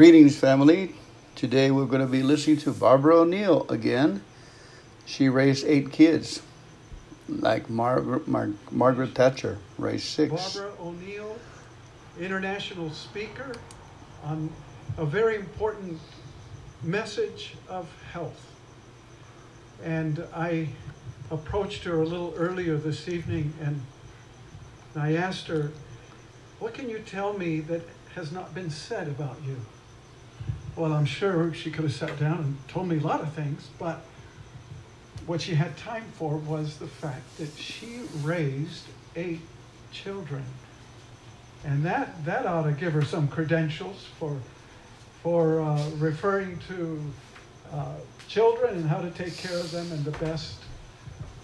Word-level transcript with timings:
Greetings, 0.00 0.38
family. 0.38 0.94
Today 1.34 1.70
we're 1.70 1.84
going 1.84 2.00
to 2.00 2.06
be 2.06 2.22
listening 2.22 2.56
to 2.60 2.72
Barbara 2.72 3.16
O'Neill 3.16 3.66
again. 3.68 4.24
She 5.04 5.28
raised 5.28 5.66
eight 5.66 5.92
kids, 5.92 6.40
like 7.28 7.68
Margaret, 7.68 8.26
Mar- 8.26 8.54
Margaret 8.70 9.14
Thatcher 9.14 9.58
raised 9.76 10.06
six. 10.06 10.56
Barbara 10.56 10.72
O'Neill, 10.80 11.38
international 12.18 12.90
speaker 12.92 13.52
on 14.24 14.50
a 14.96 15.04
very 15.04 15.36
important 15.36 16.00
message 16.82 17.56
of 17.68 17.86
health. 18.10 18.40
And 19.84 20.24
I 20.34 20.68
approached 21.30 21.84
her 21.84 22.00
a 22.00 22.06
little 22.06 22.32
earlier 22.38 22.78
this 22.78 23.06
evening 23.06 23.52
and 23.60 23.82
I 24.96 25.16
asked 25.16 25.46
her, 25.48 25.72
What 26.58 26.72
can 26.72 26.88
you 26.88 27.00
tell 27.00 27.34
me 27.34 27.60
that 27.60 27.82
has 28.14 28.32
not 28.32 28.54
been 28.54 28.70
said 28.70 29.06
about 29.06 29.36
you? 29.46 29.56
Well, 30.80 30.94
I'm 30.94 31.04
sure 31.04 31.52
she 31.52 31.70
could 31.70 31.84
have 31.84 31.92
sat 31.92 32.18
down 32.18 32.38
and 32.38 32.68
told 32.68 32.88
me 32.88 32.96
a 32.96 33.00
lot 33.00 33.20
of 33.20 33.30
things, 33.34 33.68
but 33.78 34.00
what 35.26 35.42
she 35.42 35.54
had 35.54 35.76
time 35.76 36.06
for 36.14 36.38
was 36.38 36.78
the 36.78 36.86
fact 36.86 37.36
that 37.36 37.50
she 37.54 38.00
raised 38.22 38.86
eight 39.14 39.42
children. 39.92 40.42
And 41.66 41.84
that, 41.84 42.24
that 42.24 42.46
ought 42.46 42.62
to 42.62 42.72
give 42.72 42.94
her 42.94 43.04
some 43.04 43.28
credentials 43.28 44.06
for, 44.18 44.38
for 45.22 45.60
uh, 45.60 45.86
referring 45.98 46.58
to 46.68 46.98
uh, 47.74 47.96
children 48.26 48.76
and 48.76 48.88
how 48.88 49.02
to 49.02 49.10
take 49.10 49.36
care 49.36 49.58
of 49.58 49.70
them 49.70 49.92
and 49.92 50.02
the 50.02 50.12
best 50.12 50.60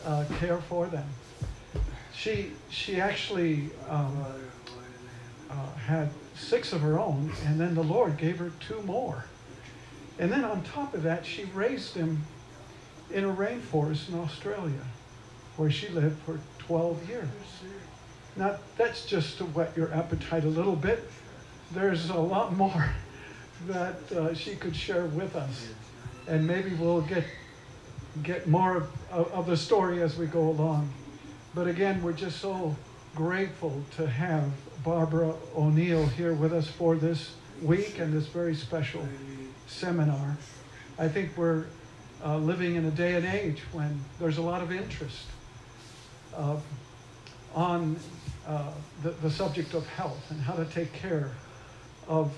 uh, 0.07 0.25
care 0.39 0.63
for 0.63 0.87
them. 0.87 1.09
She, 2.15 2.53
she 2.71 3.03
actually 3.03 3.69
um, 3.91 4.17
uh, 5.51 5.73
had 5.75 6.09
six 6.37 6.73
of 6.73 6.81
her 6.83 6.99
own, 6.99 7.33
and 7.45 7.61
then 7.61 7.75
the 7.75 7.83
Lord 7.83 8.17
gave 8.17 8.39
her 8.39 8.53
two 8.61 8.81
more. 8.83 9.25
And 10.19 10.31
then 10.31 10.45
on 10.45 10.63
top 10.63 10.95
of 10.95 11.03
that, 11.03 11.27
she 11.27 11.45
raised 11.45 11.95
them 11.95 12.25
in 13.11 13.25
a 13.25 13.33
rainforest 13.33 14.09
in 14.09 14.19
Australia, 14.19 14.85
where 15.57 15.71
she 15.71 15.89
lived 15.89 16.19
for 16.23 16.41
12 16.59 17.09
years. 17.09 17.29
Now, 18.37 18.57
that's 18.77 19.07
just 19.07 19.39
to 19.39 19.45
whet 19.45 19.77
your 19.77 19.93
appetite 19.95 20.45
a 20.45 20.49
little 20.49 20.77
bit. 20.77 21.09
There's 21.73 22.11
a 22.11 22.19
lot 22.19 22.55
more 22.55 22.91
that 23.67 24.13
uh, 24.13 24.35
she 24.35 24.57
could 24.57 24.77
share 24.77 25.07
with 25.07 25.37
us. 25.37 25.69
And 26.29 26.47
maybe 26.47 26.75
we'll 26.75 27.03
get, 27.03 27.25
get 28.23 28.47
more 28.47 28.77
of, 28.77 28.91
of, 29.11 29.33
of 29.33 29.47
the 29.47 29.57
story 29.57 30.03
as 30.03 30.17
we 30.17 30.27
go 30.27 30.49
along. 30.49 30.91
But 31.55 31.69
again, 31.69 32.03
we're 32.03 32.13
just 32.13 32.41
so 32.41 32.77
grateful 33.15 33.83
to 33.97 34.07
have 34.07 34.51
Barbara 34.87 35.35
O'Neill 35.57 36.07
here 36.07 36.33
with 36.33 36.53
us 36.53 36.69
for 36.69 36.95
this 36.95 37.33
week 37.61 37.99
and 37.99 38.13
this 38.13 38.29
very 38.29 38.55
special 38.55 39.05
seminar. 39.67 40.37
I 40.97 41.09
think 41.09 41.37
we're 41.37 41.65
uh, 42.25 42.37
living 42.37 42.77
in 42.77 42.85
a 42.85 42.93
day 42.93 43.17
and 43.17 43.27
age 43.27 43.63
when 43.73 43.99
there's 44.21 44.39
a 44.39 44.43
lot 44.43 44.63
of 44.63 44.71
interest 44.71 45.27
uh, 46.37 46.59
on 47.53 47.97
uh, 48.47 48.71
the, 49.03 49.11
the 49.11 49.31
subject 49.31 49.75
of 49.75 49.85
health 49.89 50.31
and 50.31 50.41
how 50.41 50.53
to 50.53 50.65
take 50.67 50.93
care 50.93 51.33
of 52.07 52.33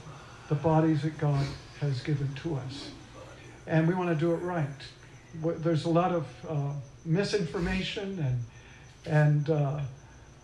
the 0.49 0.55
bodies 0.55 1.03
that 1.03 1.19
God 1.19 1.45
has 1.83 2.01
given 2.01 2.33
to 2.37 2.55
us. 2.55 2.91
And 3.67 3.87
we 3.87 3.93
want 3.93 4.09
to 4.09 4.15
do 4.15 4.33
it 4.33 4.39
right. 4.39 4.67
There's 5.35 5.85
a 5.85 5.91
lot 5.91 6.13
of 6.13 6.27
uh, 6.49 6.73
misinformation 7.05 8.41
and, 9.05 9.15
and 9.15 9.51
uh, 9.51 9.81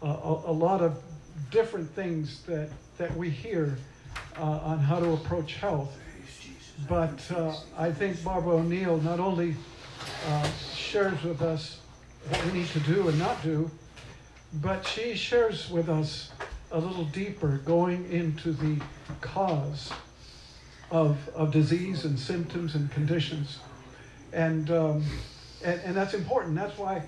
a, 0.03 0.07
a, 0.07 0.53
lot 0.53 0.83
of 0.83 1.03
different 1.51 1.91
things 1.91 2.43
that, 2.45 2.69
that 2.99 3.15
we 3.17 3.31
hear 3.31 3.77
uh, 4.39 4.43
on 4.43 4.79
how 4.79 4.99
to 4.99 5.13
approach 5.13 5.55
health. 5.57 5.97
But 6.89 7.31
uh, 7.31 7.55
I 7.79 7.93
think 7.93 8.23
Barbara 8.25 8.57
O'Neill 8.57 8.99
not 8.99 9.21
only 9.21 9.57
uh, 10.29 10.51
shares 10.75 11.23
with 11.23 11.43
us 11.43 11.81
what 12.29 12.45
we 12.47 12.53
need 12.61 12.69
to 12.69 12.81
do 12.81 13.09
and 13.09 13.19
not 13.19 13.43
do, 13.43 13.71
but 14.55 14.87
she 14.87 15.15
shares 15.15 15.71
with 15.71 15.89
us 15.89 16.33
a 16.73 16.79
little 16.79 17.05
deeper, 17.05 17.59
going 17.59 18.11
into 18.11 18.53
the 18.53 18.81
cause 19.21 19.93
of, 20.91 21.29
of 21.31 21.53
disease 21.53 22.05
and 22.05 22.19
symptoms 22.19 22.75
and 22.75 22.91
conditions. 22.91 23.59
And, 24.33 24.71
um, 24.71 25.05
and, 25.65 25.81
and 25.85 25.97
that's 25.97 26.15
important. 26.15 26.57
That's 26.57 26.77
why 26.77 27.03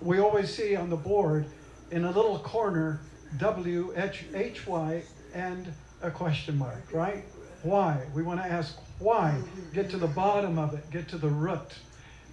we 0.00 0.18
always 0.18 0.54
see 0.54 0.74
on 0.76 0.90
the 0.90 0.96
board 0.96 1.46
in 1.90 2.04
a 2.04 2.10
little 2.10 2.38
corner 2.40 3.00
W 3.38 3.92
H 3.96 4.24
H 4.34 4.66
Y 4.66 5.02
and 5.34 5.72
a 6.02 6.10
question 6.10 6.56
mark, 6.58 6.82
right? 6.92 7.24
Why? 7.62 8.00
We 8.14 8.22
want 8.22 8.40
to 8.42 8.46
ask 8.46 8.78
why. 8.98 9.40
Get 9.74 9.90
to 9.90 9.96
the 9.96 10.06
bottom 10.06 10.58
of 10.58 10.74
it, 10.74 10.90
get 10.90 11.08
to 11.08 11.18
the 11.18 11.28
root. 11.28 11.74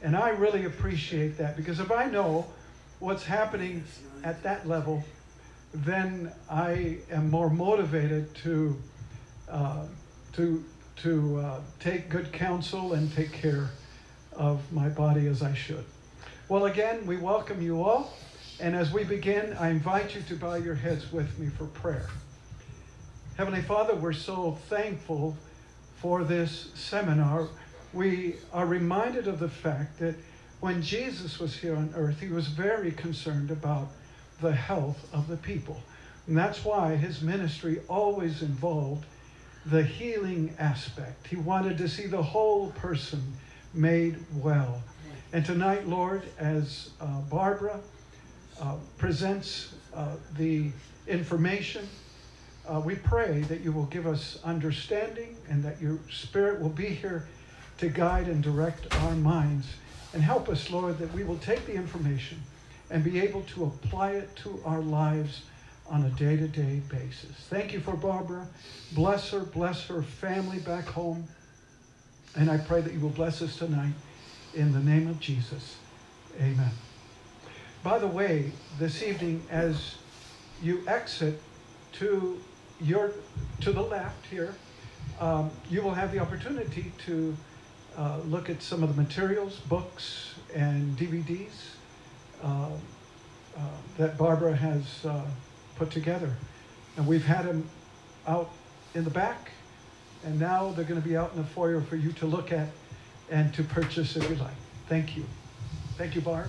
And 0.01 0.15
I 0.15 0.29
really 0.29 0.65
appreciate 0.65 1.37
that 1.37 1.55
because 1.55 1.79
if 1.79 1.91
I 1.91 2.05
know 2.05 2.45
what's 2.99 3.23
happening 3.23 3.83
at 4.23 4.43
that 4.43 4.67
level, 4.67 5.03
then 5.73 6.31
I 6.49 6.97
am 7.11 7.29
more 7.29 7.49
motivated 7.49 8.33
to 8.35 8.77
uh, 9.49 9.85
to 10.33 10.63
to 10.97 11.39
uh, 11.39 11.59
take 11.79 12.09
good 12.09 12.31
counsel 12.31 12.93
and 12.93 13.13
take 13.13 13.31
care 13.31 13.71
of 14.33 14.59
my 14.71 14.89
body 14.89 15.27
as 15.27 15.41
I 15.41 15.53
should. 15.53 15.85
Well, 16.49 16.65
again, 16.65 17.05
we 17.05 17.17
welcome 17.17 17.61
you 17.61 17.83
all. 17.83 18.13
And 18.63 18.77
as 18.77 18.93
we 18.93 19.03
begin, 19.03 19.57
I 19.59 19.71
invite 19.71 20.15
you 20.15 20.21
to 20.21 20.37
bow 20.37 20.53
your 20.53 20.73
heads 20.73 21.11
with 21.11 21.37
me 21.37 21.49
for 21.49 21.65
prayer. 21.65 22.07
Heavenly 23.35 23.61
Father, 23.61 23.93
we're 23.93 24.13
so 24.13 24.57
thankful 24.69 25.35
for 25.97 26.23
this 26.23 26.69
seminar. 26.73 27.49
We 27.91 28.35
are 28.53 28.65
reminded 28.65 29.27
of 29.27 29.39
the 29.39 29.49
fact 29.49 29.99
that 29.99 30.15
when 30.61 30.81
Jesus 30.81 31.39
was 31.39 31.57
here 31.57 31.75
on 31.75 31.93
earth, 31.97 32.21
he 32.21 32.29
was 32.29 32.47
very 32.47 32.93
concerned 32.93 33.51
about 33.51 33.89
the 34.39 34.53
health 34.53 35.09
of 35.13 35.27
the 35.27 35.35
people. 35.35 35.81
And 36.27 36.37
that's 36.37 36.63
why 36.63 36.95
his 36.95 37.21
ministry 37.21 37.81
always 37.89 38.41
involved 38.41 39.03
the 39.65 39.83
healing 39.83 40.55
aspect. 40.57 41.27
He 41.27 41.35
wanted 41.35 41.77
to 41.79 41.89
see 41.89 42.07
the 42.07 42.23
whole 42.23 42.71
person 42.71 43.33
made 43.73 44.23
well. 44.37 44.81
And 45.33 45.45
tonight, 45.45 45.85
Lord, 45.85 46.23
as 46.39 46.91
uh, 47.01 47.19
Barbara 47.29 47.81
uh, 48.61 48.75
presents 48.97 49.73
uh, 49.95 50.15
the 50.37 50.71
information. 51.07 51.87
Uh, 52.67 52.81
we 52.83 52.95
pray 52.95 53.41
that 53.41 53.61
you 53.61 53.71
will 53.71 53.85
give 53.85 54.07
us 54.07 54.39
understanding 54.43 55.35
and 55.49 55.63
that 55.63 55.81
your 55.81 55.99
Spirit 56.09 56.61
will 56.61 56.69
be 56.69 56.87
here 56.87 57.27
to 57.77 57.89
guide 57.89 58.27
and 58.27 58.41
direct 58.41 58.93
our 59.01 59.15
minds. 59.15 59.67
And 60.13 60.21
help 60.21 60.47
us, 60.47 60.69
Lord, 60.69 60.99
that 60.99 61.11
we 61.13 61.23
will 61.23 61.39
take 61.39 61.65
the 61.65 61.73
information 61.73 62.41
and 62.89 63.03
be 63.03 63.19
able 63.19 63.41
to 63.41 63.65
apply 63.65 64.11
it 64.11 64.35
to 64.37 64.61
our 64.65 64.81
lives 64.81 65.41
on 65.89 66.03
a 66.03 66.09
day 66.11 66.37
to 66.37 66.47
day 66.47 66.81
basis. 66.89 67.31
Thank 67.49 67.73
you 67.73 67.79
for 67.79 67.95
Barbara. 67.95 68.47
Bless 68.93 69.31
her, 69.31 69.41
bless 69.41 69.85
her 69.87 70.01
family 70.01 70.59
back 70.59 70.85
home. 70.85 71.27
And 72.35 72.49
I 72.49 72.57
pray 72.57 72.81
that 72.81 72.93
you 72.93 72.99
will 72.99 73.09
bless 73.09 73.41
us 73.41 73.57
tonight 73.57 73.93
in 74.53 74.71
the 74.71 74.79
name 74.79 75.07
of 75.07 75.19
Jesus. 75.19 75.77
Amen. 76.39 76.71
By 77.83 77.99
the 77.99 78.07
way, 78.07 78.49
this 78.79 79.03
evening, 79.03 79.43
as 79.49 79.95
you 80.61 80.83
exit 80.87 81.41
to 81.93 82.41
your 82.79 83.11
to 83.59 83.73
the 83.73 83.81
left 83.81 84.25
here, 84.27 84.55
um, 85.19 85.51
you 85.69 85.81
will 85.81 85.93
have 85.93 86.13
the 86.13 86.19
opportunity 86.19 86.93
to 87.05 87.35
uh, 87.97 88.19
look 88.25 88.49
at 88.49 88.61
some 88.61 88.83
of 88.83 88.95
the 88.95 89.01
materials, 89.01 89.59
books, 89.67 90.35
and 90.55 90.97
DVDs 90.97 91.75
uh, 92.41 92.67
uh, 93.57 93.59
that 93.97 94.17
Barbara 94.17 94.55
has 94.55 95.05
uh, 95.05 95.25
put 95.75 95.91
together. 95.91 96.33
And 96.95 97.05
we've 97.05 97.25
had 97.25 97.45
them 97.45 97.69
out 98.25 98.49
in 98.95 99.03
the 99.03 99.09
back, 99.09 99.51
and 100.23 100.39
now 100.39 100.71
they're 100.71 100.85
going 100.85 101.01
to 101.01 101.07
be 101.07 101.17
out 101.17 101.33
in 101.33 101.37
the 101.37 101.47
foyer 101.47 101.81
for 101.81 101.97
you 101.97 102.13
to 102.13 102.25
look 102.25 102.53
at 102.53 102.69
and 103.29 103.53
to 103.55 103.61
purchase 103.61 104.15
if 104.15 104.29
you 104.29 104.37
like. 104.37 104.55
Thank 104.87 105.17
you. 105.17 105.25
Thank 105.97 106.15
you, 106.15 106.21
Barb. 106.21 106.47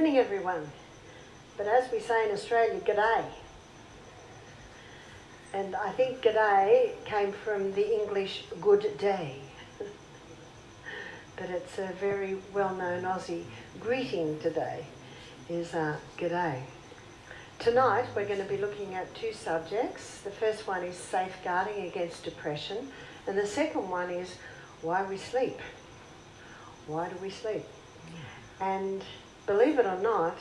Evening, 0.00 0.16
everyone. 0.16 0.66
But 1.58 1.66
as 1.66 1.92
we 1.92 2.00
say 2.00 2.26
in 2.26 2.32
Australia, 2.32 2.80
g'day. 2.80 3.22
And 5.52 5.76
I 5.76 5.90
think 5.90 6.22
g'day 6.22 6.92
came 7.04 7.32
from 7.32 7.74
the 7.74 8.00
English 8.00 8.44
good 8.62 8.96
day. 8.96 9.42
but 11.36 11.50
it's 11.50 11.78
a 11.78 11.92
very 12.00 12.38
well-known 12.54 13.02
Aussie 13.02 13.44
greeting 13.78 14.40
today 14.40 14.86
is 15.50 15.74
uh, 15.74 15.98
g'day. 16.16 16.62
Tonight 17.58 18.06
we're 18.16 18.24
going 18.26 18.42
to 18.42 18.48
be 18.48 18.56
looking 18.56 18.94
at 18.94 19.14
two 19.14 19.34
subjects. 19.34 20.22
The 20.22 20.30
first 20.30 20.66
one 20.66 20.82
is 20.82 20.96
safeguarding 20.96 21.88
against 21.88 22.24
depression 22.24 22.88
and 23.26 23.36
the 23.36 23.46
second 23.46 23.86
one 23.90 24.08
is 24.08 24.36
why 24.80 25.02
we 25.02 25.18
sleep. 25.18 25.58
Why 26.86 27.10
do 27.10 27.16
we 27.20 27.28
sleep? 27.28 27.66
And 28.62 29.02
believe 29.50 29.80
it 29.80 29.86
or 29.86 29.98
not, 29.98 30.38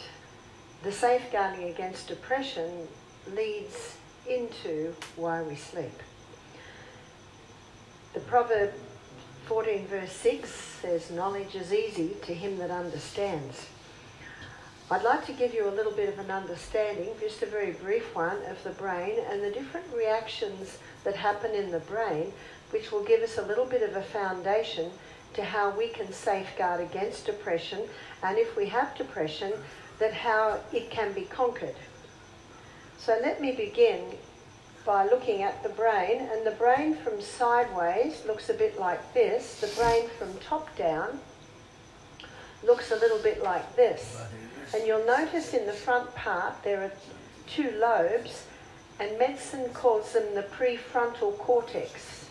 the 0.83 0.91
safeguarding 0.91 1.67
against 1.67 2.07
depression 2.07 2.87
leads 3.35 3.95
into 4.29 4.93
why 5.15 5.41
we 5.41 5.55
sleep. 5.55 6.03
The 8.13 8.19
proverb 8.19 8.71
14 9.47 9.87
verse 9.87 10.11
6 10.11 10.47
says, 10.51 11.09
Knowledge 11.09 11.55
is 11.55 11.73
easy 11.73 12.17
to 12.21 12.35
him 12.35 12.59
that 12.59 12.69
understands. 12.69 13.65
I'd 14.91 15.01
like 15.01 15.25
to 15.25 15.33
give 15.33 15.55
you 15.55 15.67
a 15.67 15.73
little 15.73 15.91
bit 15.91 16.09
of 16.09 16.19
an 16.19 16.29
understanding, 16.29 17.09
just 17.19 17.41
a 17.41 17.47
very 17.47 17.71
brief 17.71 18.13
one, 18.13 18.37
of 18.47 18.63
the 18.63 18.69
brain 18.69 19.17
and 19.31 19.41
the 19.41 19.49
different 19.49 19.87
reactions 19.91 20.77
that 21.03 21.15
happen 21.15 21.55
in 21.55 21.71
the 21.71 21.79
brain, 21.79 22.31
which 22.69 22.91
will 22.91 23.03
give 23.03 23.23
us 23.23 23.39
a 23.39 23.47
little 23.47 23.65
bit 23.65 23.81
of 23.81 23.95
a 23.95 24.03
foundation 24.03 24.91
to 25.33 25.43
how 25.43 25.69
we 25.69 25.89
can 25.89 26.11
safeguard 26.11 26.81
against 26.81 27.25
depression, 27.25 27.81
and 28.23 28.37
if 28.37 28.55
we 28.55 28.67
have 28.67 28.95
depression, 28.95 29.53
that 29.99 30.13
how 30.13 30.59
it 30.73 30.89
can 30.89 31.13
be 31.13 31.21
conquered. 31.21 31.75
So 32.97 33.17
let 33.21 33.41
me 33.41 33.51
begin 33.51 34.01
by 34.85 35.05
looking 35.05 35.43
at 35.43 35.61
the 35.61 35.69
brain, 35.69 36.27
and 36.31 36.45
the 36.45 36.51
brain 36.51 36.95
from 36.95 37.21
sideways 37.21 38.23
looks 38.25 38.49
a 38.49 38.53
bit 38.53 38.79
like 38.79 39.13
this. 39.13 39.59
The 39.59 39.67
brain 39.79 40.09
from 40.17 40.33
top 40.39 40.75
down 40.75 41.19
looks 42.63 42.91
a 42.91 42.95
little 42.95 43.19
bit 43.19 43.43
like 43.43 43.75
this. 43.75 44.21
And 44.73 44.85
you'll 44.85 45.05
notice 45.05 45.53
in 45.53 45.65
the 45.65 45.73
front 45.73 46.13
part 46.15 46.63
there 46.63 46.83
are 46.83 46.91
two 47.47 47.71
lobes, 47.71 48.45
and 48.99 49.17
medicine 49.17 49.69
calls 49.73 50.13
them 50.13 50.35
the 50.35 50.43
prefrontal 50.43 51.37
cortex. 51.37 52.25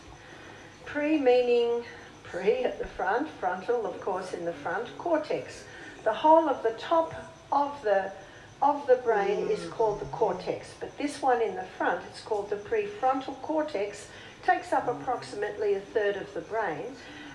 Pre 0.84 1.18
meaning 1.18 1.84
pre 2.30 2.64
at 2.64 2.78
the 2.78 2.86
front, 2.86 3.28
frontal, 3.40 3.86
of 3.86 4.00
course, 4.00 4.32
in 4.32 4.44
the 4.44 4.52
front, 4.52 4.86
cortex. 4.98 5.64
The 6.04 6.12
whole 6.12 6.48
of 6.48 6.62
the 6.62 6.74
top 6.78 7.14
of 7.50 7.80
the 7.82 8.12
of 8.60 8.86
the 8.86 8.96
brain 8.96 9.48
is 9.48 9.60
mm. 9.60 9.70
called 9.70 10.00
the 10.00 10.06
cortex, 10.06 10.74
but 10.80 10.96
this 10.98 11.22
one 11.22 11.40
in 11.40 11.54
the 11.54 11.62
front, 11.76 12.00
it's 12.10 12.20
called 12.20 12.50
the 12.50 12.56
prefrontal 12.56 13.40
cortex, 13.40 14.08
takes 14.44 14.72
up 14.72 14.88
approximately 14.88 15.74
a 15.74 15.80
third 15.80 16.16
of 16.16 16.32
the 16.34 16.40
brain, 16.40 16.86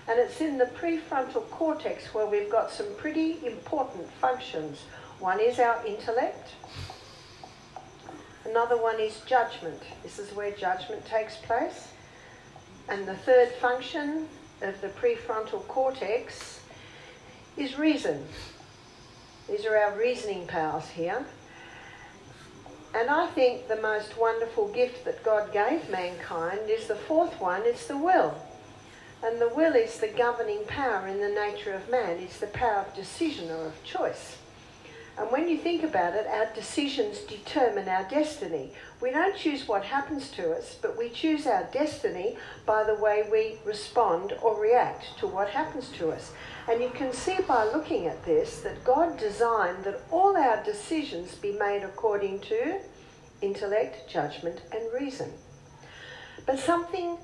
and 0.06 0.18
it's 0.18 0.42
in 0.42 0.58
the 0.58 0.66
prefrontal 0.66 1.48
cortex 1.48 2.12
where 2.12 2.26
we've 2.26 2.50
got 2.50 2.70
some 2.70 2.86
pretty 2.98 3.38
important 3.46 4.06
functions. 4.20 4.82
One 5.18 5.40
is 5.40 5.58
our 5.58 5.84
intellect, 5.86 6.50
another 8.44 8.76
one 8.76 9.00
is 9.00 9.20
judgment. 9.20 9.80
This 10.02 10.18
is 10.18 10.34
where 10.34 10.50
judgment 10.50 11.06
takes 11.06 11.36
place. 11.36 11.88
And 12.88 13.08
the 13.08 13.16
third 13.16 13.48
function 13.62 14.28
of 14.62 14.80
the 14.80 14.88
prefrontal 14.88 15.66
cortex 15.68 16.60
is 17.56 17.78
reason. 17.78 18.24
These 19.48 19.66
are 19.66 19.76
our 19.76 19.96
reasoning 19.98 20.46
powers 20.46 20.88
here. 20.88 21.24
And 22.94 23.10
I 23.10 23.26
think 23.26 23.66
the 23.66 23.80
most 23.80 24.16
wonderful 24.16 24.68
gift 24.68 25.04
that 25.04 25.24
God 25.24 25.52
gave 25.52 25.90
mankind 25.90 26.60
is 26.68 26.86
the 26.86 26.94
fourth 26.94 27.40
one, 27.40 27.62
it's 27.64 27.86
the 27.86 27.98
will. 27.98 28.34
And 29.22 29.40
the 29.40 29.48
will 29.48 29.74
is 29.74 29.98
the 29.98 30.08
governing 30.08 30.64
power 30.66 31.08
in 31.08 31.20
the 31.20 31.28
nature 31.28 31.72
of 31.72 31.90
man, 31.90 32.18
it's 32.18 32.38
the 32.38 32.46
power 32.46 32.84
of 32.86 32.94
decision 32.94 33.50
or 33.50 33.66
of 33.66 33.84
choice. 33.84 34.36
And 35.18 35.30
when 35.30 35.48
you 35.48 35.58
think 35.58 35.82
about 35.82 36.14
it, 36.14 36.26
our 36.26 36.52
decisions 36.54 37.18
determine 37.20 37.88
our 37.88 38.04
destiny. 38.04 38.72
We 39.04 39.10
don't 39.10 39.36
choose 39.36 39.68
what 39.68 39.84
happens 39.84 40.30
to 40.30 40.56
us, 40.56 40.78
but 40.80 40.96
we 40.96 41.10
choose 41.10 41.46
our 41.46 41.64
destiny 41.64 42.38
by 42.64 42.84
the 42.84 42.94
way 42.94 43.28
we 43.30 43.58
respond 43.62 44.32
or 44.40 44.58
react 44.58 45.18
to 45.18 45.26
what 45.26 45.50
happens 45.50 45.90
to 45.98 46.10
us. 46.10 46.32
And 46.66 46.80
you 46.80 46.88
can 46.88 47.12
see 47.12 47.36
by 47.46 47.64
looking 47.64 48.06
at 48.06 48.24
this 48.24 48.60
that 48.60 48.82
God 48.82 49.18
designed 49.18 49.84
that 49.84 50.00
all 50.10 50.34
our 50.38 50.64
decisions 50.64 51.34
be 51.34 51.52
made 51.52 51.82
according 51.82 52.40
to 52.48 52.80
intellect, 53.42 54.08
judgment, 54.08 54.62
and 54.72 54.90
reason. 54.98 55.30
But 56.46 56.58
something 56.58 57.18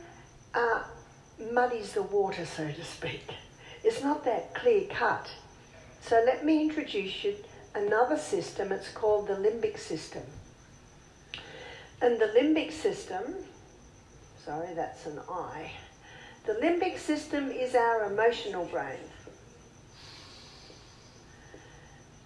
uh, 0.53 0.83
muddies 1.51 1.95
the 1.95 2.03
water, 2.03 2.45
so 2.45 2.71
to 2.71 2.85
speak. 2.85 3.33
It's 3.83 4.03
not 4.03 4.23
that 4.27 4.55
clear 4.55 4.85
cut. 4.91 5.31
So 6.03 6.23
let 6.27 6.45
me 6.45 6.61
introduce 6.61 7.25
you 7.25 7.37
another 7.75 8.19
system. 8.19 8.71
It's 8.71 8.91
called 8.91 9.29
the 9.29 9.35
limbic 9.37 9.79
system. 9.79 10.25
And 12.03 12.19
the 12.19 12.27
limbic 12.27 12.73
system, 12.73 13.23
sorry, 14.43 14.75
that's 14.75 15.07
an 15.07 15.21
I. 15.29 15.73
The 16.47 16.55
limbic 16.55 16.99
system 16.99 17.51
is 17.51 17.75
our 17.75 18.11
emotional 18.11 18.65
brain. 18.65 18.99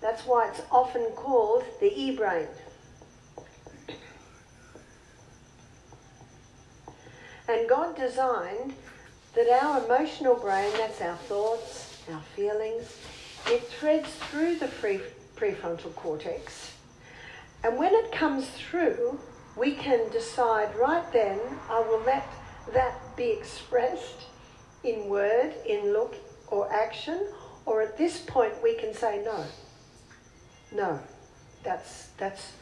That's 0.00 0.24
why 0.26 0.48
it's 0.48 0.62
often 0.70 1.06
called 1.16 1.64
the 1.80 1.92
e 1.92 2.14
brain. 2.14 2.46
And 7.48 7.68
God 7.68 7.96
designed 7.96 8.74
that 9.34 9.48
our 9.62 9.84
emotional 9.84 10.36
brain, 10.36 10.70
that's 10.76 11.00
our 11.00 11.16
thoughts, 11.16 12.02
our 12.12 12.20
feelings, 12.36 12.96
it 13.46 13.62
threads 13.64 14.08
through 14.30 14.56
the 14.56 14.68
pre- 14.68 15.00
prefrontal 15.36 15.94
cortex. 15.96 16.72
And 17.64 17.76
when 17.76 17.92
it 17.92 18.12
comes 18.12 18.48
through, 18.48 19.18
we 19.56 19.72
can 19.72 20.10
decide 20.10 20.74
right 20.76 21.10
then, 21.12 21.40
I 21.70 21.80
will 21.80 22.02
let 22.04 22.26
that 22.72 23.16
be 23.16 23.30
expressed 23.30 24.26
in 24.82 25.08
word, 25.08 25.54
in 25.66 25.92
look, 25.92 26.16
or 26.48 26.72
action, 26.72 27.28
or 27.66 27.82
at 27.82 27.96
this 27.96 28.20
point 28.20 28.54
we 28.62 28.74
can 28.74 28.92
say 28.92 29.22
no. 29.24 29.44
No, 30.72 31.00
that's, 31.62 32.08
that's, 32.18 32.52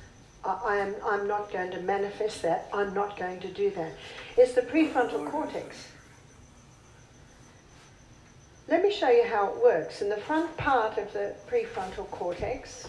I, 0.45 0.77
am, 0.77 0.95
I'm 1.05 1.27
not 1.27 1.51
going 1.51 1.71
to 1.71 1.81
manifest 1.81 2.43
that. 2.43 2.69
I'm 2.73 2.93
not 2.93 3.17
going 3.17 3.41
to 3.41 3.49
do 3.49 3.71
that. 3.71 3.93
It's 4.37 4.53
the 4.53 4.63
prefrontal 4.63 5.29
cortex. 5.31 5.89
Let 8.69 8.83
me 8.83 8.93
show 8.93 9.11
you 9.11 9.25
how 9.25 9.49
it 9.49 9.63
works. 9.63 10.03
In 10.03 10.09
the 10.09 10.17
front 10.17 10.57
part 10.57 10.99
of 10.99 11.13
the 11.13 11.35
prefrontal 11.49 12.09
cortex, 12.11 12.89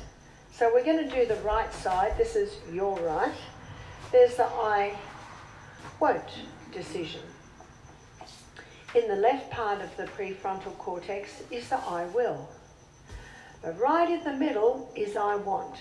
so 0.51 0.71
we're 0.73 0.83
going 0.83 1.09
to 1.09 1.15
do 1.15 1.25
the 1.25 1.41
right 1.41 1.73
side. 1.73 2.17
This 2.17 2.35
is 2.35 2.57
your 2.71 3.00
right. 3.00 3.33
There's 4.13 4.36
the 4.36 4.45
I 4.45 4.95
won't 6.00 6.21
decision. 6.71 7.21
In 8.94 9.07
the 9.07 9.15
left 9.15 9.50
part 9.50 9.81
of 9.81 9.98
the 9.98 10.04
prefrontal 10.04 10.77
cortex 10.77 11.42
is 11.50 11.69
the 11.69 11.77
I 11.77 12.06
will. 12.06 12.48
But 13.63 13.80
right 13.80 14.07
in 14.12 14.24
the 14.24 14.33
middle 14.33 14.92
is 14.95 15.18
I 15.18 15.38
want. 15.38 15.77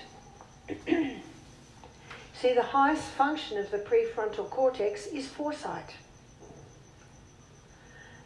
See, 0.87 2.55
the 2.55 2.63
highest 2.63 3.03
function 3.03 3.59
of 3.59 3.71
the 3.71 3.81
prefrontal 3.81 4.49
cortex 4.49 5.09
is 5.09 5.29
foresight. 5.29 5.95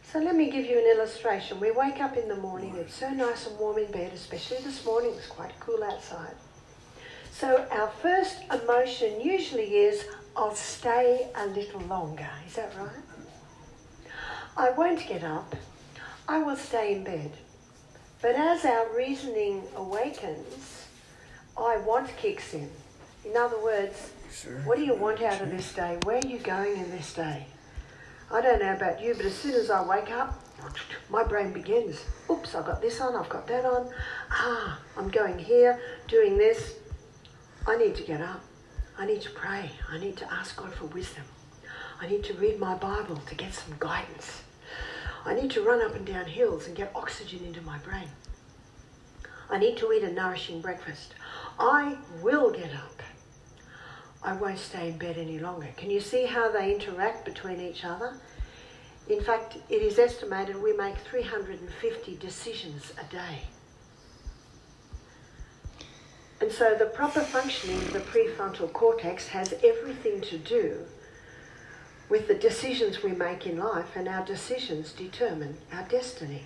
So 0.03 0.19
let 0.19 0.37
me 0.37 0.49
give 0.49 0.67
you 0.67 0.79
an 0.79 0.89
illustration. 0.97 1.59
We 1.59 1.71
wake 1.71 1.99
up 1.99 2.15
in 2.15 2.29
the 2.29 2.37
morning, 2.37 2.77
it's 2.77 2.93
so 2.93 3.09
nice 3.09 3.45
and 3.45 3.59
warm 3.59 3.77
in 3.77 3.91
bed, 3.91 4.13
especially 4.13 4.59
this 4.63 4.85
morning, 4.85 5.11
it's 5.17 5.27
quite 5.27 5.59
cool 5.59 5.83
outside. 5.83 6.35
So 7.39 7.67
our 7.69 7.89
first 8.01 8.37
emotion 8.51 9.21
usually 9.21 9.75
is, 9.75 10.05
I'll 10.35 10.55
stay 10.55 11.29
a 11.35 11.45
little 11.45 11.81
longer. 11.81 12.27
Is 12.47 12.55
that 12.55 12.73
right? 12.75 14.09
I 14.57 14.71
won't 14.71 15.07
get 15.07 15.23
up. 15.23 15.55
I 16.27 16.41
will 16.41 16.55
stay 16.55 16.95
in 16.95 17.03
bed. 17.03 17.31
But 18.23 18.33
as 18.33 18.65
our 18.65 18.87
reasoning 18.97 19.61
awakens, 19.75 20.87
I 21.55 21.77
want 21.77 22.07
kicks 22.17 22.55
in. 22.55 22.71
In 23.23 23.37
other 23.37 23.61
words, 23.63 24.09
sure. 24.33 24.53
what 24.61 24.77
do 24.77 24.83
you 24.83 24.95
want 24.95 25.21
out 25.21 25.39
of 25.39 25.51
this 25.51 25.71
day? 25.75 25.99
Where 26.05 26.17
are 26.17 26.27
you 26.27 26.39
going 26.39 26.75
in 26.75 26.89
this 26.89 27.13
day? 27.13 27.45
I 28.31 28.41
don't 28.41 28.59
know 28.59 28.73
about 28.73 28.99
you, 28.99 29.13
but 29.13 29.27
as 29.27 29.35
soon 29.35 29.53
as 29.53 29.69
I 29.69 29.85
wake 29.85 30.09
up, 30.09 30.41
my 31.11 31.23
brain 31.23 31.53
begins. 31.53 32.03
Oops, 32.31 32.55
I've 32.55 32.65
got 32.65 32.81
this 32.81 32.99
on, 32.99 33.15
I've 33.15 33.29
got 33.29 33.45
that 33.45 33.63
on. 33.63 33.91
Ah, 34.31 34.79
I'm 34.97 35.09
going 35.09 35.37
here, 35.37 35.79
doing 36.07 36.39
this. 36.39 36.73
I 37.67 37.75
need 37.75 37.95
to 37.95 38.03
get 38.03 38.21
up. 38.21 38.41
I 38.97 39.05
need 39.05 39.21
to 39.23 39.29
pray. 39.29 39.69
I 39.89 39.97
need 39.97 40.15
to 40.17 40.33
ask 40.33 40.55
God 40.55 40.73
for 40.73 40.85
wisdom. 40.85 41.25
I 41.99 42.07
need 42.07 42.23
to 42.23 42.33
read 42.35 42.59
my 42.59 42.75
Bible 42.75 43.17
to 43.17 43.35
get 43.35 43.53
some 43.53 43.75
guidance. 43.77 44.41
I 45.25 45.33
need 45.33 45.51
to 45.51 45.61
run 45.61 45.81
up 45.81 45.93
and 45.93 46.05
down 46.05 46.27
hills 46.27 46.65
and 46.65 46.77
get 46.77 46.93
oxygen 46.95 47.43
into 47.43 47.59
my 47.61 47.77
brain. 47.79 48.07
I 49.49 49.57
need 49.59 49.75
to 49.79 49.91
eat 49.91 50.03
a 50.03 50.13
nourishing 50.13 50.61
breakfast. 50.61 51.13
I 51.59 51.97
will 52.21 52.51
get 52.51 52.73
up. 52.73 53.01
I 54.23 54.33
won't 54.33 54.59
stay 54.59 54.89
in 54.89 54.97
bed 54.97 55.17
any 55.17 55.37
longer. 55.37 55.67
Can 55.75 55.91
you 55.91 55.99
see 55.99 56.25
how 56.25 56.49
they 56.49 56.73
interact 56.73 57.25
between 57.25 57.59
each 57.59 57.83
other? 57.83 58.13
In 59.09 59.21
fact, 59.21 59.57
it 59.69 59.81
is 59.81 59.99
estimated 59.99 60.61
we 60.61 60.71
make 60.71 60.97
350 60.97 62.15
decisions 62.15 62.93
a 62.97 63.11
day. 63.11 63.41
And 66.39 66.51
so 66.51 66.75
the 66.75 66.85
proper 66.85 67.21
functioning 67.21 67.77
of 67.77 67.93
the 67.93 67.99
prefrontal 67.99 68.71
cortex 68.71 69.27
has 69.29 69.53
everything 69.63 70.21
to 70.21 70.37
do 70.37 70.85
with 72.09 72.27
the 72.27 72.35
decisions 72.35 73.03
we 73.03 73.11
make 73.11 73.45
in 73.45 73.57
life, 73.57 73.95
and 73.95 74.07
our 74.07 74.23
decisions 74.23 74.93
determine 74.93 75.57
our 75.73 75.83
destiny. 75.83 76.43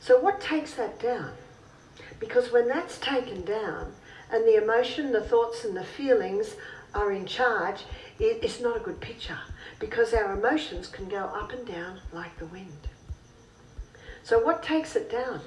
So, 0.00 0.20
what 0.20 0.40
takes 0.40 0.74
that 0.74 1.00
down? 1.00 1.32
Because 2.20 2.52
when 2.52 2.68
that's 2.68 2.98
taken 2.98 3.42
down 3.44 3.94
and 4.30 4.44
the 4.44 4.62
emotion, 4.62 5.12
the 5.12 5.22
thoughts, 5.22 5.64
and 5.64 5.76
the 5.76 5.84
feelings 5.84 6.56
are 6.94 7.10
in 7.10 7.24
charge, 7.24 7.84
it's 8.18 8.60
not 8.60 8.76
a 8.76 8.80
good 8.80 9.00
picture 9.00 9.38
because 9.78 10.12
our 10.12 10.38
emotions 10.38 10.88
can 10.88 11.08
go 11.08 11.24
up 11.24 11.52
and 11.52 11.66
down 11.66 12.00
like 12.12 12.38
the 12.38 12.46
wind. 12.46 12.88
So, 14.22 14.38
what 14.38 14.62
takes 14.62 14.94
it 14.96 15.10
down? 15.10 15.40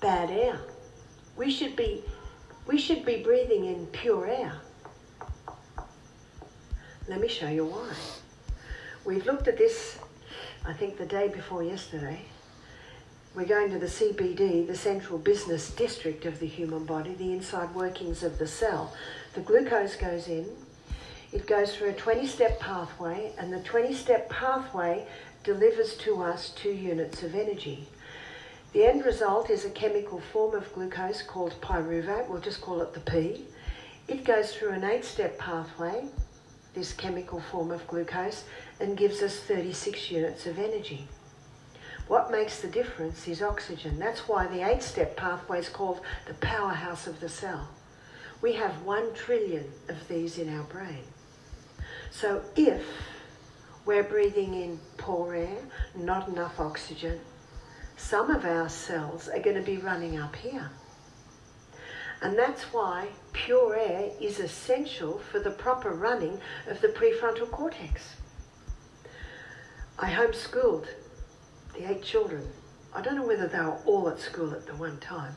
Bad 0.00 0.30
air. 0.30 0.58
We 1.36 1.50
should 1.50 1.76
be, 1.76 2.02
we 2.66 2.78
should 2.78 3.04
be 3.04 3.22
breathing 3.22 3.66
in 3.66 3.86
pure 3.88 4.26
air. 4.26 4.54
Let 7.06 7.20
me 7.20 7.28
show 7.28 7.48
you 7.48 7.66
why. 7.66 7.92
We've 9.04 9.26
looked 9.26 9.48
at 9.48 9.58
this, 9.58 9.98
I 10.64 10.72
think, 10.72 10.96
the 10.96 11.06
day 11.06 11.28
before 11.28 11.62
yesterday. 11.62 12.22
We're 13.34 13.46
going 13.46 13.70
to 13.72 13.78
the 13.78 13.86
CBD, 13.86 14.66
the 14.66 14.74
central 14.74 15.18
business 15.18 15.70
district 15.70 16.24
of 16.24 16.40
the 16.40 16.46
human 16.46 16.84
body, 16.84 17.14
the 17.14 17.32
inside 17.32 17.74
workings 17.74 18.22
of 18.22 18.38
the 18.38 18.46
cell. 18.46 18.94
The 19.34 19.40
glucose 19.40 19.96
goes 19.96 20.28
in, 20.28 20.46
it 21.32 21.46
goes 21.46 21.76
through 21.76 21.90
a 21.90 21.94
20 21.94 22.26
step 22.26 22.58
pathway, 22.58 23.32
and 23.38 23.52
the 23.52 23.60
20 23.60 23.94
step 23.94 24.30
pathway 24.30 25.06
delivers 25.44 25.96
to 25.98 26.22
us 26.22 26.50
two 26.50 26.72
units 26.72 27.22
of 27.22 27.34
energy. 27.34 27.86
The 28.72 28.84
end 28.84 29.04
result 29.04 29.50
is 29.50 29.64
a 29.64 29.70
chemical 29.70 30.20
form 30.20 30.54
of 30.54 30.72
glucose 30.72 31.22
called 31.22 31.60
pyruvate, 31.60 32.28
we'll 32.28 32.40
just 32.40 32.60
call 32.60 32.80
it 32.82 32.94
the 32.94 33.00
P. 33.00 33.44
It 34.06 34.24
goes 34.24 34.54
through 34.54 34.70
an 34.70 34.84
eight 34.84 35.04
step 35.04 35.38
pathway, 35.38 36.04
this 36.74 36.92
chemical 36.92 37.40
form 37.40 37.72
of 37.72 37.84
glucose, 37.88 38.44
and 38.78 38.96
gives 38.96 39.22
us 39.22 39.40
36 39.40 40.12
units 40.12 40.46
of 40.46 40.58
energy. 40.58 41.08
What 42.06 42.30
makes 42.30 42.60
the 42.60 42.68
difference 42.68 43.26
is 43.26 43.42
oxygen. 43.42 43.98
That's 43.98 44.28
why 44.28 44.46
the 44.46 44.68
eight 44.68 44.84
step 44.84 45.16
pathway 45.16 45.58
is 45.58 45.68
called 45.68 46.00
the 46.28 46.34
powerhouse 46.34 47.08
of 47.08 47.18
the 47.18 47.28
cell. 47.28 47.68
We 48.40 48.52
have 48.52 48.82
one 48.82 49.14
trillion 49.14 49.64
of 49.88 50.06
these 50.06 50.38
in 50.38 50.56
our 50.56 50.64
brain. 50.64 51.04
So 52.12 52.42
if 52.54 52.84
we're 53.84 54.04
breathing 54.04 54.54
in 54.54 54.78
poor 54.96 55.34
air, 55.34 55.58
not 55.96 56.28
enough 56.28 56.60
oxygen, 56.60 57.20
some 58.00 58.30
of 58.30 58.44
our 58.44 58.68
cells 58.68 59.28
are 59.28 59.38
going 59.38 59.54
to 59.56 59.62
be 59.62 59.76
running 59.76 60.18
up 60.18 60.34
here. 60.34 60.70
And 62.22 62.36
that's 62.36 62.62
why 62.72 63.08
pure 63.32 63.76
air 63.76 64.10
is 64.20 64.40
essential 64.40 65.18
for 65.18 65.38
the 65.38 65.50
proper 65.50 65.90
running 65.90 66.40
of 66.66 66.80
the 66.80 66.88
prefrontal 66.88 67.50
cortex. 67.50 68.16
I 69.98 70.10
homeschooled 70.10 70.88
the 71.74 71.90
eight 71.90 72.02
children. 72.02 72.48
I 72.94 73.02
don't 73.02 73.16
know 73.16 73.26
whether 73.26 73.46
they 73.46 73.60
were 73.60 73.78
all 73.84 74.08
at 74.08 74.18
school 74.18 74.52
at 74.54 74.66
the 74.66 74.74
one 74.74 74.98
time. 74.98 75.36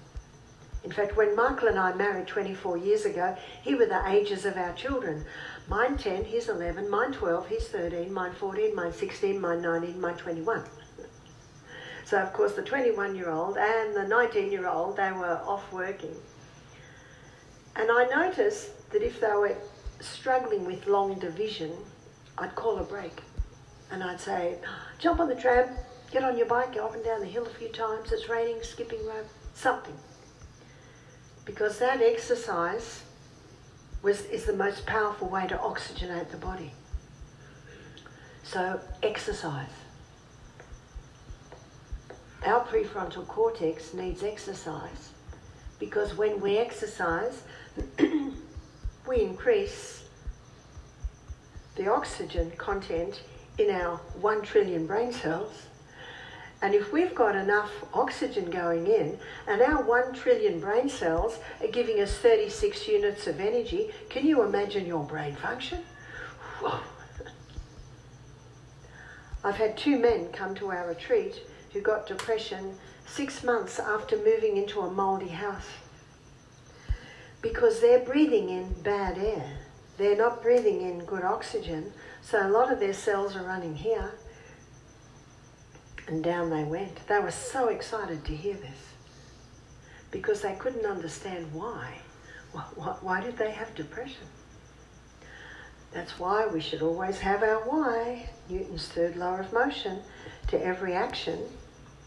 In 0.84 0.92
fact, 0.92 1.16
when 1.16 1.36
Michael 1.36 1.68
and 1.68 1.78
I 1.78 1.94
married 1.94 2.28
24 2.28 2.78
years 2.78 3.06
ago, 3.06 3.38
he 3.62 3.76
were 3.76 3.86
the 3.86 4.10
ages 4.10 4.46
of 4.46 4.58
our 4.58 4.74
children. 4.74 5.26
Mine 5.68 5.98
10, 5.98 6.26
he's 6.26 6.50
11, 6.50 6.90
mine 6.90 7.12
12, 7.12 7.48
he's 7.50 7.68
13, 7.68 8.12
mine 8.12 8.34
14, 8.34 8.76
mine 8.76 8.94
16, 8.94 9.40
mine 9.40 9.62
19, 9.62 10.02
mine 10.02 10.16
21. 10.18 10.64
So, 12.06 12.18
of 12.18 12.34
course, 12.34 12.54
the 12.54 12.62
21 12.62 13.16
year 13.16 13.30
old 13.30 13.58
and 13.58 13.96
the 13.96 14.08
19 14.08 14.52
year 14.52 14.68
old, 14.68 14.98
they 14.98 15.12
were 15.12 15.40
off 15.46 15.72
working. 15.72 16.16
And 17.76 17.90
I 17.90 18.06
noticed 18.06 18.90
that 18.92 19.02
if 19.02 19.20
they 19.20 19.28
were 19.28 19.56
struggling 20.00 20.66
with 20.66 20.86
long 20.86 21.18
division, 21.20 21.72
I'd 22.38 22.56
call 22.56 22.78
a 22.78 22.84
break. 22.84 23.22
And 23.92 24.04
I'd 24.04 24.20
say, 24.20 24.58
jump 25.00 25.20
on 25.20 25.30
the 25.30 25.36
tram, 25.36 25.70
Get 26.14 26.24
on 26.24 26.38
your 26.38 26.46
bike, 26.46 26.76
go 26.76 26.86
up 26.86 26.94
and 26.94 27.04
down 27.04 27.22
the 27.22 27.26
hill 27.26 27.48
a 27.48 27.50
few 27.50 27.70
times. 27.70 28.12
It's 28.12 28.30
raining, 28.30 28.62
skipping 28.62 29.04
rope, 29.04 29.26
something. 29.56 29.96
Because 31.44 31.80
that 31.80 32.04
exercise 32.04 33.02
was, 34.04 34.22
is 34.26 34.46
the 34.46 34.54
most 34.54 34.86
powerful 34.86 35.28
way 35.28 35.48
to 35.48 35.58
oxygenate 35.58 36.30
the 36.30 36.38
body. 36.38 36.74
So, 38.44 38.80
exercise. 39.02 39.72
Our 42.46 42.66
prefrontal 42.66 43.26
cortex 43.28 43.94
needs 43.94 44.22
exercise 44.22 45.12
because 45.80 46.18
when 46.18 46.42
we 46.42 46.58
exercise, 46.58 47.44
we 49.08 49.22
increase 49.22 50.04
the 51.76 51.90
oxygen 51.90 52.52
content 52.58 53.22
in 53.58 53.70
our 53.70 53.96
1 54.20 54.42
trillion 54.42 54.86
brain 54.86 55.14
cells 55.14 55.68
and 56.62 56.74
if 56.74 56.94
we've 56.94 57.16
got 57.16 57.36
enough 57.36 57.72
oxygen 57.94 58.50
going 58.50 58.88
in 58.88 59.18
and 59.48 59.62
our 59.62 59.84
1 59.84 60.14
trillion 60.14 60.60
brain 60.60 60.90
cells 60.90 61.40
are 61.62 61.68
giving 61.68 62.00
us 62.00 62.18
36 62.18 62.88
units 62.88 63.28
of 63.28 63.40
energy, 63.40 63.92
can 64.10 64.26
you 64.26 64.44
imagine 64.44 64.86
your 64.86 65.04
brain 65.04 65.36
function? 65.36 65.80
Whoa. 66.62 66.80
I've 69.44 69.58
had 69.58 69.78
two 69.78 69.98
men 69.98 70.30
come 70.32 70.56
to 70.56 70.72
our 70.72 70.88
retreat 70.88 71.42
who 71.74 71.82
got 71.82 72.08
depression 72.08 72.76
six 73.06 73.44
months 73.44 73.80
after 73.80 74.16
moving 74.18 74.58
into 74.58 74.80
a 74.82 74.92
mouldy 74.92 75.28
house 75.28 75.68
because 77.42 77.82
they're 77.82 78.00
breathing 78.00 78.50
in 78.50 78.74
bad 78.84 79.18
air. 79.18 79.58
They're 79.98 80.16
not 80.18 80.42
breathing 80.42 80.82
in 80.82 81.06
good 81.06 81.24
oxygen, 81.24 81.92
so 82.22 82.48
a 82.48 82.50
lot 82.50 82.72
of 82.72 82.80
their 82.80 82.94
cells 82.94 83.36
are 83.36 83.44
running 83.44 83.76
here 83.76 84.14
and 86.08 86.24
down 86.24 86.50
they 86.50 86.64
went. 86.64 87.08
They 87.08 87.20
were 87.20 87.32
so 87.32 87.68
excited 87.68 88.26
to 88.26 88.36
hear 88.36 88.56
this 88.56 88.94
because 90.12 90.42
they 90.42 90.56
couldn't 90.56 90.86
understand 90.86 91.54
why. 91.54 91.98
Why 92.54 93.22
did 93.22 93.38
they 93.38 93.52
have 93.52 93.74
depression? 93.74 94.28
That's 95.92 96.20
why 96.20 96.48
we 96.48 96.60
should 96.60 96.82
always 96.82 97.20
have 97.20 97.44
our 97.44 97.60
why, 97.60 98.30
Newton's 98.50 98.88
third 98.88 99.16
law 99.16 99.40
of 99.40 99.54
motion. 99.54 100.00
To 100.50 100.64
every 100.64 100.94
action, 100.94 101.40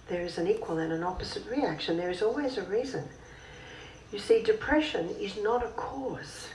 there 0.09 0.23
is 0.23 0.39
an 0.39 0.47
equal 0.47 0.79
and 0.79 0.93
an 0.93 1.03
opposite 1.03 1.47
reaction. 1.51 1.97
There 1.97 2.11
is 2.11 2.23
always 2.23 2.59
a 2.59 2.63
reason. 2.63 3.05
You 4.13 4.19
see, 4.19 4.43
depression 4.43 5.09
is 5.21 5.37
not 5.37 5.65
a 5.65 5.69
cause, 5.71 6.49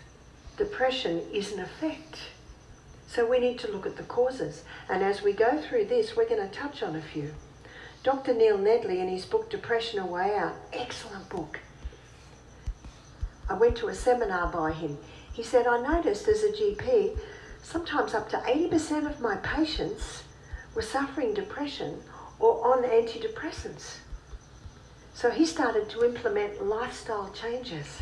depression 0.58 1.22
is 1.34 1.52
an 1.52 1.60
effect. 1.60 2.18
So 3.08 3.26
we 3.26 3.40
need 3.40 3.60
to 3.60 3.72
look 3.72 3.86
at 3.86 3.98
the 3.98 4.04
causes. 4.04 4.64
And 4.90 5.04
as 5.04 5.22
we 5.22 5.34
go 5.34 5.62
through 5.62 5.86
this, 5.86 6.16
we're 6.16 6.30
going 6.30 6.48
to 6.48 6.56
touch 6.56 6.82
on 6.82 6.96
a 6.96 7.02
few. 7.02 7.34
Dr. 8.04 8.34
Neil 8.34 8.58
Nedley, 8.58 9.00
in 9.00 9.10
his 9.10 9.26
book 9.26 9.50
Depression 9.50 10.00
A 10.00 10.06
Way 10.06 10.34
Out, 10.36 10.56
excellent 10.72 11.28
book. 11.28 11.60
I 13.50 13.54
went 13.54 13.76
to 13.78 13.90
a 13.90 13.96
seminar 13.96 14.48
by 14.48 14.72
him. 14.72 14.98
He 15.34 15.44
said, 15.44 15.68
I 15.68 15.82
noticed 15.82 16.28
as 16.30 16.44
a 16.44 16.54
GP, 16.54 17.20
sometimes 17.62 18.14
up 18.14 18.30
to 18.30 18.38
80% 18.38 19.10
of 19.10 19.20
my 19.20 19.36
patients 19.38 20.24
were 20.74 20.82
suffering 20.82 21.34
depression 21.34 22.02
or 22.42 22.66
on 22.68 22.84
antidepressants. 22.84 23.98
So 25.14 25.30
he 25.30 25.46
started 25.46 25.90
to 25.92 26.04
implement 26.04 26.66
lifestyle 26.66 27.32
changes. 27.32 28.02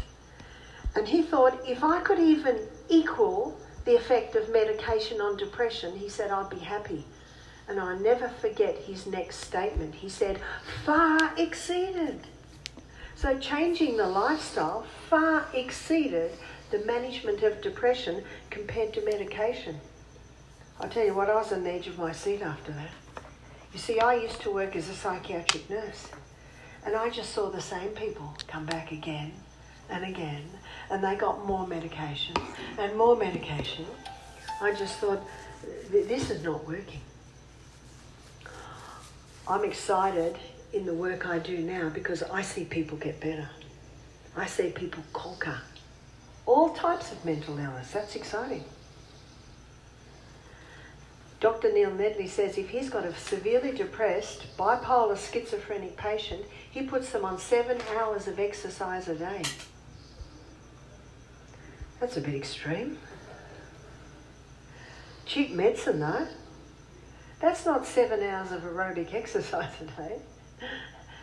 And 0.96 1.08
he 1.08 1.22
thought 1.22 1.60
if 1.68 1.84
I 1.84 2.00
could 2.00 2.20
even 2.20 2.58
equal 2.88 3.60
the 3.86 3.96
effect 3.96 4.36
of 4.36 4.50
medication 4.50 5.20
on 5.20 5.38
depression, 5.38 5.98
he 5.98 6.10
said, 6.10 6.32
I'd 6.32 6.50
be 6.50 6.60
happy. 6.60 7.06
And 7.68 7.80
I 7.80 7.98
never 7.98 8.30
forget 8.30 8.76
his 8.78 9.06
next 9.06 9.38
statement. 9.38 9.96
He 9.96 10.10
said, 10.10 10.40
far 10.86 11.34
exceeded. 11.38 12.22
So 13.16 13.38
changing 13.38 13.98
the 13.98 14.08
lifestyle 14.08 14.86
far 15.10 15.46
exceeded 15.54 16.32
the 16.72 16.80
management 16.80 17.44
of 17.44 17.62
depression 17.62 18.24
compared 18.50 18.94
to 18.94 19.06
medication. 19.06 19.80
I'll 20.80 20.90
tell 20.90 21.06
you 21.06 21.14
what, 21.14 21.30
I 21.30 21.36
was 21.36 21.52
on 21.52 21.64
the 21.64 21.72
edge 21.72 21.88
of 21.88 22.00
my 22.00 22.14
seat 22.14 22.42
after 22.42 22.72
that. 22.72 22.92
You 23.74 23.80
see, 23.80 24.00
I 24.00 24.16
used 24.16 24.42
to 24.42 24.52
work 24.52 24.76
as 24.76 24.90
a 24.90 24.96
psychiatric 24.96 25.70
nurse, 25.70 26.08
and 26.86 26.96
I 26.96 27.10
just 27.10 27.34
saw 27.34 27.50
the 27.50 27.62
same 27.62 27.90
people 27.90 28.36
come 28.48 28.66
back 28.66 28.92
again 28.92 29.32
and 29.90 30.04
again, 30.04 30.44
and 30.90 31.04
they 31.04 31.16
got 31.16 31.46
more 31.46 31.68
medication 31.68 32.36
and 32.80 32.98
more 32.98 33.16
medication. 33.16 33.86
I 34.62 34.74
just 34.74 34.98
thought, 34.98 35.22
this 35.92 36.32
is 36.32 36.44
not 36.44 36.68
working. 36.68 37.02
I'm 39.48 39.64
excited 39.64 40.38
in 40.74 40.86
the 40.86 40.94
work 40.94 41.28
I 41.28 41.40
do 41.40 41.58
now 41.60 41.90
because 41.90 42.24
I 42.24 42.42
see 42.42 42.66
people 42.66 42.98
get 42.98 43.20
better. 43.20 43.50
I 44.36 44.46
see 44.46 44.70
people 44.70 45.04
conquer 45.14 45.60
all 46.46 46.70
types 46.70 47.12
of 47.12 47.24
mental 47.24 47.58
illness. 47.58 47.92
That's 47.92 48.16
exciting. 48.16 48.64
Dr. 51.40 51.72
Neil 51.72 51.92
Nedley 51.92 52.28
says 52.28 52.58
if 52.58 52.70
he's 52.70 52.90
got 52.90 53.06
a 53.06 53.16
severely 53.16 53.72
depressed, 53.72 54.46
bipolar 54.58 55.18
schizophrenic 55.18 55.96
patient, 55.96 56.44
he 56.70 56.82
puts 56.82 57.12
them 57.12 57.24
on 57.24 57.38
seven 57.38 57.78
hours 57.98 58.28
of 58.28 58.40
exercise 58.40 59.08
a 59.08 59.16
day. 59.16 59.44
That's 62.00 62.18
a 62.18 62.22
bit 62.22 62.36
extreme. 62.36 62.98
Cheap 65.26 65.52
medicine, 65.52 66.00
though. 66.00 66.28
That's 67.40 67.66
not 67.66 67.86
seven 67.86 68.22
hours 68.22 68.52
of 68.52 68.64
aerobic 68.64 69.14
exercise 69.14 69.74
a 69.82 69.86
day. 69.86 70.20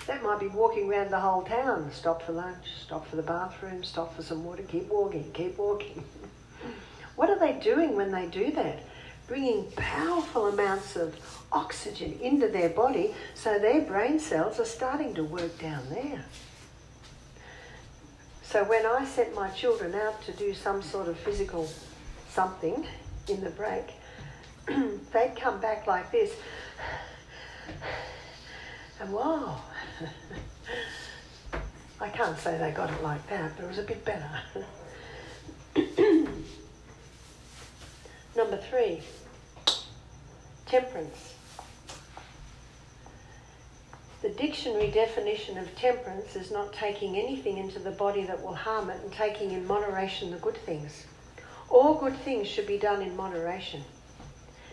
That 0.07 0.23
might 0.23 0.41
be 0.41 0.49
walking 0.49 0.89
around 0.89 1.11
the 1.11 1.21
whole 1.21 1.43
town. 1.43 1.91
Stop 1.93 2.23
for 2.23 2.33
lunch, 2.33 2.65
stop 2.81 3.07
for 3.07 3.17
the 3.17 3.23
bathroom, 3.23 3.83
stop 3.85 4.15
for 4.15 4.23
some 4.23 4.45
water, 4.45 4.63
keep 4.63 4.89
walking, 4.89 5.31
keep 5.33 5.59
walking. 5.59 6.05
what 7.17 7.29
are 7.29 7.39
they 7.39 7.55
doing 7.55 7.97
when 7.97 8.13
they 8.13 8.27
do 8.27 8.51
that? 8.53 8.79
Bringing 9.27 9.71
powerful 9.73 10.47
amounts 10.47 10.97
of 10.97 11.17
oxygen 11.51 12.19
into 12.23 12.49
their 12.49 12.69
body 12.69 13.15
so 13.35 13.59
their 13.59 13.81
brain 13.81 14.21
cells 14.21 14.61
are 14.61 14.65
starting 14.65 15.15
to 15.15 15.25
work 15.25 15.59
down 15.59 15.83
there. 15.91 16.25
So 18.43 18.63
when 18.65 18.87
I 18.87 19.05
sent 19.05 19.35
my 19.35 19.51
children 19.51 19.95
out 19.95 20.23
to 20.23 20.33
do 20.33 20.55
some 20.55 20.81
sort 20.81 21.09
of 21.09 21.19
physical 21.19 21.69
something 22.31 22.87
in 23.29 23.43
the 23.43 23.51
break, 23.51 23.91
they'd 25.13 25.35
come 25.37 25.61
back 25.61 25.87
like 25.87 26.11
this. 26.13 26.33
And 29.01 29.13
wow, 29.13 29.61
I 32.01 32.09
can't 32.09 32.39
say 32.39 32.57
they 32.57 32.71
got 32.71 32.91
it 32.91 33.03
like 33.03 33.29
that, 33.29 33.53
but 33.57 33.65
it 33.65 33.69
was 33.69 33.79
a 33.79 33.83
bit 33.83 34.05
better. 34.05 34.31
Number 38.37 38.59
three, 38.59 39.01
temperance. 40.67 41.35
The 44.23 44.29
dictionary 44.31 44.91
definition 44.91 45.57
of 45.59 45.75
temperance 45.77 46.35
is 46.35 46.51
not 46.51 46.73
taking 46.73 47.17
anything 47.17 47.59
into 47.59 47.79
the 47.79 47.93
body 47.93 48.25
that 48.25 48.43
will 48.43 48.55
harm 48.55 48.91
it 48.91 49.01
and 49.03 49.13
taking 49.13 49.53
in 49.53 49.67
moderation 49.67 50.31
the 50.31 50.39
good 50.39 50.57
things. 50.57 51.07
All 51.69 51.95
good 51.95 52.17
things 52.17 52.49
should 52.49 52.67
be 52.67 52.79
done 52.79 53.03
in 53.03 53.17
moderation 53.17 53.85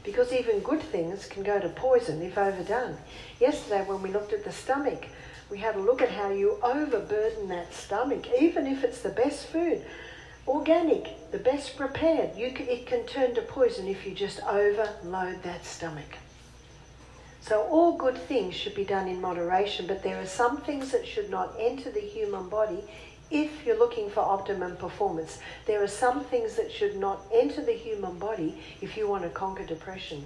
because 0.04 0.34
even 0.34 0.60
good 0.60 0.82
things 0.82 1.26
can 1.26 1.44
go 1.44 1.60
to 1.60 1.70
poison 1.70 2.22
if 2.22 2.38
overdone. 2.38 2.98
Yesterday, 3.40 3.84
when 3.86 4.02
we 4.02 4.10
looked 4.10 4.34
at 4.34 4.44
the 4.44 4.52
stomach, 4.52 5.06
we 5.50 5.58
had 5.60 5.76
a 5.76 5.80
look 5.80 6.02
at 6.02 6.10
how 6.10 6.32
you 6.32 6.58
overburden 6.62 7.48
that 7.50 7.74
stomach, 7.74 8.28
even 8.40 8.68
if 8.68 8.84
it's 8.84 9.02
the 9.02 9.10
best 9.10 9.48
food, 9.48 9.84
organic, 10.48 11.32
the 11.32 11.38
best 11.38 11.78
prepared. 11.78 12.36
You 12.36 12.52
can, 12.52 12.68
it 12.68 12.86
can 12.86 13.06
turn 13.06 13.36
to 13.36 13.42
poison 13.42 13.88
if 13.88 14.06
you 14.06 14.14
just 14.14 14.42
overload 14.44 15.44
that 15.44 15.66
stomach. 15.66 16.18
So, 17.42 17.64
all 17.64 17.98
good 17.98 18.18
things 18.18 18.56
should 18.56 18.76
be 18.76 18.86
done 18.86 19.10
in 19.10 19.20
moderation, 19.20 19.86
but 19.86 20.02
there 20.02 20.22
are 20.22 20.26
some 20.26 20.62
things 20.62 20.92
that 20.92 21.06
should 21.06 21.30
not 21.30 21.54
enter 21.60 21.92
the 21.92 22.00
human 22.00 22.48
body 22.48 22.84
if 23.30 23.66
you're 23.66 23.78
looking 23.78 24.10
for 24.10 24.22
optimum 24.22 24.78
performance. 24.78 25.40
There 25.66 25.84
are 25.84 25.88
some 25.88 26.24
things 26.24 26.56
that 26.56 26.72
should 26.72 26.96
not 26.96 27.22
enter 27.34 27.62
the 27.62 27.74
human 27.74 28.18
body 28.18 28.62
if 28.80 28.96
you 28.96 29.10
want 29.10 29.24
to 29.24 29.30
conquer 29.30 29.66
depression. 29.66 30.24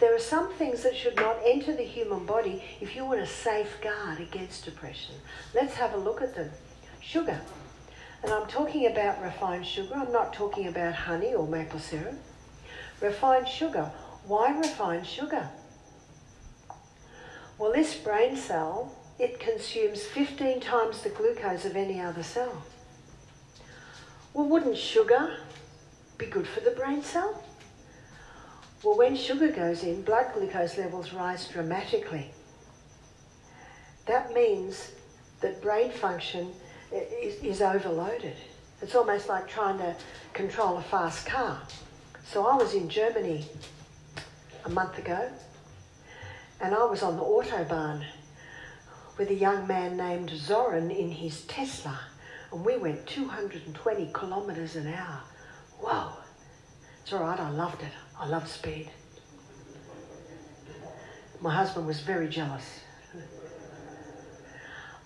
There 0.00 0.14
are 0.14 0.18
some 0.18 0.52
things 0.54 0.82
that 0.82 0.96
should 0.96 1.16
not 1.16 1.36
enter 1.44 1.76
the 1.76 1.84
human 1.84 2.24
body 2.24 2.64
if 2.80 2.96
you 2.96 3.04
want 3.04 3.20
to 3.20 3.26
safeguard 3.26 4.20
against 4.20 4.64
depression. 4.64 5.14
Let's 5.54 5.74
have 5.74 5.94
a 5.94 5.98
look 5.98 6.22
at 6.22 6.34
them. 6.34 6.50
Sugar. 7.00 7.40
And 8.22 8.32
I'm 8.32 8.46
talking 8.46 8.86
about 8.86 9.22
refined 9.22 9.66
sugar. 9.66 9.94
I'm 9.94 10.12
not 10.12 10.32
talking 10.32 10.66
about 10.68 10.94
honey 10.94 11.34
or 11.34 11.46
maple 11.46 11.78
syrup. 11.78 12.14
Refined 13.00 13.48
sugar. 13.48 13.90
Why 14.26 14.56
refined 14.58 15.06
sugar? 15.06 15.48
Well, 17.58 17.72
this 17.72 17.94
brain 17.94 18.36
cell 18.36 18.92
it 19.18 19.40
consumes 19.40 20.02
15 20.02 20.60
times 20.60 21.02
the 21.02 21.08
glucose 21.08 21.64
of 21.64 21.74
any 21.74 22.00
other 22.00 22.22
cell. 22.22 22.62
Well, 24.34 24.46
wouldn't 24.46 24.76
sugar 24.76 25.38
be 26.18 26.26
good 26.26 26.46
for 26.46 26.60
the 26.60 26.72
brain 26.72 27.02
cell? 27.02 27.42
Well, 28.82 28.98
when 28.98 29.16
sugar 29.16 29.50
goes 29.50 29.82
in, 29.82 30.02
blood 30.02 30.34
glucose 30.34 30.76
levels 30.76 31.14
rise 31.14 31.48
dramatically. 31.48 32.30
That 34.04 34.34
means 34.34 34.92
that 35.40 35.62
brain 35.62 35.90
function 35.90 36.52
is, 36.96 37.42
is 37.42 37.62
overloaded. 37.62 38.36
It's 38.82 38.94
almost 38.94 39.28
like 39.28 39.48
trying 39.48 39.78
to 39.78 39.96
control 40.32 40.78
a 40.78 40.82
fast 40.82 41.26
car. 41.26 41.60
So 42.24 42.46
I 42.46 42.56
was 42.56 42.74
in 42.74 42.88
Germany 42.88 43.46
a 44.64 44.68
month 44.68 44.98
ago 44.98 45.30
and 46.60 46.74
I 46.74 46.84
was 46.84 47.02
on 47.02 47.16
the 47.16 47.22
Autobahn 47.22 48.04
with 49.18 49.30
a 49.30 49.34
young 49.34 49.66
man 49.66 49.96
named 49.96 50.30
Zoran 50.30 50.90
in 50.90 51.10
his 51.10 51.42
Tesla, 51.42 51.98
and 52.52 52.64
we 52.64 52.76
went 52.76 53.06
220 53.06 54.10
kilometres 54.12 54.76
an 54.76 54.92
hour. 54.92 55.22
Whoa! 55.80 56.12
It's 57.02 57.12
all 57.12 57.20
right, 57.20 57.38
I 57.38 57.50
loved 57.50 57.82
it. 57.82 57.92
I 58.18 58.26
love 58.26 58.48
speed. 58.48 58.90
My 61.40 61.54
husband 61.54 61.86
was 61.86 62.00
very 62.00 62.28
jealous. 62.28 62.80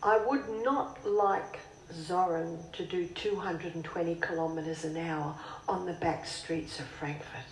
I 0.02 0.18
would 0.18 0.48
not 0.64 1.04
like 1.04 1.58
Zoran 1.92 2.58
to 2.72 2.84
do 2.84 3.06
220 3.06 4.14
kilometres 4.16 4.84
an 4.84 4.96
hour 4.96 5.34
on 5.68 5.86
the 5.86 5.92
back 5.94 6.26
streets 6.26 6.78
of 6.78 6.86
Frankfurt. 6.86 7.44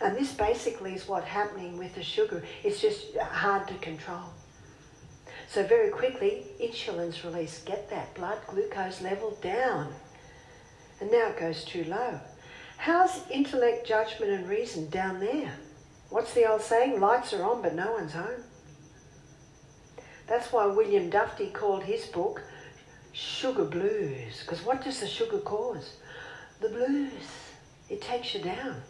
And 0.00 0.16
this 0.16 0.32
basically 0.32 0.94
is 0.94 1.08
what's 1.08 1.26
happening 1.26 1.78
with 1.78 1.94
the 1.94 2.02
sugar. 2.02 2.42
It's 2.62 2.80
just 2.80 3.16
hard 3.16 3.66
to 3.68 3.74
control. 3.74 4.24
So 5.48 5.64
very 5.66 5.90
quickly, 5.90 6.44
insulin's 6.60 7.24
released. 7.24 7.66
Get 7.66 7.88
that 7.90 8.14
blood 8.14 8.38
glucose 8.46 9.00
level 9.00 9.36
down. 9.40 9.92
And 11.00 11.10
now 11.10 11.28
it 11.28 11.38
goes 11.38 11.64
too 11.64 11.84
low. 11.84 12.20
How's 12.78 13.28
intellect, 13.30 13.86
judgment, 13.86 14.32
and 14.32 14.48
reason 14.48 14.90
down 14.90 15.20
there? 15.20 15.52
What's 16.10 16.34
the 16.34 16.50
old 16.50 16.62
saying? 16.62 17.00
Lights 17.00 17.32
are 17.32 17.42
on, 17.42 17.62
but 17.62 17.74
no 17.74 17.92
one's 17.92 18.12
home. 18.12 18.44
That's 20.26 20.52
why 20.52 20.66
William 20.66 21.10
Dufty 21.10 21.52
called 21.52 21.84
his 21.84 22.06
book 22.06 22.42
Sugar 23.16 23.64
Blues. 23.64 24.40
Because 24.42 24.62
what 24.62 24.84
does 24.84 25.00
the 25.00 25.06
sugar 25.06 25.38
cause? 25.38 25.96
The 26.60 26.68
blues. 26.68 27.12
It 27.88 28.02
takes 28.02 28.34
you 28.34 28.42
down. 28.42 28.82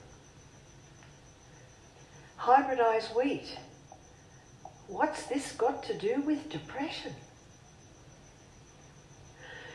Hybridized 2.38 3.14
wheat 3.14 3.56
What's 4.88 5.26
this 5.26 5.52
got 5.52 5.82
to 5.84 5.94
do 5.94 6.22
with 6.22 6.50
depression? 6.50 7.12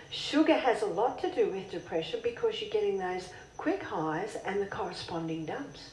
Sugar 0.09 0.55
has 0.55 0.81
a 0.81 0.85
lot 0.85 1.19
to 1.19 1.33
do 1.33 1.49
with 1.49 1.71
depression 1.71 2.19
because 2.23 2.61
you're 2.61 2.69
getting 2.69 2.97
those 2.97 3.29
quick 3.57 3.83
highs 3.83 4.37
and 4.45 4.61
the 4.61 4.67
corresponding 4.67 5.45
dumps. 5.45 5.91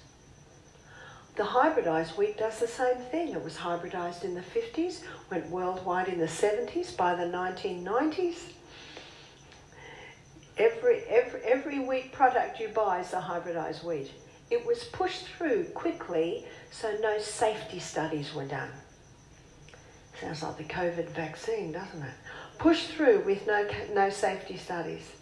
The 1.38 1.44
hybridized 1.44 2.18
wheat 2.18 2.37
does 2.37 2.59
the 2.59 2.66
same 2.66 2.96
thing. 2.96 3.29
It 3.29 3.44
was 3.44 3.55
hybridized 3.55 4.24
in 4.24 4.35
the 4.35 4.40
50s, 4.40 5.03
went 5.31 5.48
worldwide 5.48 6.09
in 6.09 6.18
the 6.18 6.27
70s, 6.27 6.96
by 6.96 7.14
the 7.14 7.27
1990s. 7.27 8.38
Every, 10.57 11.03
every, 11.05 11.40
every 11.42 11.79
wheat 11.79 12.11
product 12.11 12.59
you 12.59 12.66
buy 12.66 12.98
is 12.98 13.12
a 13.12 13.20
hybridized 13.20 13.85
wheat. 13.85 14.11
It 14.51 14.66
was 14.66 14.83
pushed 14.83 15.29
through 15.29 15.66
quickly 15.74 16.44
so 16.72 16.92
no 17.01 17.20
safety 17.20 17.79
studies 17.79 18.35
were 18.35 18.44
done. 18.44 18.70
Sounds 20.20 20.42
like 20.42 20.57
the 20.57 20.64
COVID 20.64 21.11
vaccine, 21.11 21.70
doesn't 21.70 22.03
it? 22.03 22.14
Pushed 22.59 22.88
through 22.88 23.20
with 23.20 23.46
no, 23.46 23.64
no 23.94 24.11
safety 24.11 24.57
studies. 24.57 25.12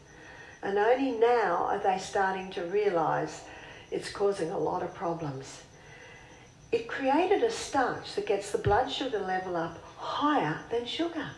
And 0.62 0.78
only 0.78 1.10
now 1.10 1.66
are 1.68 1.78
they 1.78 1.98
starting 1.98 2.50
to 2.52 2.62
realise 2.62 3.44
it's 3.90 4.10
causing 4.10 4.50
a 4.50 4.58
lot 4.58 4.82
of 4.82 4.94
problems. 4.94 5.60
It 6.76 6.88
created 6.88 7.42
a 7.42 7.50
starch 7.50 8.16
that 8.16 8.26
gets 8.26 8.52
the 8.52 8.58
blood 8.58 8.92
sugar 8.92 9.20
level 9.20 9.56
up 9.56 9.82
higher 9.96 10.60
than 10.70 10.84
sugar. 10.84 11.30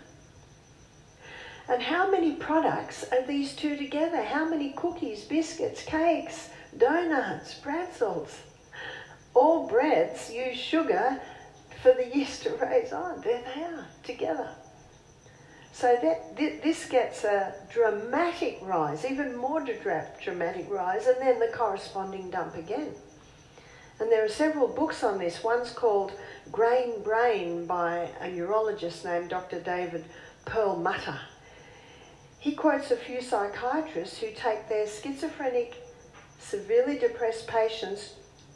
And 1.69 1.81
how 1.81 2.11
many 2.11 2.33
products 2.33 3.05
are 3.13 3.23
these 3.25 3.55
two 3.55 3.77
together? 3.77 4.21
How 4.21 4.49
many 4.49 4.73
cookies, 4.73 5.23
biscuits, 5.23 5.85
cakes, 5.85 6.51
donuts, 6.77 7.55
pretzels? 7.55 8.37
All 9.33 9.69
breads 9.69 10.29
use 10.29 10.57
sugar 10.57 11.21
for 11.85 11.93
the 11.93 12.11
yeast 12.13 12.43
to 12.43 12.57
raise 12.57 12.93
on. 12.93 13.21
There 13.21 13.41
they 13.55 13.63
are, 13.63 13.87
together. 14.03 14.51
So 15.71 15.97
that 16.03 16.37
this 16.37 16.89
gets 16.89 17.23
a 17.23 17.55
dramatic 17.73 18.59
rise, 18.63 19.05
even 19.05 19.37
more 19.37 19.65
dramatic 20.21 20.69
rise, 20.69 21.07
and 21.07 21.21
then 21.21 21.39
the 21.39 21.57
corresponding 21.57 22.29
dump 22.29 22.57
again. 22.57 22.93
And 24.01 24.13
there 24.13 24.25
are 24.25 24.29
several 24.29 24.69
books 24.69 25.03
on 25.03 25.19
this. 25.19 25.43
One's 25.43 25.71
called 25.71 26.13
Grain 26.53 27.03
Brain 27.03 27.67
by 27.67 28.11
a 28.21 28.31
neurologist 28.31 29.05
named 29.05 29.31
Dr. 29.31 29.61
David 29.61 30.05
Perlmutter. 30.45 31.21
He 32.39 32.53
quotes 32.53 32.91
a 32.91 32.97
few 32.97 33.21
psychiatrists 33.21 34.19
who 34.19 34.29
take 34.29 34.69
their 34.69 34.87
schizophrenic, 34.87 35.83
severely 36.39 36.99
depressed 36.99 37.49
patients 37.49 38.15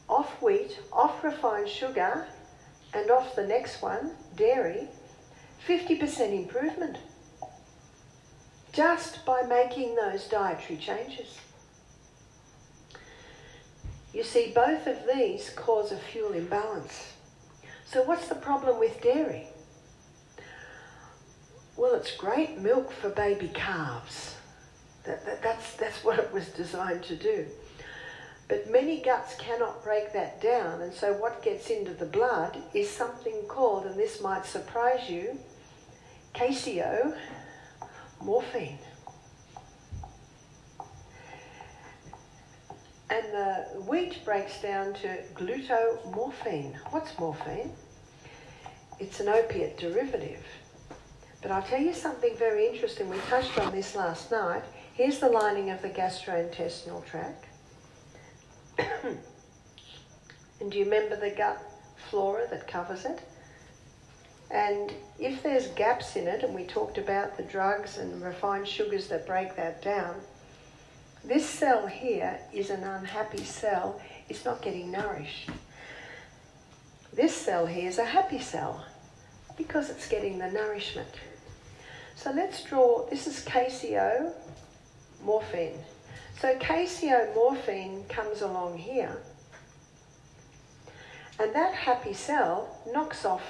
off 0.08 0.40
wheat, 0.40 0.78
off 0.92 1.24
refined 1.24 1.68
sugar, 1.68 2.26
and 2.94 3.10
off 3.10 3.34
the 3.34 3.46
next 3.46 3.82
one, 3.82 4.12
dairy, 4.36 4.88
50% 5.66 6.32
improvement 6.32 6.98
just 8.72 9.24
by 9.26 9.42
making 9.42 9.94
those 9.94 10.28
dietary 10.28 10.78
changes. 10.78 11.38
You 14.12 14.22
see, 14.22 14.52
both 14.54 14.86
of 14.86 14.98
these 15.12 15.50
cause 15.50 15.90
a 15.90 15.96
fuel 15.96 16.32
imbalance. 16.32 17.12
So, 17.86 18.02
what's 18.02 18.28
the 18.28 18.34
problem 18.34 18.78
with 18.78 19.02
dairy? 19.02 19.46
Well, 21.76 21.94
it's 21.94 22.16
great 22.16 22.58
milk 22.58 22.92
for 22.92 23.08
baby 23.08 23.50
calves. 23.54 24.36
That, 25.04 25.24
that, 25.24 25.42
that's, 25.42 25.76
that's 25.76 26.04
what 26.04 26.18
it 26.18 26.32
was 26.32 26.48
designed 26.48 27.02
to 27.04 27.16
do. 27.16 27.46
But 28.48 28.70
many 28.70 29.00
guts 29.00 29.34
cannot 29.36 29.82
break 29.82 30.12
that 30.12 30.40
down, 30.42 30.82
and 30.82 30.92
so 30.92 31.14
what 31.14 31.42
gets 31.42 31.70
into 31.70 31.94
the 31.94 32.04
blood 32.04 32.58
is 32.74 32.90
something 32.90 33.42
called, 33.48 33.86
and 33.86 33.98
this 33.98 34.20
might 34.20 34.44
surprise 34.44 35.08
you, 35.08 35.38
caseo 36.34 37.16
morphine. 38.22 38.78
And 43.12 43.26
the 43.26 43.82
wheat 43.82 44.24
breaks 44.24 44.62
down 44.62 44.94
to 44.94 45.18
glutamorphine. 45.34 46.74
What's 46.92 47.18
morphine? 47.18 47.70
It's 48.98 49.20
an 49.20 49.28
opiate 49.28 49.76
derivative. 49.76 50.42
But 51.42 51.50
I'll 51.50 51.62
tell 51.62 51.82
you 51.82 51.92
something 51.92 52.34
very 52.38 52.66
interesting. 52.66 53.10
We 53.10 53.18
touched 53.28 53.58
on 53.58 53.70
this 53.70 53.94
last 53.94 54.30
night. 54.30 54.62
Here's 54.94 55.18
the 55.18 55.28
lining 55.28 55.68
of 55.68 55.82
the 55.82 55.90
gastrointestinal 55.90 57.04
tract. 57.04 57.44
and 58.78 60.72
do 60.72 60.78
you 60.78 60.84
remember 60.84 61.16
the 61.16 61.32
gut 61.36 61.60
flora 62.08 62.46
that 62.48 62.66
covers 62.66 63.04
it? 63.04 63.20
And 64.50 64.90
if 65.18 65.42
there's 65.42 65.66
gaps 65.68 66.16
in 66.16 66.26
it, 66.26 66.44
and 66.44 66.54
we 66.54 66.64
talked 66.64 66.96
about 66.96 67.36
the 67.36 67.42
drugs 67.42 67.98
and 67.98 68.22
refined 68.22 68.66
sugars 68.66 69.08
that 69.08 69.26
break 69.26 69.54
that 69.56 69.82
down, 69.82 70.14
this 71.24 71.48
cell 71.48 71.86
here 71.86 72.38
is 72.52 72.68
an 72.70 72.84
unhappy 72.84 73.44
cell. 73.44 74.00
It's 74.28 74.44
not 74.44 74.60
getting 74.62 74.90
nourished. 74.90 75.48
This 77.12 77.34
cell 77.34 77.66
here 77.66 77.88
is 77.88 77.98
a 77.98 78.04
happy 78.04 78.40
cell 78.40 78.84
because 79.56 79.90
it's 79.90 80.08
getting 80.08 80.38
the 80.38 80.50
nourishment. 80.50 81.08
So 82.16 82.32
let's 82.32 82.64
draw, 82.64 83.08
this 83.08 83.26
is 83.26 83.42
caseo-morphine. 83.44 85.78
So 86.40 86.56
caseo-morphine 86.58 88.04
comes 88.08 88.42
along 88.42 88.78
here 88.78 89.18
and 91.38 91.54
that 91.54 91.74
happy 91.74 92.12
cell 92.12 92.76
knocks 92.92 93.24
off 93.24 93.42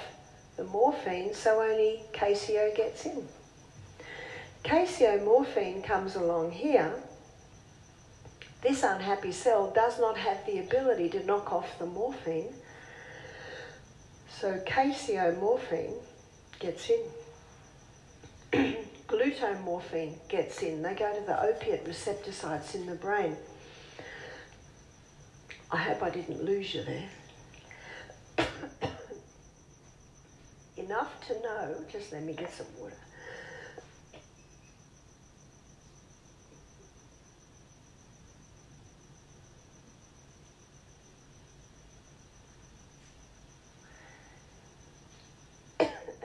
the 0.57 0.63
morphine 0.63 1.33
so 1.33 1.61
only 1.61 2.03
KCO 2.13 2.75
gets 2.75 3.05
in. 3.05 3.27
caseo-morphine 4.63 5.81
comes 5.81 6.15
along 6.15 6.51
here. 6.51 6.93
This 8.63 8.81
unhappy 8.81 9.33
cell 9.33 9.71
does 9.75 9.99
not 9.99 10.17
have 10.17 10.45
the 10.45 10.59
ability 10.59 11.09
to 11.09 11.25
knock 11.25 11.51
off 11.51 11.77
the 11.79 11.85
morphine. 11.85 12.53
So 14.29 14.57
caseo 14.65 15.37
morphine 15.37 15.95
gets 16.59 16.89
in. 16.89 17.03
Glutamorphine 19.07 20.15
gets 20.29 20.61
in. 20.63 20.81
They 20.81 20.93
go 20.95 21.13
to 21.13 21.25
the 21.25 21.43
opiate 21.43 21.85
receptor 21.85 22.31
sites 22.31 22.73
in 22.73 22.85
the 22.85 22.95
brain. 22.95 23.35
I 25.69 25.77
hope 25.77 26.01
I 26.01 26.09
didn't 26.09 26.45
lose 26.45 26.73
you 26.73 26.83
there. 26.83 27.09
Enough 30.77 31.27
to 31.27 31.33
know, 31.41 31.75
just 31.91 32.13
let 32.13 32.23
me 32.23 32.31
get 32.31 32.53
some 32.53 32.67
water. 32.79 33.02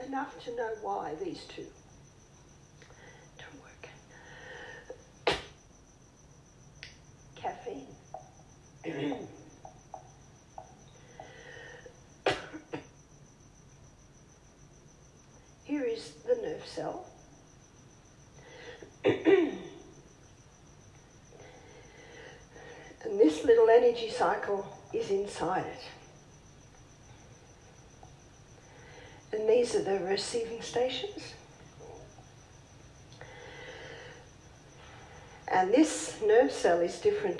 Enough 0.09 0.43
to 0.45 0.55
know 0.55 0.71
why 0.81 1.13
these 1.23 1.43
two 1.43 1.67
don't 3.37 3.61
work. 3.61 3.89
Caffeine. 7.35 7.85
Here 15.63 15.83
is 15.83 16.13
the 16.25 16.39
nerve 16.41 16.65
cell. 16.65 17.05
and 19.05 19.59
this 23.19 23.43
little 23.45 23.69
energy 23.69 24.09
cycle 24.09 24.65
is 24.91 25.11
inside 25.11 25.67
it. 25.67 25.98
And 29.31 29.47
these 29.47 29.75
are 29.75 29.83
the 29.83 29.99
receiving 29.99 30.61
stations. 30.61 31.33
And 35.47 35.73
this 35.73 36.19
nerve 36.25 36.51
cell 36.51 36.79
is 36.79 36.99
different 36.99 37.39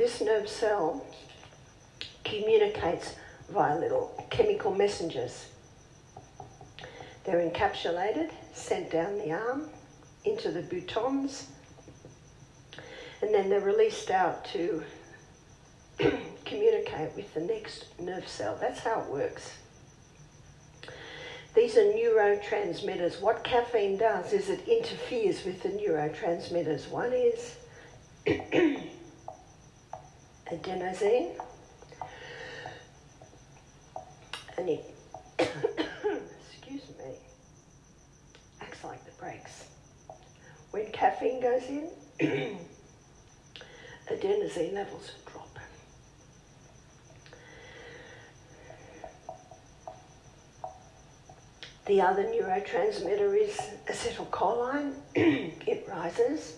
this 0.00 0.22
nerve 0.22 0.48
cell 0.48 1.04
communicates 2.24 3.16
via 3.50 3.78
little 3.78 4.26
chemical 4.30 4.74
messengers. 4.74 5.48
They're 7.24 7.46
encapsulated, 7.46 8.30
sent 8.54 8.90
down 8.90 9.18
the 9.18 9.32
arm 9.32 9.68
into 10.24 10.52
the 10.52 10.62
boutons, 10.62 11.48
and 13.20 13.34
then 13.34 13.50
they're 13.50 13.60
released 13.60 14.10
out 14.10 14.42
to 14.46 14.82
communicate 16.44 17.14
with 17.16 17.32
the 17.34 17.40
next 17.40 17.86
nerve 18.00 18.26
cell. 18.28 18.56
That's 18.60 18.80
how 18.80 19.00
it 19.00 19.10
works. 19.10 19.56
These 21.54 21.76
are 21.76 21.82
neurotransmitters. 21.82 23.20
What 23.20 23.42
caffeine 23.42 23.96
does 23.96 24.32
is 24.32 24.48
it 24.48 24.68
interferes 24.68 25.44
with 25.44 25.62
the 25.62 25.70
neurotransmitters. 25.70 26.88
One 26.88 27.12
is 27.12 27.56
adenosine, 30.46 31.32
and 34.56 34.68
it, 34.68 34.84
excuse 35.38 36.88
me, 36.98 37.14
acts 38.60 38.84
like 38.84 39.04
the 39.04 39.12
brakes. 39.18 39.64
When 40.70 40.86
caffeine 40.92 41.40
goes 41.40 41.64
in, 41.64 41.88
adenosine 44.08 44.72
levels 44.72 45.10
drop. 45.26 45.48
The 51.90 52.02
other 52.02 52.22
neurotransmitter 52.22 53.36
is 53.36 53.58
acetylcholine. 53.88 54.92
it 55.16 55.88
rises, 55.88 56.54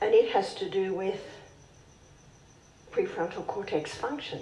and 0.00 0.14
it 0.14 0.32
has 0.32 0.54
to 0.54 0.70
do 0.70 0.94
with 0.94 1.22
prefrontal 2.90 3.46
cortex 3.46 3.94
function. 3.94 4.40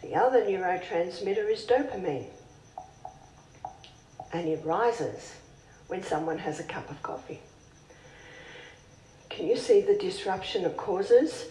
The 0.00 0.14
other 0.14 0.40
neurotransmitter 0.40 1.52
is 1.52 1.66
dopamine, 1.66 2.28
and 4.32 4.48
it 4.48 4.64
rises 4.64 5.34
when 5.88 6.02
someone 6.02 6.38
has 6.38 6.58
a 6.58 6.64
cup 6.64 6.90
of 6.90 7.02
coffee. 7.02 7.42
Can 9.28 9.48
you 9.48 9.56
see 9.58 9.82
the 9.82 9.98
disruption 9.98 10.64
it 10.64 10.78
causes? 10.78 11.44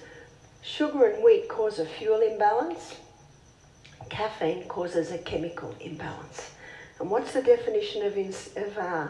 Sugar 0.64 1.06
and 1.06 1.24
wheat 1.24 1.48
cause 1.50 1.78
a 1.78 1.86
fuel 1.86 2.22
imbalance. 2.22 2.96
Caffeine 4.10 4.64
causes 4.68 5.12
a 5.12 5.18
chemical 5.18 5.76
imbalance. 5.80 6.52
And 7.00 7.10
what's 7.10 7.34
the 7.34 7.42
definition 7.42 8.06
of, 8.06 8.18
of 8.18 8.78
uh, 8.78 9.08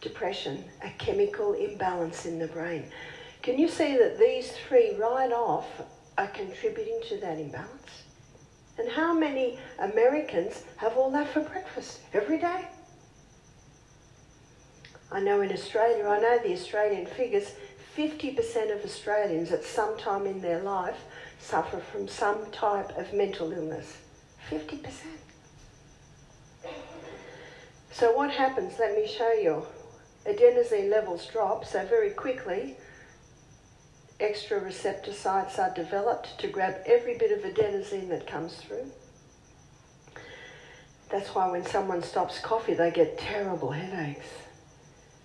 depression? 0.00 0.64
A 0.84 0.90
chemical 0.98 1.54
imbalance 1.54 2.26
in 2.26 2.38
the 2.38 2.46
brain. 2.46 2.84
Can 3.42 3.58
you 3.58 3.68
see 3.68 3.96
that 3.96 4.18
these 4.18 4.52
three 4.52 4.94
right 4.96 5.32
off 5.32 5.66
are 6.18 6.28
contributing 6.28 7.00
to 7.08 7.16
that 7.18 7.38
imbalance? 7.38 8.02
And 8.78 8.90
how 8.90 9.14
many 9.14 9.58
Americans 9.78 10.64
have 10.76 10.96
all 10.96 11.10
that 11.12 11.28
for 11.32 11.40
breakfast 11.40 12.00
every 12.12 12.38
day? 12.38 12.68
I 15.10 15.20
know 15.20 15.40
in 15.40 15.52
Australia, 15.52 16.06
I 16.06 16.20
know 16.20 16.38
the 16.42 16.52
Australian 16.52 17.06
figures, 17.06 17.52
50% 17.96 18.76
of 18.76 18.84
Australians 18.84 19.50
at 19.50 19.64
some 19.64 19.96
time 19.96 20.26
in 20.26 20.40
their 20.40 20.60
life 20.60 21.04
suffer 21.40 21.78
from 21.78 22.08
some 22.08 22.50
type 22.50 22.96
of 22.98 23.12
mental 23.14 23.52
illness. 23.52 23.98
50%. 24.50 24.80
So 27.92 28.12
what 28.12 28.30
happens? 28.30 28.74
Let 28.78 28.94
me 28.94 29.06
show 29.06 29.32
you. 29.32 29.66
Adenosine 30.26 30.90
levels 30.90 31.26
drop, 31.26 31.64
so 31.64 31.84
very 31.86 32.10
quickly 32.10 32.76
extra 34.18 34.58
receptor 34.58 35.12
sites 35.12 35.58
are 35.58 35.72
developed 35.74 36.38
to 36.38 36.48
grab 36.48 36.76
every 36.86 37.18
bit 37.18 37.32
of 37.32 37.40
adenosine 37.40 38.08
that 38.08 38.26
comes 38.26 38.54
through. 38.56 38.90
That's 41.10 41.34
why 41.34 41.50
when 41.50 41.64
someone 41.64 42.02
stops 42.02 42.38
coffee, 42.40 42.74
they 42.74 42.90
get 42.90 43.18
terrible 43.18 43.70
headaches. 43.70 44.26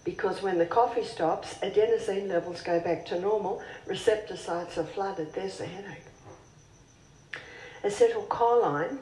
Because 0.03 0.41
when 0.41 0.57
the 0.57 0.65
coffee 0.65 1.03
stops, 1.03 1.55
adenosine 1.59 2.27
levels 2.27 2.61
go 2.61 2.79
back 2.79 3.05
to 3.07 3.19
normal, 3.19 3.61
receptor 3.87 4.35
sites 4.35 4.77
are 4.77 4.83
flooded, 4.83 5.33
there's 5.33 5.57
the 5.57 5.65
headache. 5.65 6.05
Acetylcholine 7.83 8.97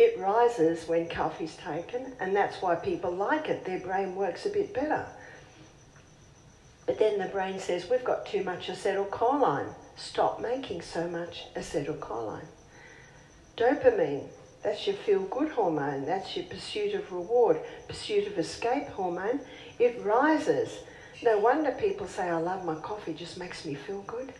It 0.00 0.18
rises 0.18 0.88
when 0.88 1.10
coffee's 1.10 1.56
taken, 1.56 2.14
and 2.20 2.34
that's 2.34 2.62
why 2.62 2.74
people 2.74 3.10
like 3.10 3.50
it. 3.50 3.66
Their 3.66 3.80
brain 3.80 4.16
works 4.16 4.46
a 4.46 4.48
bit 4.48 4.72
better. 4.72 5.04
But 6.86 6.98
then 6.98 7.18
the 7.18 7.26
brain 7.26 7.58
says, 7.58 7.90
We've 7.90 8.02
got 8.02 8.24
too 8.24 8.42
much 8.42 8.68
acetylcholine. 8.68 9.74
Stop 9.96 10.40
making 10.40 10.80
so 10.80 11.06
much 11.06 11.52
acetylcholine. 11.54 12.46
Dopamine, 13.58 14.28
that's 14.62 14.86
your 14.86 14.96
feel 14.96 15.24
good 15.24 15.50
hormone, 15.50 16.06
that's 16.06 16.34
your 16.34 16.46
pursuit 16.46 16.94
of 16.94 17.12
reward, 17.12 17.60
pursuit 17.86 18.26
of 18.26 18.38
escape 18.38 18.88
hormone. 18.88 19.40
It 19.78 20.02
rises. 20.02 20.78
No 21.22 21.36
wonder 21.36 21.72
people 21.72 22.06
say, 22.06 22.30
I 22.30 22.38
love 22.38 22.64
my 22.64 22.76
coffee, 22.76 23.12
just 23.12 23.36
makes 23.36 23.66
me 23.66 23.74
feel 23.74 24.00
good. 24.06 24.32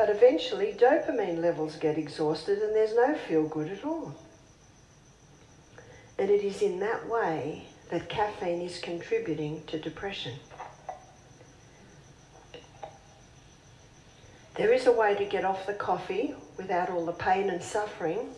But 0.00 0.08
eventually, 0.08 0.72
dopamine 0.72 1.42
levels 1.42 1.76
get 1.76 1.98
exhausted 1.98 2.60
and 2.60 2.74
there's 2.74 2.94
no 2.94 3.14
feel 3.14 3.46
good 3.46 3.70
at 3.70 3.84
all. 3.84 4.14
And 6.18 6.30
it 6.30 6.42
is 6.42 6.62
in 6.62 6.80
that 6.80 7.06
way 7.06 7.66
that 7.90 8.08
caffeine 8.08 8.62
is 8.62 8.78
contributing 8.78 9.62
to 9.66 9.78
depression. 9.78 10.38
There 14.54 14.72
is 14.72 14.86
a 14.86 14.92
way 14.92 15.16
to 15.16 15.24
get 15.26 15.44
off 15.44 15.66
the 15.66 15.74
coffee 15.74 16.34
without 16.56 16.88
all 16.88 17.04
the 17.04 17.12
pain 17.12 17.50
and 17.50 17.62
suffering, 17.62 18.30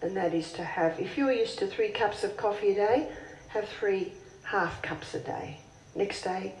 and 0.00 0.16
that 0.16 0.32
is 0.32 0.52
to 0.54 0.64
have, 0.64 0.98
if 0.98 1.18
you're 1.18 1.32
used 1.32 1.58
to 1.58 1.66
three 1.66 1.90
cups 1.90 2.24
of 2.24 2.38
coffee 2.38 2.70
a 2.70 2.76
day, 2.76 3.08
have 3.48 3.68
three 3.68 4.14
half 4.44 4.80
cups 4.80 5.12
a 5.12 5.20
day. 5.20 5.58
Next 5.94 6.22
day, 6.22 6.54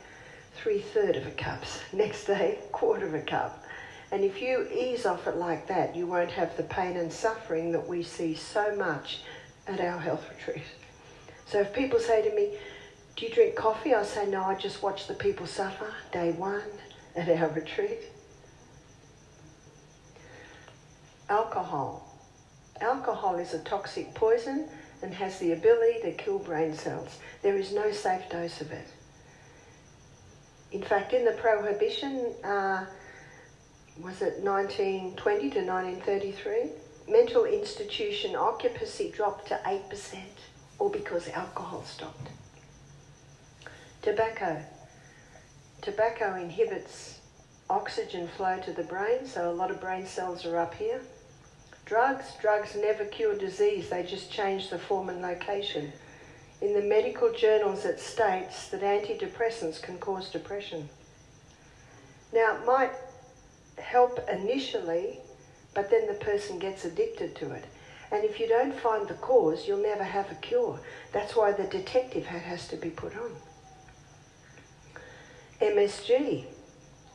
three 0.54 0.80
third 0.80 1.16
of 1.16 1.26
a 1.26 1.30
cups. 1.30 1.80
Next 1.94 2.26
day, 2.26 2.58
quarter 2.72 3.06
of 3.06 3.14
a 3.14 3.22
cup. 3.22 3.63
And 4.14 4.22
if 4.22 4.40
you 4.40 4.68
ease 4.72 5.06
off 5.06 5.26
it 5.26 5.38
like 5.38 5.66
that, 5.66 5.96
you 5.96 6.06
won't 6.06 6.30
have 6.30 6.56
the 6.56 6.62
pain 6.62 6.96
and 6.96 7.12
suffering 7.12 7.72
that 7.72 7.88
we 7.88 8.04
see 8.04 8.36
so 8.36 8.76
much 8.76 9.22
at 9.66 9.80
our 9.80 9.98
health 9.98 10.24
retreat. 10.30 10.62
So 11.46 11.58
if 11.62 11.72
people 11.72 11.98
say 11.98 12.22
to 12.22 12.32
me, 12.32 12.56
Do 13.16 13.26
you 13.26 13.34
drink 13.34 13.56
coffee? 13.56 13.92
I 13.92 14.04
say, 14.04 14.26
No, 14.26 14.44
I 14.44 14.54
just 14.54 14.84
watch 14.84 15.08
the 15.08 15.14
people 15.14 15.48
suffer 15.48 15.92
day 16.12 16.30
one 16.30 16.62
at 17.16 17.28
our 17.28 17.48
retreat. 17.48 18.02
Alcohol. 21.28 22.08
Alcohol 22.80 23.34
is 23.40 23.52
a 23.52 23.64
toxic 23.64 24.14
poison 24.14 24.68
and 25.02 25.12
has 25.12 25.40
the 25.40 25.54
ability 25.54 26.02
to 26.02 26.12
kill 26.12 26.38
brain 26.38 26.72
cells. 26.76 27.18
There 27.42 27.56
is 27.56 27.72
no 27.72 27.90
safe 27.90 28.30
dose 28.30 28.60
of 28.60 28.70
it. 28.70 28.86
In 30.70 30.82
fact, 30.82 31.12
in 31.12 31.24
the 31.24 31.32
prohibition, 31.32 32.32
uh, 32.44 32.86
was 34.02 34.20
it 34.22 34.40
1920 34.40 35.50
to 35.50 35.60
1933? 35.60 36.70
Mental 37.08 37.44
institution 37.44 38.34
occupancy 38.34 39.10
dropped 39.10 39.48
to 39.48 39.60
8%, 39.64 40.16
all 40.78 40.88
because 40.88 41.28
alcohol 41.28 41.84
stopped. 41.84 42.28
Tobacco. 44.02 44.62
Tobacco 45.80 46.34
inhibits 46.34 47.20
oxygen 47.70 48.26
flow 48.26 48.58
to 48.60 48.72
the 48.72 48.82
brain, 48.82 49.26
so 49.26 49.50
a 49.50 49.52
lot 49.52 49.70
of 49.70 49.80
brain 49.80 50.06
cells 50.06 50.44
are 50.44 50.58
up 50.58 50.74
here. 50.74 51.00
Drugs, 51.84 52.24
drugs 52.40 52.74
never 52.74 53.04
cure 53.04 53.36
disease, 53.36 53.90
they 53.90 54.02
just 54.02 54.32
change 54.32 54.70
the 54.70 54.78
form 54.78 55.08
and 55.08 55.22
location. 55.22 55.92
In 56.60 56.72
the 56.72 56.82
medical 56.82 57.32
journals, 57.32 57.84
it 57.84 58.00
states 58.00 58.68
that 58.70 58.80
antidepressants 58.80 59.82
can 59.82 59.98
cause 59.98 60.30
depression. 60.30 60.88
Now, 62.32 62.58
might 62.66 62.92
help 63.78 64.18
initially, 64.30 65.18
but 65.74 65.90
then 65.90 66.06
the 66.06 66.14
person 66.14 66.58
gets 66.58 66.84
addicted 66.84 67.34
to 67.36 67.52
it. 67.52 67.64
And 68.12 68.24
if 68.24 68.38
you 68.38 68.46
don't 68.46 68.78
find 68.78 69.08
the 69.08 69.14
cause, 69.14 69.66
you'll 69.66 69.82
never 69.82 70.04
have 70.04 70.30
a 70.30 70.36
cure. 70.36 70.78
That's 71.12 71.34
why 71.34 71.52
the 71.52 71.64
detective 71.64 72.26
hat 72.26 72.42
has 72.42 72.68
to 72.68 72.76
be 72.76 72.90
put 72.90 73.16
on. 73.16 73.32
MSG. 75.60 76.44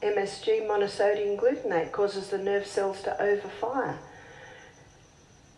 MSG, 0.01 0.67
monosodium 0.67 1.37
glutamate, 1.37 1.91
causes 1.91 2.29
the 2.29 2.37
nerve 2.37 2.65
cells 2.65 3.01
to 3.03 3.15
overfire. 3.19 3.97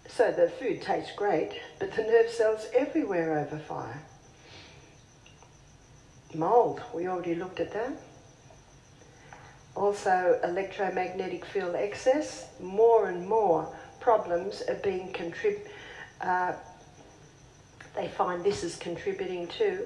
So 0.07 0.31
the 0.31 0.49
food 0.49 0.81
tastes 0.81 1.15
great, 1.15 1.59
but 1.79 1.93
the 1.93 2.03
nerve 2.03 2.29
cells 2.29 2.67
everywhere 2.75 3.47
overfire. 3.47 3.97
Mold, 6.33 6.81
we 6.93 7.07
already 7.07 7.35
looked 7.35 7.59
at 7.59 7.71
that. 7.73 7.93
Also, 9.75 10.39
electromagnetic 10.43 11.45
field 11.45 11.75
excess. 11.75 12.47
More 12.59 13.07
and 13.07 13.27
more 13.27 13.73
problems 13.99 14.61
are 14.67 14.75
being 14.75 15.13
contrib. 15.13 15.59
Uh, 16.19 16.53
they 17.95 18.07
find 18.07 18.43
this 18.43 18.63
is 18.63 18.75
contributing 18.75 19.47
to. 19.47 19.85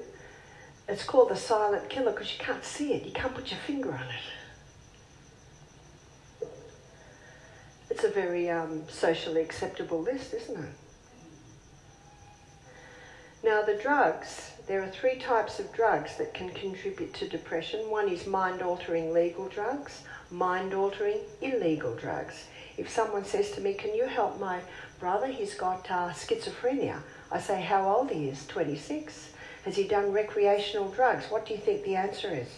It's 0.88 1.04
called 1.04 1.30
the 1.30 1.36
silent 1.36 1.88
killer 1.88 2.12
because 2.12 2.32
you 2.32 2.38
can't 2.38 2.64
see 2.64 2.92
it. 2.94 3.04
You 3.04 3.12
can't 3.12 3.34
put 3.34 3.50
your 3.50 3.60
finger 3.60 3.92
on 3.92 4.06
it. 4.08 4.22
It's 7.90 8.04
a 8.04 8.10
very 8.10 8.50
um, 8.50 8.82
socially 8.88 9.40
acceptable 9.40 10.02
list, 10.02 10.34
isn't 10.34 10.58
it? 10.58 10.70
Now, 13.42 13.62
the 13.62 13.74
drugs, 13.74 14.52
there 14.66 14.82
are 14.82 14.88
three 14.88 15.16
types 15.16 15.58
of 15.58 15.72
drugs 15.72 16.16
that 16.16 16.34
can 16.34 16.50
contribute 16.50 17.14
to 17.14 17.28
depression. 17.28 17.90
One 17.90 18.08
is 18.08 18.26
mind 18.26 18.62
altering 18.62 19.12
legal 19.12 19.48
drugs, 19.48 20.02
mind 20.30 20.74
altering 20.74 21.18
illegal 21.40 21.94
drugs. 21.94 22.46
If 22.76 22.90
someone 22.90 23.24
says 23.24 23.52
to 23.52 23.60
me, 23.60 23.74
Can 23.74 23.94
you 23.94 24.06
help 24.06 24.40
my 24.40 24.60
brother? 24.98 25.28
He's 25.28 25.54
got 25.54 25.90
uh, 25.90 26.10
schizophrenia. 26.10 27.00
I 27.30 27.40
say, 27.40 27.62
How 27.62 27.88
old 27.88 28.10
he 28.10 28.28
is? 28.28 28.46
26. 28.46 29.30
Has 29.64 29.76
he 29.76 29.88
done 29.88 30.12
recreational 30.12 30.90
drugs? 30.90 31.26
What 31.30 31.46
do 31.46 31.54
you 31.54 31.60
think 31.60 31.84
the 31.84 31.96
answer 31.96 32.30
is? 32.32 32.48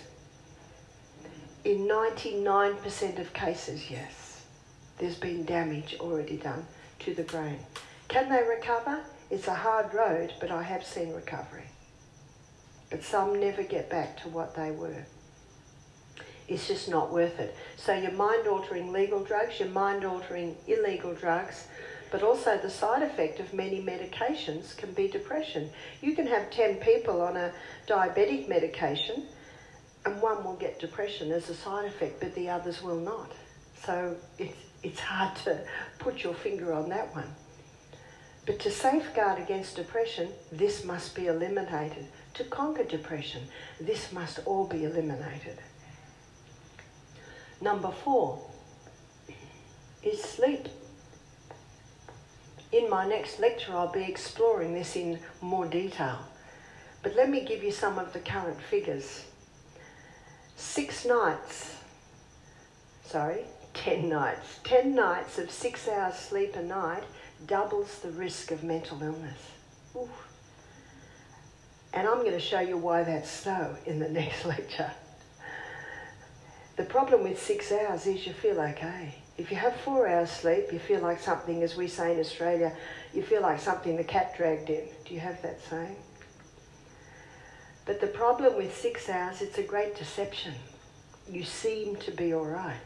In 1.65 1.89
99% 1.89 3.19
of 3.19 3.33
cases, 3.33 3.91
yes 3.91 4.29
there's 4.99 5.17
been 5.17 5.45
damage 5.45 5.97
already 6.01 6.37
done 6.37 6.67
to 7.01 7.15
the 7.15 7.23
brain. 7.23 7.59
Can 8.09 8.29
they 8.29 8.43
recover? 8.43 9.01
It's 9.31 9.47
a 9.47 9.55
hard 9.55 9.95
road, 9.95 10.33
but 10.41 10.51
I 10.51 10.63
have 10.63 10.85
seen 10.85 11.13
recovery. 11.13 11.65
But 12.91 13.03
some 13.03 13.39
never 13.39 13.63
get 13.63 13.91
back 13.91 14.21
to 14.23 14.29
what 14.29 14.55
they 14.55 14.71
were. 14.71 15.05
It's 16.49 16.67
just 16.67 16.89
not 16.89 17.13
worth 17.13 17.39
it. 17.39 17.55
So 17.77 17.93
your 17.93 18.13
mind-altering 18.13 18.91
legal 18.91 19.23
drugs, 19.23 19.61
your 19.61 19.69
mind-altering 19.69 20.57
illegal 20.67 21.13
drugs, 21.13 21.67
but 22.11 22.23
also 22.23 22.57
the 22.57 22.71
side 22.71 23.03
effect 23.03 23.39
of 23.39 23.53
many 23.53 23.83
medications 23.83 24.75
can 24.77 24.93
be 24.93 25.09
depression. 25.09 25.69
You 26.01 26.15
can 26.15 26.27
have 26.27 26.51
10 26.51 26.77
people 26.77 27.21
on 27.21 27.37
a 27.37 27.53
diabetic 27.87 28.49
medication 28.49 29.27
and 30.07 30.23
one 30.23 30.43
will 30.43 30.57
get 30.57 30.79
depression 30.79 31.33
as 31.33 31.51
a 31.51 31.55
side 31.55 31.85
effect, 31.85 32.21
but 32.21 32.35
the 32.35 32.49
others 32.49 32.83
will 32.83 32.99
not. 32.99 33.33
So 33.85 34.17
it's, 34.39 34.57
it's 34.83 35.01
hard 35.01 35.37
to 35.45 35.61
put 35.99 36.23
your 36.25 36.35
finger 36.35 36.73
on 36.73 36.89
that 36.89 37.15
one. 37.15 37.29
But 38.47 38.59
to 38.61 38.71
safeguard 38.71 39.39
against 39.39 39.77
depression, 39.77 40.31
this 40.51 40.85
must 40.85 41.15
be 41.15 41.27
eliminated. 41.27 42.07
To 42.39 42.45
conquer 42.45 42.85
depression, 42.85 43.43
this 43.81 44.13
must 44.13 44.39
all 44.45 44.65
be 44.65 44.85
eliminated. 44.85 45.59
Number 47.61 47.91
four 47.91 48.41
is 50.05 50.23
sleep. 50.23 50.69
In 52.71 52.89
my 52.89 53.09
next 53.09 53.41
lecture, 53.41 53.73
I'll 53.73 53.91
be 53.91 54.05
exploring 54.05 54.73
this 54.73 54.95
in 54.95 55.19
more 55.41 55.67
detail. 55.67 56.21
But 57.03 57.17
let 57.17 57.29
me 57.29 57.45
give 57.45 57.65
you 57.65 57.73
some 57.73 57.99
of 57.99 58.13
the 58.13 58.21
current 58.21 58.61
figures. 58.63 59.25
Six 60.55 61.05
nights, 61.05 61.75
sorry, 63.05 63.47
10 63.75 64.09
nights. 64.09 64.61
10 64.63 64.95
nights 64.95 65.41
of 65.41 65.51
six 65.51 65.89
hours 65.89 66.15
sleep 66.15 66.55
a 66.55 66.63
night 66.63 67.03
doubles 67.49 67.99
the 67.99 68.11
risk 68.13 68.53
of 68.53 68.63
mental 68.63 69.03
illness. 69.03 69.51
Ooh. 69.97 70.09
And 71.93 72.07
I'm 72.07 72.19
going 72.19 72.33
to 72.33 72.41
show 72.41 72.61
you 72.61 72.77
why 72.77 73.03
that's 73.03 73.31
so 73.31 73.77
in 73.87 73.99
the 73.99 74.09
next 74.21 74.45
lecture. 74.45 74.91
The 76.77 76.85
problem 76.85 77.25
with 77.25 77.43
six 77.43 77.73
hours 77.73 78.07
is 78.07 78.27
you 78.27 78.33
feel 78.33 78.61
okay. 78.61 79.15
If 79.37 79.51
you 79.51 79.57
have 79.57 79.75
four 79.81 80.09
hours 80.09 80.31
sleep, 80.31 80.73
you 80.73 80.79
feel 80.79 81.01
like 81.01 81.21
something, 81.21 81.63
as 81.63 81.77
we 81.77 81.89
say 81.89 82.13
in 82.13 82.21
Australia, 82.21 82.73
you 83.15 83.23
feel 83.23 83.43
like 83.43 83.61
something 83.61 83.97
the 83.97 84.05
cat 84.05 84.37
dragged 84.37 84.71
in. 84.71 84.85
Do 85.05 85.15
you 85.15 85.21
have 85.21 85.41
that 85.43 85.61
saying? 85.63 85.97
But 87.85 88.01
the 88.01 88.07
problem 88.07 88.57
with 88.57 88.77
six 88.77 89.09
hours, 89.09 89.41
it's 89.41 89.59
a 89.59 89.63
great 89.63 89.97
deception. 89.97 90.55
You 91.29 91.43
seem 91.43 91.97
to 91.97 92.11
be 92.11 92.35
all 92.35 92.45
right. 92.45 92.81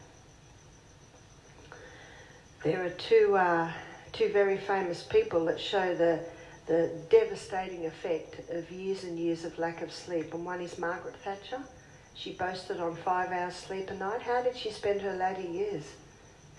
There 2.63 2.85
are 2.85 2.91
two, 2.91 3.37
uh, 3.37 3.73
two 4.13 4.29
very 4.33 4.57
famous 4.57 5.03
people 5.03 5.45
that 5.47 5.59
show 5.59 5.95
the, 5.95 6.21
the 6.67 6.91
devastating 7.11 7.87
effect 7.87 8.51
of 8.51 8.71
years 8.71 9.05
and 9.05 9.19
years 9.19 9.45
of 9.45 9.59
lack 9.59 9.83
of 9.83 9.93
sleep. 9.93 10.33
And 10.33 10.45
one 10.45 10.61
is 10.61 10.79
Margaret 10.79 11.17
Thatcher. 11.17 11.61
She 12.15 12.33
boasted 12.33 12.79
on 12.81 12.95
five 12.97 13.31
hours 13.33 13.55
sleep 13.55 13.91
a 13.91 13.95
night. 13.95 14.23
How 14.23 14.43
did 14.43 14.57
she 14.57 14.71
spend 14.71 15.01
her 15.01 15.15
latter 15.15 15.43
years? 15.43 15.85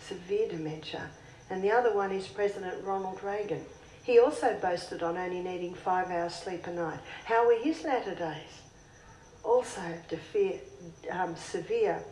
Severe 0.01 0.49
dementia. 0.49 1.09
and 1.49 1.63
the 1.63 1.71
other 1.71 1.93
one 1.93 2.11
is 2.11 2.27
President 2.27 2.83
Ronald 2.83 3.23
Reagan. 3.23 3.63
He 4.03 4.19
also 4.19 4.57
boasted 4.61 5.03
on 5.03 5.17
only 5.17 5.39
needing 5.39 5.73
five 5.73 6.09
hours 6.09 6.33
sleep 6.33 6.67
a 6.67 6.73
night. 6.73 6.99
How 7.25 7.45
were 7.45 7.57
his 7.57 7.83
latter 7.83 8.15
days? 8.15 8.61
Also, 9.43 9.81
defer, 10.09 10.59
um, 11.11 11.35
severe 11.35 12.03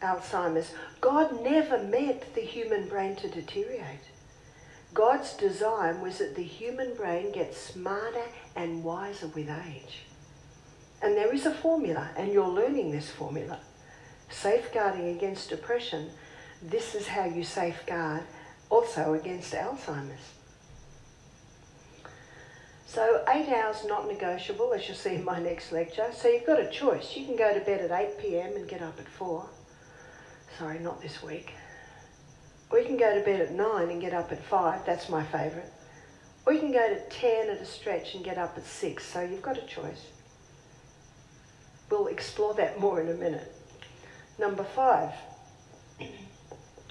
Alzheimer's. 0.00 0.72
God 1.00 1.42
never 1.42 1.82
meant 1.82 2.34
the 2.34 2.40
human 2.40 2.88
brain 2.88 3.16
to 3.16 3.28
deteriorate. 3.28 4.10
God's 4.94 5.32
design 5.34 6.00
was 6.00 6.18
that 6.18 6.36
the 6.36 6.44
human 6.44 6.94
brain 6.94 7.32
gets 7.32 7.58
smarter 7.58 8.26
and 8.54 8.84
wiser 8.84 9.26
with 9.26 9.50
age. 9.50 10.04
And 11.02 11.16
there 11.16 11.34
is 11.34 11.46
a 11.46 11.50
formula, 11.52 12.10
and 12.16 12.32
you're 12.32 12.48
learning 12.48 12.92
this 12.92 13.10
formula. 13.10 13.58
Safeguarding 14.30 15.08
against 15.08 15.50
depression, 15.50 16.10
this 16.62 16.94
is 16.94 17.08
how 17.08 17.24
you 17.24 17.42
safeguard 17.42 18.22
also 18.70 19.14
against 19.14 19.52
Alzheimer's. 19.52 20.32
So 22.86 23.24
eight 23.28 23.48
hours 23.48 23.84
not 23.84 24.06
negotiable, 24.06 24.72
as 24.72 24.86
you'll 24.86 24.96
see 24.96 25.16
in 25.16 25.24
my 25.24 25.40
next 25.40 25.72
lecture. 25.72 26.10
So 26.12 26.28
you've 26.28 26.46
got 26.46 26.60
a 26.60 26.70
choice. 26.70 27.16
You 27.16 27.26
can 27.26 27.34
go 27.36 27.52
to 27.52 27.60
bed 27.60 27.80
at 27.80 27.90
8 27.90 28.20
p.m. 28.20 28.54
and 28.54 28.68
get 28.68 28.80
up 28.80 28.98
at 29.00 29.08
4. 29.08 29.44
Sorry, 30.56 30.78
not 30.78 31.02
this 31.02 31.20
week. 31.20 31.52
Or 32.70 32.78
you 32.78 32.86
can 32.86 32.96
go 32.96 33.14
to 33.14 33.24
bed 33.24 33.40
at 33.40 33.52
9 33.52 33.90
and 33.90 34.00
get 34.00 34.12
up 34.12 34.32
at 34.32 34.42
5. 34.42 34.84
That's 34.84 35.08
my 35.08 35.22
favourite. 35.22 35.68
Or 36.46 36.52
you 36.52 36.60
can 36.60 36.72
go 36.72 36.88
to 36.88 37.00
10 37.08 37.50
at 37.50 37.60
a 37.60 37.64
stretch 37.64 38.14
and 38.14 38.24
get 38.24 38.38
up 38.38 38.56
at 38.56 38.66
6. 38.66 39.04
So 39.04 39.20
you've 39.20 39.42
got 39.42 39.58
a 39.58 39.66
choice. 39.66 40.06
We'll 41.90 42.08
explore 42.08 42.54
that 42.54 42.80
more 42.80 43.00
in 43.00 43.08
a 43.08 43.14
minute. 43.14 43.54
Number 44.38 44.64
five, 44.64 45.12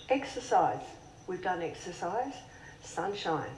exercise. 0.09 0.83
We've 1.27 1.41
done 1.41 1.61
exercise. 1.61 2.33
Sunshine. 2.83 3.49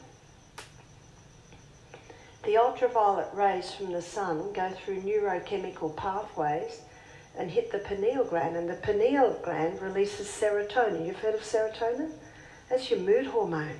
The 2.43 2.57
ultraviolet 2.57 3.27
rays 3.33 3.73
from 3.73 3.91
the 3.91 4.01
sun 4.01 4.53
go 4.53 4.69
through 4.69 5.01
neurochemical 5.01 5.95
pathways 5.95 6.81
and 7.37 7.51
hit 7.51 7.71
the 7.71 7.79
pineal 7.79 8.23
gland, 8.23 8.55
and 8.55 8.69
the 8.69 8.75
pineal 8.75 9.39
gland 9.43 9.81
releases 9.81 10.27
serotonin. 10.27 11.05
You've 11.05 11.19
heard 11.19 11.35
of 11.35 11.41
serotonin? 11.41 12.11
That's 12.69 12.89
your 12.89 12.99
mood 12.99 13.27
hormone. 13.27 13.79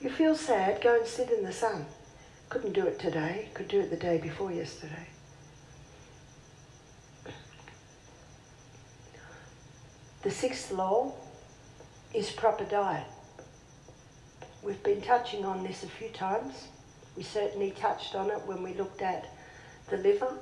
You 0.00 0.10
feel 0.10 0.34
sad, 0.34 0.82
go 0.82 0.96
and 0.96 1.06
sit 1.06 1.30
in 1.30 1.44
the 1.44 1.52
sun. 1.52 1.86
Couldn't 2.48 2.72
do 2.72 2.86
it 2.86 2.98
today, 2.98 3.48
could 3.54 3.68
do 3.68 3.80
it 3.80 3.90
the 3.90 3.96
day 3.96 4.18
before 4.18 4.52
yesterday. 4.52 5.08
The 10.22 10.30
sixth 10.30 10.70
law 10.70 11.14
is 12.14 12.30
proper 12.30 12.64
diet. 12.64 13.06
We've 14.62 14.82
been 14.82 15.00
touching 15.00 15.44
on 15.44 15.64
this 15.64 15.82
a 15.82 15.88
few 15.88 16.10
times. 16.10 16.68
We 17.16 17.24
certainly 17.24 17.72
touched 17.72 18.14
on 18.14 18.30
it 18.30 18.40
when 18.46 18.62
we 18.62 18.74
looked 18.74 19.02
at 19.02 19.26
the 19.88 19.96
liver. 19.96 20.38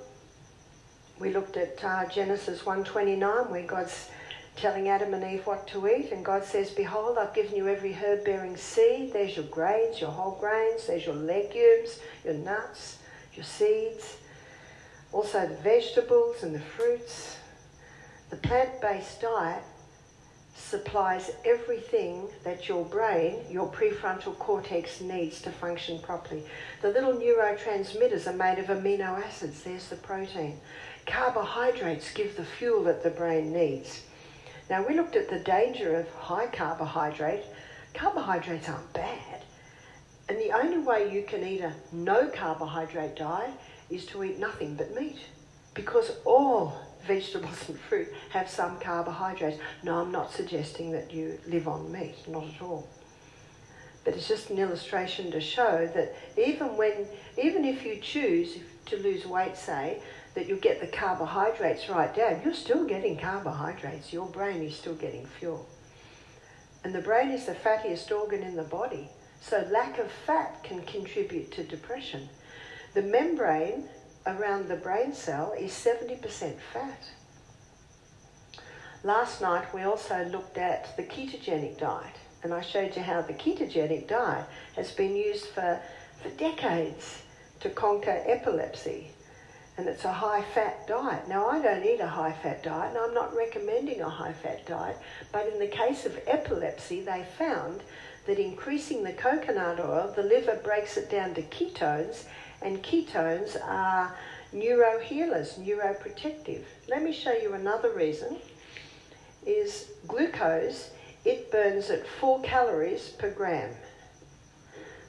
We 1.21 1.35
looked 1.35 1.59
at 1.59 1.85
uh, 1.85 2.07
Genesis 2.07 2.63
1:29, 2.63 3.51
where 3.51 3.67
God's 3.67 4.09
telling 4.57 4.89
Adam 4.89 5.13
and 5.13 5.23
Eve 5.23 5.47
what 5.47 5.69
to 5.69 5.87
eat, 5.87 6.13
and 6.13 6.25
God 6.25 6.45
says, 6.45 6.71
"Behold, 6.71 7.19
I've 7.19 7.35
given 7.35 7.55
you 7.55 7.69
every 7.69 7.93
herb-bearing 7.93 8.57
seed. 8.57 9.13
There's 9.13 9.37
your 9.37 9.45
grains, 9.45 10.01
your 10.01 10.11
whole 10.11 10.39
grains. 10.41 10.87
There's 10.87 11.05
your 11.05 11.15
legumes, 11.15 12.01
your 12.25 12.35
nuts, 12.35 13.01
your 13.35 13.45
seeds. 13.45 14.17
Also 15.13 15.47
the 15.47 15.57
vegetables 15.57 16.43
and 16.43 16.55
the 16.55 16.61
fruits. 16.61 17.37
The 18.31 18.37
plant-based 18.37 19.21
diet 19.21 19.63
supplies 20.55 21.33
everything 21.45 22.29
that 22.45 22.69
your 22.69 22.85
brain, 22.85 23.41
your 23.51 23.71
prefrontal 23.71 24.39
cortex 24.39 25.01
needs 25.01 25.43
to 25.43 25.51
function 25.51 25.99
properly. 26.01 26.45
The 26.81 26.91
little 26.91 27.15
neurotransmitters 27.15 28.27
are 28.27 28.37
made 28.37 28.59
of 28.59 28.67
amino 28.67 29.23
acids. 29.23 29.63
There's 29.65 29.89
the 29.89 29.97
protein. 29.97 30.61
Carbohydrates 31.07 32.13
give 32.13 32.37
the 32.37 32.45
fuel 32.45 32.85
that 32.85 33.03
the 33.03 33.11
brain 33.11 33.53
needs. 33.53 34.03
Now, 34.69 34.87
we 34.87 34.95
looked 34.95 35.17
at 35.17 35.29
the 35.29 35.41
danger 35.41 35.97
of 35.97 36.09
high 36.15 36.47
carbohydrate. 36.47 37.45
Carbohydrates 37.93 38.69
aren't 38.69 38.93
bad. 38.93 39.43
And 40.29 40.39
the 40.39 40.53
only 40.53 40.79
way 40.79 41.13
you 41.13 41.25
can 41.25 41.45
eat 41.45 41.61
a 41.61 41.73
no 41.93 42.29
carbohydrate 42.29 43.17
diet 43.17 43.51
is 43.91 44.07
to 44.07 44.23
eat 44.23 44.39
nothing 44.39 44.77
but 44.77 44.95
meat. 44.95 45.19
Because 45.75 46.13
all 46.25 46.79
vegetables 47.07 47.69
and 47.69 47.79
fruit 47.79 48.09
have 48.31 48.49
some 48.49 48.79
carbohydrates. 48.79 49.59
No, 49.83 49.97
I'm 49.97 50.13
not 50.13 50.33
suggesting 50.33 50.93
that 50.93 51.13
you 51.13 51.39
live 51.49 51.67
on 51.67 51.91
meat, 51.91 52.15
not 52.29 52.45
at 52.45 52.63
all. 52.63 52.89
But 54.05 54.15
it's 54.15 54.29
just 54.29 54.51
an 54.51 54.59
illustration 54.59 55.33
to 55.33 55.41
show 55.41 55.91
that 55.95 56.15
even 56.39 56.77
when, 56.77 57.07
even 57.43 57.65
if 57.65 57.85
you 57.85 57.99
choose 58.01 58.59
to 58.87 58.97
lose 58.99 59.27
weight, 59.27 59.57
say, 59.57 60.01
that 60.35 60.49
you 60.49 60.57
get 60.57 60.81
the 60.81 60.87
carbohydrates 60.87 61.89
right 61.89 62.15
down, 62.15 62.41
you're 62.45 62.55
still 62.55 62.87
getting 62.87 63.17
carbohydrates. 63.17 64.13
Your 64.13 64.27
brain 64.27 64.63
is 64.63 64.77
still 64.77 64.95
getting 64.95 65.27
fuel. 65.27 65.67
And 66.85 66.95
the 66.95 67.01
brain 67.01 67.31
is 67.31 67.47
the 67.47 67.55
fattiest 67.55 68.11
organ 68.11 68.43
in 68.43 68.57
the 68.57 68.63
body. 68.63 69.09
So 69.41 69.67
lack 69.71 69.99
of 69.99 70.11
fat 70.11 70.63
can 70.63 70.83
contribute 70.83 71.51
to 71.53 71.65
depression. 71.65 72.29
The 72.95 73.03
membrane 73.03 73.89
around 74.27 74.69
the 74.69 74.77
brain 74.77 75.13
cell 75.13 75.53
is 75.59 75.73
70% 75.73 76.55
fat. 76.73 77.05
Last 79.03 79.41
night 79.41 79.73
we 79.75 79.83
also 79.83 80.25
looked 80.27 80.59
at 80.59 80.97
the 80.97 81.03
ketogenic 81.03 81.79
diet 81.79 82.17
and 82.43 82.55
I 82.55 82.61
showed 82.61 82.97
you 82.97 83.03
how 83.03 83.23
the 83.23 83.33
ketogenic 83.33 84.09
diet 84.09 84.47
has 84.77 84.93
been 84.93 85.17
used 85.17 85.47
for, 85.47 85.81
for 86.23 86.29
decades 86.31 87.23
to 87.61 87.71
conquer 87.71 88.23
epilepsy 88.27 89.11
and 89.81 89.89
it's 89.89 90.05
a 90.05 90.13
high 90.13 90.43
fat 90.43 90.87
diet. 90.87 91.27
Now 91.27 91.47
I 91.47 91.59
don't 91.63 91.83
eat 91.83 92.01
a 92.01 92.07
high 92.07 92.33
fat 92.33 92.63
diet 92.63 92.91
and 92.91 92.99
I'm 92.99 93.15
not 93.15 93.35
recommending 93.35 94.03
a 94.03 94.11
high 94.11 94.35
fat 94.35 94.67
diet 94.67 94.99
but 95.33 95.49
in 95.49 95.59
the 95.59 95.69
case 95.69 96.05
of 96.05 96.21
epilepsy 96.27 97.01
they 97.01 97.25
found 97.39 97.81
that 98.27 98.39
increasing 98.39 99.03
the 99.03 99.15
coconut 99.15 99.81
oil, 99.81 100.13
the 100.15 100.23
liver 100.23 100.61
breaks 100.63 100.99
it 100.99 101.11
down 101.11 101.33
to 101.33 101.43
ketones 101.45 102.25
and 102.61 102.83
ketones 102.83 103.57
are 103.65 104.15
neurohealers, 104.53 105.59
neuroprotective. 105.59 106.63
Let 106.87 107.03
me 107.03 107.15
show 107.15 107.33
you 107.33 107.55
another 107.55 107.91
reason 107.91 108.37
is 109.47 109.93
glucose, 110.07 110.91
it 111.25 111.51
burns 111.51 111.89
at 111.89 112.07
4 112.07 112.43
calories 112.43 113.09
per 113.09 113.31
gram, 113.31 113.71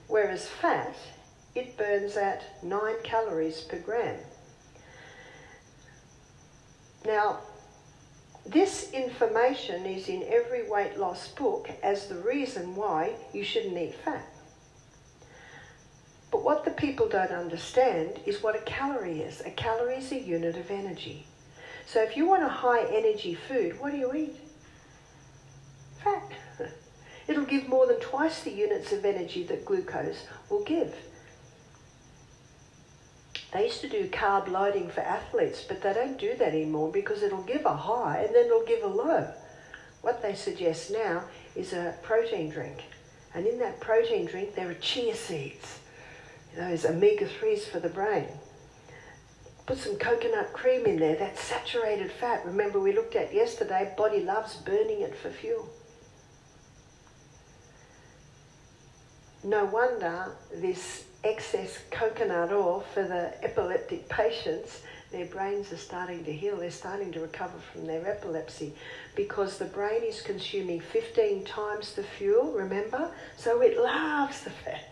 whereas 0.07 0.47
fat, 0.47 0.95
it 1.55 1.77
burns 1.77 2.15
at 2.15 2.63
9 2.63 2.95
calories 3.03 3.59
per 3.59 3.79
gram. 3.79 4.17
Now, 7.05 7.39
this 8.45 8.91
information 8.91 9.85
is 9.85 10.07
in 10.07 10.23
every 10.27 10.69
weight 10.69 10.97
loss 10.97 11.27
book 11.29 11.69
as 11.83 12.07
the 12.07 12.15
reason 12.15 12.75
why 12.75 13.13
you 13.33 13.43
shouldn't 13.43 13.77
eat 13.77 13.95
fat. 13.95 14.25
But 16.31 16.43
what 16.43 16.63
the 16.65 16.71
people 16.71 17.09
don't 17.09 17.31
understand 17.31 18.19
is 18.25 18.41
what 18.41 18.55
a 18.55 18.61
calorie 18.61 19.21
is. 19.21 19.41
A 19.41 19.51
calorie 19.51 19.95
is 19.95 20.11
a 20.11 20.19
unit 20.19 20.57
of 20.57 20.71
energy. 20.71 21.27
So 21.85 22.01
if 22.01 22.15
you 22.15 22.25
want 22.25 22.43
a 22.43 22.47
high 22.49 22.85
energy 22.85 23.35
food, 23.35 23.79
what 23.79 23.91
do 23.91 23.97
you 23.97 24.13
eat? 24.13 24.35
Fat. 26.03 26.31
It'll 27.27 27.45
give 27.45 27.67
more 27.67 27.85
than 27.85 27.99
twice 27.99 28.43
the 28.43 28.51
units 28.51 28.91
of 28.91 29.05
energy 29.05 29.43
that 29.43 29.65
glucose 29.65 30.25
will 30.49 30.63
give. 30.63 30.95
They 33.51 33.65
used 33.65 33.81
to 33.81 33.89
do 33.89 34.07
carb 34.07 34.47
loading 34.47 34.89
for 34.89 35.01
athletes, 35.01 35.63
but 35.67 35.81
they 35.81 35.93
don't 35.93 36.17
do 36.17 36.35
that 36.37 36.49
anymore 36.49 36.91
because 36.91 37.21
it'll 37.21 37.43
give 37.43 37.65
a 37.65 37.75
high 37.75 38.19
and 38.19 38.33
then 38.33 38.45
it'll 38.45 38.65
give 38.65 38.83
a 38.83 38.87
low. 38.87 39.27
What 40.01 40.21
they 40.21 40.35
suggest 40.35 40.91
now 40.91 41.25
is 41.55 41.73
a 41.73 41.95
protein 42.01 42.49
drink. 42.49 42.83
And 43.33 43.45
in 43.45 43.59
that 43.59 43.79
protein 43.79 44.25
drink, 44.25 44.55
there 44.55 44.69
are 44.69 44.75
chia 44.75 45.15
seeds, 45.15 45.79
those 46.55 46.85
omega 46.85 47.27
3s 47.27 47.63
for 47.63 47.79
the 47.79 47.89
brain. 47.89 48.27
Put 49.65 49.77
some 49.77 49.95
coconut 49.95 50.53
cream 50.53 50.85
in 50.85 50.97
there, 50.97 51.15
that's 51.15 51.41
saturated 51.41 52.11
fat. 52.11 52.45
Remember, 52.45 52.79
we 52.79 52.93
looked 52.93 53.15
at 53.15 53.33
yesterday, 53.33 53.93
body 53.95 54.21
loves 54.21 54.55
burning 54.55 55.01
it 55.01 55.15
for 55.15 55.29
fuel. 55.29 55.69
No 59.43 59.65
wonder 59.65 60.35
this 60.53 61.05
excess 61.23 61.79
coconut 61.91 62.51
oil 62.51 62.83
for 62.93 63.03
the 63.03 63.33
epileptic 63.43 64.09
patients, 64.09 64.81
their 65.11 65.25
brains 65.25 65.71
are 65.71 65.77
starting 65.77 66.23
to 66.23 66.31
heal, 66.31 66.57
they're 66.57 66.71
starting 66.71 67.11
to 67.11 67.19
recover 67.19 67.59
from 67.71 67.85
their 67.85 68.07
epilepsy 68.07 68.73
because 69.15 69.57
the 69.57 69.65
brain 69.65 70.03
is 70.03 70.21
consuming 70.21 70.79
15 70.79 71.43
times 71.43 71.93
the 71.93 72.03
fuel, 72.03 72.53
remember? 72.53 73.11
So 73.37 73.61
it 73.61 73.77
loves 73.77 74.41
the 74.41 74.49
fats. 74.49 74.85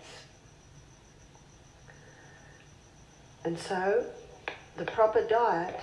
And 3.46 3.58
so 3.58 4.06
the 4.76 4.86
proper 4.86 5.26
diet 5.28 5.80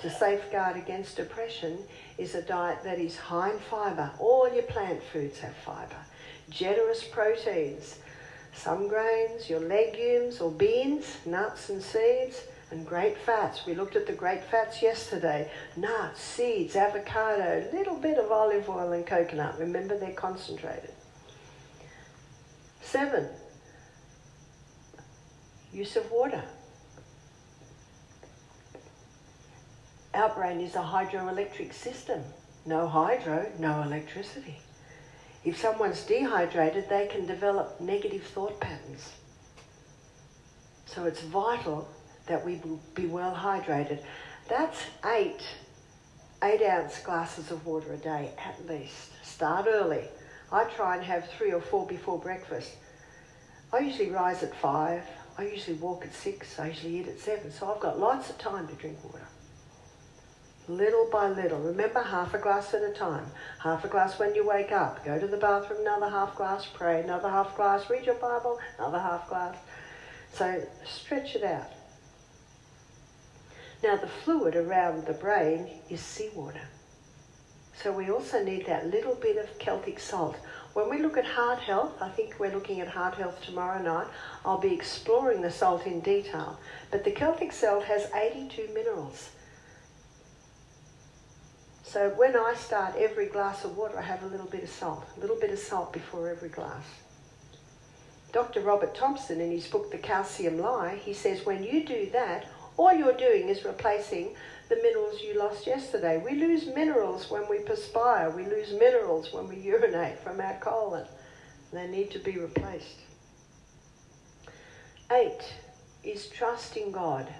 to 0.00 0.10
safeguard 0.10 0.76
against 0.76 1.16
depression 1.16 1.78
is 2.18 2.34
a 2.34 2.42
diet 2.42 2.82
that 2.84 2.98
is 2.98 3.16
high 3.16 3.50
in 3.50 3.58
fibre. 3.58 4.10
All 4.18 4.52
your 4.52 4.64
plant 4.64 5.02
foods 5.12 5.38
have 5.40 5.54
fibre. 5.56 5.96
generous 6.50 7.02
proteins, 7.04 7.98
some 8.54 8.88
grains, 8.88 9.50
your 9.50 9.60
legumes 9.60 10.40
or 10.40 10.50
beans, 10.50 11.18
nuts 11.26 11.68
and 11.68 11.82
seeds, 11.82 12.42
and 12.70 12.86
great 12.86 13.18
fats. 13.18 13.66
We 13.66 13.74
looked 13.74 13.96
at 13.96 14.06
the 14.06 14.12
great 14.12 14.42
fats 14.44 14.82
yesterday 14.82 15.50
nuts, 15.76 16.20
seeds, 16.20 16.76
avocado, 16.76 17.68
a 17.70 17.76
little 17.76 17.96
bit 17.96 18.18
of 18.18 18.30
olive 18.30 18.68
oil 18.68 18.92
and 18.92 19.06
coconut. 19.06 19.58
Remember, 19.58 19.98
they're 19.98 20.12
concentrated. 20.12 20.92
Seven, 22.80 23.28
use 25.72 25.96
of 25.96 26.10
water. 26.10 26.44
Our 30.14 30.32
brain 30.32 30.60
is 30.60 30.76
a 30.76 30.78
hydroelectric 30.78 31.74
system. 31.74 32.22
No 32.64 32.86
hydro, 32.86 33.50
no 33.58 33.82
electricity. 33.82 34.58
If 35.44 35.58
someone's 35.58 36.02
dehydrated, 36.04 36.88
they 36.88 37.06
can 37.06 37.26
develop 37.26 37.80
negative 37.80 38.22
thought 38.22 38.58
patterns. 38.60 39.12
So 40.86 41.04
it's 41.04 41.20
vital 41.20 41.88
that 42.26 42.44
we 42.44 42.60
be 42.94 43.06
well 43.06 43.34
hydrated. 43.34 44.02
That's 44.48 44.78
eight, 45.04 45.42
eight 46.42 46.62
ounce 46.62 46.98
glasses 47.00 47.50
of 47.50 47.66
water 47.66 47.92
a 47.92 47.96
day 47.96 48.30
at 48.38 48.66
least. 48.66 49.10
Start 49.24 49.66
early. 49.68 50.04
I 50.50 50.64
try 50.64 50.96
and 50.96 51.04
have 51.04 51.28
three 51.30 51.52
or 51.52 51.60
four 51.60 51.86
before 51.86 52.18
breakfast. 52.18 52.70
I 53.72 53.80
usually 53.80 54.10
rise 54.10 54.42
at 54.42 54.54
five. 54.54 55.02
I 55.36 55.46
usually 55.46 55.76
walk 55.76 56.04
at 56.04 56.14
six. 56.14 56.58
I 56.58 56.68
usually 56.68 57.00
eat 57.00 57.08
at 57.08 57.18
seven. 57.18 57.50
So 57.50 57.72
I've 57.72 57.80
got 57.80 57.98
lots 57.98 58.30
of 58.30 58.38
time 58.38 58.68
to 58.68 58.74
drink 58.74 59.02
water. 59.04 59.26
Little 60.66 61.08
by 61.12 61.28
little. 61.28 61.58
Remember, 61.60 62.02
half 62.02 62.32
a 62.32 62.38
glass 62.38 62.72
at 62.72 62.82
a 62.82 62.92
time. 62.92 63.26
Half 63.58 63.84
a 63.84 63.88
glass 63.88 64.18
when 64.18 64.34
you 64.34 64.46
wake 64.46 64.72
up. 64.72 65.04
Go 65.04 65.18
to 65.18 65.26
the 65.26 65.36
bathroom, 65.36 65.82
another 65.82 66.08
half 66.08 66.34
glass, 66.36 66.66
pray, 66.72 67.02
another 67.02 67.28
half 67.28 67.54
glass, 67.54 67.90
read 67.90 68.06
your 68.06 68.14
Bible, 68.14 68.58
another 68.78 68.98
half 68.98 69.28
glass. 69.28 69.56
So 70.32 70.66
stretch 70.86 71.36
it 71.36 71.44
out. 71.44 71.70
Now, 73.82 73.96
the 73.96 74.06
fluid 74.06 74.56
around 74.56 75.04
the 75.04 75.12
brain 75.12 75.68
is 75.90 76.00
seawater. 76.00 76.68
So 77.82 77.92
we 77.92 78.10
also 78.10 78.42
need 78.42 78.64
that 78.64 78.90
little 78.90 79.14
bit 79.14 79.36
of 79.36 79.58
Celtic 79.58 80.00
salt. 80.00 80.36
When 80.72 80.88
we 80.88 81.02
look 81.02 81.18
at 81.18 81.26
heart 81.26 81.58
health, 81.58 82.00
I 82.00 82.08
think 82.08 82.40
we're 82.40 82.54
looking 82.54 82.80
at 82.80 82.88
heart 82.88 83.16
health 83.16 83.42
tomorrow 83.42 83.82
night, 83.82 84.06
I'll 84.46 84.58
be 84.58 84.72
exploring 84.72 85.42
the 85.42 85.50
salt 85.50 85.84
in 85.84 86.00
detail. 86.00 86.58
But 86.90 87.04
the 87.04 87.10
Celtic 87.10 87.52
salt 87.52 87.84
has 87.84 88.10
82 88.12 88.70
minerals. 88.72 89.30
So 91.94 92.10
when 92.16 92.34
I 92.34 92.54
start 92.54 92.96
every 92.98 93.26
glass 93.26 93.64
of 93.64 93.76
water, 93.76 93.96
I 93.96 94.02
have 94.02 94.24
a 94.24 94.26
little 94.26 94.48
bit 94.48 94.64
of 94.64 94.68
salt, 94.68 95.04
a 95.16 95.20
little 95.20 95.38
bit 95.38 95.50
of 95.50 95.60
salt 95.60 95.92
before 95.92 96.28
every 96.28 96.48
glass. 96.48 96.82
Dr. 98.32 98.62
Robert 98.62 98.96
Thompson, 98.96 99.40
in 99.40 99.52
his 99.52 99.68
book 99.68 99.92
The 99.92 99.98
Calcium 99.98 100.58
Lie, 100.58 101.00
he 101.04 101.14
says 101.14 101.46
when 101.46 101.62
you 101.62 101.84
do 101.84 102.10
that, 102.10 102.48
all 102.76 102.92
you're 102.92 103.16
doing 103.16 103.48
is 103.48 103.64
replacing 103.64 104.34
the 104.68 104.74
minerals 104.82 105.22
you 105.22 105.38
lost 105.38 105.68
yesterday. 105.68 106.18
We 106.18 106.32
lose 106.32 106.66
minerals 106.66 107.30
when 107.30 107.48
we 107.48 107.60
perspire, 107.60 108.28
we 108.28 108.44
lose 108.44 108.72
minerals 108.72 109.32
when 109.32 109.46
we 109.46 109.58
urinate 109.58 110.18
from 110.18 110.40
our 110.40 110.58
colon. 110.58 111.06
They 111.72 111.86
need 111.86 112.10
to 112.10 112.18
be 112.18 112.38
replaced. 112.38 113.02
Eight 115.12 115.44
is 116.02 116.26
trusting 116.26 116.90
God. 116.90 117.32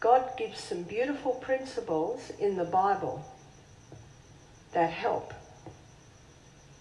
God 0.00 0.30
gives 0.36 0.60
some 0.60 0.84
beautiful 0.84 1.32
principles 1.32 2.30
in 2.38 2.56
the 2.56 2.64
Bible 2.64 3.24
that 4.72 4.90
help 4.90 5.34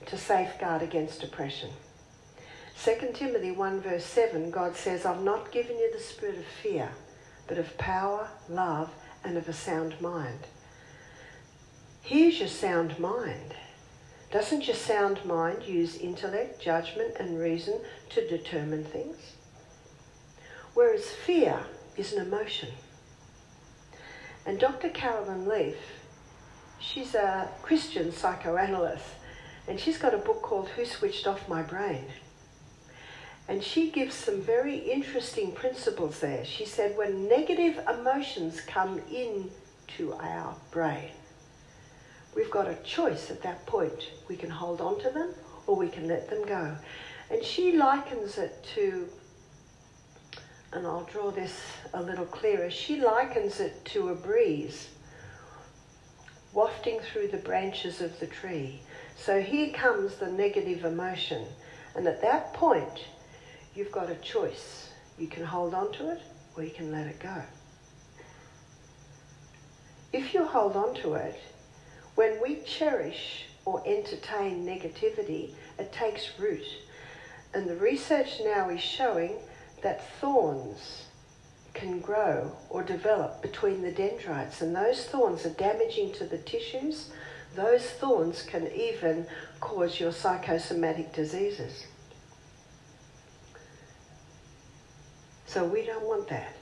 to 0.06 0.18
safeguard 0.18 0.84
against 0.84 1.22
depression. 1.22 1.70
2 2.84 3.12
Timothy 3.16 3.52
1 3.52 3.82
verse 3.82 4.06
7, 4.06 4.52
God 4.52 4.76
says, 4.76 5.06
I've 5.06 5.24
not 5.24 5.52
given 5.52 5.78
you 5.80 5.92
the 5.92 6.00
spirit 6.00 6.38
of 6.38 6.46
fear, 6.46 6.92
but 7.48 7.58
of 7.58 7.78
power, 7.80 8.30
love, 8.48 8.92
and 9.24 9.36
of 9.36 9.50
a 9.50 9.54
sound 9.54 10.00
mind. 10.00 10.48
Here's 12.04 12.40
your 12.40 12.48
sound 12.48 13.00
mind. 13.00 13.56
Doesn't 14.32 14.68
your 14.68 14.76
sound 14.76 15.26
mind 15.26 15.64
use 15.64 15.98
intellect, 15.98 16.62
judgment, 16.62 17.16
and 17.20 17.40
reason 17.40 17.80
to 18.10 18.28
determine 18.28 18.84
things? 18.84 19.34
Whereas 20.76 21.10
fear 21.10 21.62
is 21.98 22.14
an 22.14 22.26
emotion. 22.26 22.70
And 24.48 24.58
Dr. 24.58 24.88
Caroline 24.88 25.46
Leaf, 25.46 25.76
she's 26.80 27.16
a 27.16 27.50
Christian 27.62 28.14
psychoanalyst, 28.14 29.04
and 29.68 29.78
she's 29.78 29.98
got 29.98 30.14
a 30.14 30.18
book 30.18 30.42
called 30.42 30.70
Who 30.70 30.86
Switched 30.86 31.28
Off 31.28 31.50
My 31.50 31.62
Brain? 31.62 32.06
And 33.50 33.62
she 33.62 33.92
gives 33.92 34.16
some 34.16 34.42
very 34.42 34.78
interesting 34.78 35.52
principles 35.52 36.22
there. 36.22 36.46
She 36.46 36.66
said 36.66 36.98
when 36.98 37.28
negative 37.28 37.78
emotions 37.90 38.62
come 38.62 39.02
into 39.12 40.14
our 40.14 40.56
brain, 40.72 41.12
we've 42.34 42.52
got 42.52 42.70
a 42.70 42.76
choice 42.86 43.30
at 43.30 43.44
that 43.44 43.66
point. 43.66 44.12
We 44.30 44.38
can 44.38 44.50
hold 44.50 44.80
on 44.80 44.98
to 45.02 45.10
them 45.10 45.34
or 45.66 45.76
we 45.76 45.90
can 45.90 46.08
let 46.08 46.30
them 46.30 46.46
go. 46.46 46.78
And 47.30 47.44
she 47.44 47.74
likens 47.74 48.38
it 48.38 48.66
to 48.76 49.10
and 50.74 50.86
I'll 50.86 51.08
draw 51.12 51.32
this 51.32 51.62
a 51.94 52.02
little 52.02 52.26
clearer, 52.26 52.70
she 52.70 53.00
likens 53.00 53.60
it 53.60 53.86
to 53.86 54.10
a 54.10 54.16
breeze 54.16 54.90
wafting 56.54 57.00
through 57.00 57.28
the 57.28 57.38
branches 57.38 58.02
of 58.02 58.20
the 58.20 58.28
tree. 58.28 58.82
So 59.16 59.42
here 59.42 59.72
comes 59.74 60.16
the 60.16 60.32
negative 60.32 60.86
emotion. 60.86 61.46
And 61.96 62.08
at 62.08 62.22
that 62.22 62.54
point, 62.54 63.06
you've 63.76 63.92
got 63.92 64.10
a 64.10 64.16
choice. 64.16 64.90
You 65.18 65.28
can 65.28 65.46
hold 65.46 65.74
on 65.74 65.92
to 65.94 66.12
it 66.12 66.22
or 66.56 66.64
you 66.64 66.72
can 66.72 66.92
let 66.92 67.08
it 67.08 67.20
go. 67.20 67.42
If 70.14 70.34
you 70.34 70.46
hold 70.46 70.76
on 70.76 70.96
to 70.96 71.14
it, 71.14 71.40
when 72.16 72.42
we 72.42 72.62
cherish 72.66 73.46
or 73.66 73.84
entertain 73.86 74.66
negativity, 74.66 75.54
it 75.78 75.92
takes 75.92 76.40
root. 76.40 76.66
And 77.54 77.70
the 77.70 77.76
research 77.76 78.40
now 78.44 78.70
is 78.70 78.82
showing 78.82 79.34
that 79.88 80.06
thorns 80.20 81.06
can 81.74 82.02
grow 82.02 82.52
or 82.70 82.84
develop 82.84 83.42
between 83.42 83.82
the 83.82 83.92
dendrites, 83.92 84.62
and 84.62 84.76
those 84.76 85.06
thorns 85.06 85.46
are 85.46 85.52
damaging 85.52 86.12
to 86.12 86.26
the 86.26 86.40
tissues. 86.40 87.10
Those 87.56 87.86
thorns 87.92 88.42
can 88.42 88.70
even 88.74 89.26
cause 89.62 89.98
your 89.98 90.12
psychosomatic 90.12 91.14
diseases. 91.14 91.88
So 95.46 95.64
we 95.64 95.86
don't 95.86 96.04
want 96.04 96.28
that. 96.28 96.54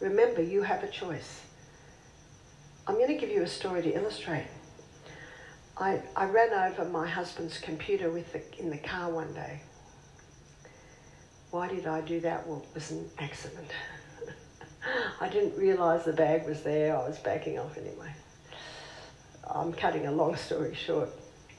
Remember, 0.00 0.42
you 0.42 0.62
have 0.62 0.82
a 0.82 0.88
choice. 0.88 1.42
I'm 2.88 2.96
going 2.96 3.06
to 3.06 3.14
give 3.14 3.30
you 3.30 3.42
a 3.42 3.48
story 3.48 3.82
to 3.82 3.94
illustrate. 3.94 4.48
I, 5.78 6.02
I 6.16 6.24
ran 6.24 6.52
over 6.52 6.84
my 6.88 7.06
husband's 7.06 7.58
computer 7.58 8.10
with 8.10 8.32
the, 8.32 8.42
in 8.58 8.70
the 8.70 8.78
car 8.78 9.08
one 9.08 9.32
day. 9.34 9.60
Why 11.50 11.68
did 11.68 11.86
I 11.86 12.00
do 12.00 12.20
that? 12.20 12.46
Well, 12.46 12.64
it 12.68 12.74
was 12.74 12.90
an 12.90 13.08
accident. 13.18 13.70
I 15.20 15.28
didn't 15.28 15.56
realise 15.56 16.04
the 16.04 16.12
bag 16.12 16.46
was 16.46 16.62
there. 16.62 16.96
I 16.96 17.08
was 17.08 17.18
backing 17.18 17.58
off 17.58 17.76
anyway. 17.76 18.12
I'm 19.48 19.72
cutting 19.72 20.06
a 20.06 20.12
long 20.12 20.36
story 20.36 20.74
short. 20.74 21.10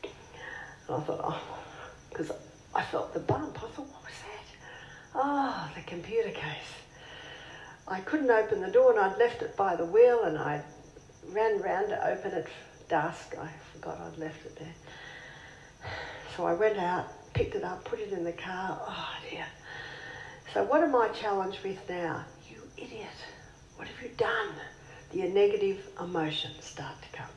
And 0.04 0.98
I 0.98 1.00
thought, 1.00 1.22
oh, 1.24 1.42
because 2.10 2.32
I 2.76 2.84
felt 2.84 3.14
the 3.14 3.20
bump. 3.20 3.58
I 3.58 3.68
thought, 3.68 3.88
what 3.88 4.04
was 4.04 4.14
that? 4.22 5.16
Oh, 5.16 5.72
the 5.76 5.82
computer 5.82 6.30
case. 6.30 6.74
I 7.88 8.02
couldn't 8.02 8.30
open 8.30 8.62
the 8.62 8.68
door 8.68 8.92
and 8.92 9.00
I'd 9.00 9.18
left 9.18 9.42
it 9.42 9.56
by 9.56 9.76
the 9.76 9.86
wheel 9.86 10.24
and 10.24 10.38
I 10.38 10.62
ran 11.32 11.62
round 11.62 11.90
to 11.90 12.08
open 12.08 12.32
it 12.32 12.48
dusk. 12.90 13.36
I 13.40 13.50
forgot 13.74 14.00
I'd 14.00 14.18
left 14.18 14.46
it 14.46 14.56
there. 14.58 15.92
So 16.36 16.46
I 16.46 16.54
went 16.54 16.78
out, 16.78 17.08
picked 17.34 17.56
it 17.56 17.64
up, 17.64 17.84
put 17.86 18.00
it 18.00 18.12
in 18.12 18.24
the 18.24 18.34
car. 18.34 18.80
Oh 18.88 19.10
dear. 19.30 19.46
So, 20.54 20.64
what 20.64 20.82
am 20.82 20.95
I 20.95 21.10
challenged 21.10 21.62
with 21.62 21.89
now? 21.89 22.24
You 22.50 22.62
idiot. 22.78 23.08
What 23.76 23.89
have 23.89 24.02
you 24.02 24.16
done? 24.16 24.54
The 25.12 25.24
negative 25.24 25.89
emotions 26.00 26.64
start 26.64 26.95
to 27.02 27.18
come. 27.18 27.30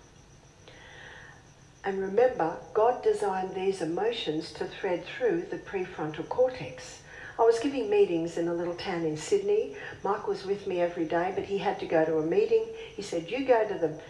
And 1.84 1.98
remember, 2.00 2.56
God 2.72 3.02
designed 3.02 3.54
these 3.54 3.82
emotions 3.82 4.52
to 4.52 4.64
thread 4.64 5.04
through 5.04 5.46
the 5.50 5.56
prefrontal 5.56 6.28
cortex. 6.28 7.02
I 7.36 7.42
was 7.42 7.58
giving 7.58 7.90
meetings 7.90 8.38
in 8.38 8.46
a 8.46 8.54
little 8.54 8.74
town 8.74 9.04
in 9.04 9.16
Sydney. 9.16 9.74
Mike 10.04 10.28
was 10.28 10.44
with 10.44 10.68
me 10.68 10.80
every 10.80 11.06
day, 11.06 11.32
but 11.34 11.44
he 11.44 11.58
had 11.58 11.80
to 11.80 11.86
go 11.86 12.04
to 12.04 12.18
a 12.18 12.26
meeting. 12.26 12.66
He 12.94 13.02
said, 13.02 13.28
"You 13.30 13.44
go 13.44 13.66
to 13.66 13.74
the, 13.74 14.00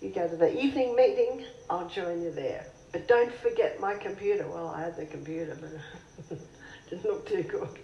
you 0.00 0.10
go 0.10 0.26
to 0.26 0.36
the 0.36 0.58
evening 0.58 0.96
meeting. 0.96 1.44
I'll 1.70 1.88
join 1.88 2.22
you 2.22 2.32
there, 2.32 2.66
but 2.90 3.06
don't 3.06 3.32
forget 3.32 3.78
my 3.78 3.94
computer." 3.94 4.48
Well, 4.48 4.68
I 4.68 4.80
had 4.80 4.96
the 4.96 5.06
computer, 5.06 5.56
but 5.60 5.70
it 6.38 6.40
didn't 6.90 7.04
look 7.04 7.28
too 7.28 7.42
good. 7.42 7.78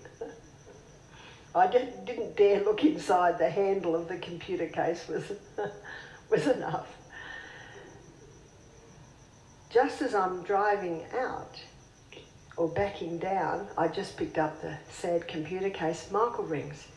I 1.54 1.68
didn't, 1.68 2.04
didn't 2.04 2.36
dare 2.36 2.64
look 2.64 2.84
inside 2.84 3.38
the 3.38 3.48
handle 3.48 3.94
of 3.94 4.08
the 4.08 4.16
computer 4.16 4.66
case 4.66 5.06
was, 5.08 5.32
was 6.30 6.46
enough. 6.48 6.88
just 9.72 10.02
as 10.02 10.14
I'm 10.14 10.42
driving 10.42 11.04
out 11.16 11.60
or 12.56 12.68
backing 12.68 13.18
down, 13.18 13.68
I 13.78 13.88
just 13.88 14.16
picked 14.16 14.38
up 14.38 14.62
the 14.62 14.76
sad 14.90 15.28
computer 15.28 15.70
case. 15.70 16.08
Michael 16.10 16.44
rings. 16.44 16.88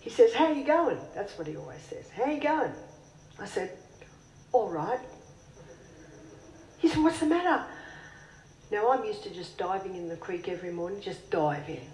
He 0.00 0.10
says, 0.10 0.32
How 0.32 0.50
you 0.50 0.64
going? 0.64 0.98
That's 1.14 1.38
what 1.38 1.46
he 1.46 1.56
always 1.56 1.80
says. 1.80 2.08
How 2.10 2.26
you 2.26 2.40
going? 2.40 2.72
I 3.38 3.46
said, 3.46 3.70
All 4.52 4.68
right. 4.68 5.00
He 6.78 6.88
said, 6.88 7.02
What's 7.02 7.20
the 7.20 7.26
matter? 7.26 7.64
Now, 8.72 8.90
I'm 8.90 9.04
used 9.04 9.22
to 9.24 9.30
just 9.30 9.58
diving 9.58 9.94
in 9.96 10.08
the 10.08 10.16
creek 10.16 10.48
every 10.48 10.72
morning, 10.72 11.00
just 11.00 11.30
dive 11.30 11.68
in. 11.68 11.86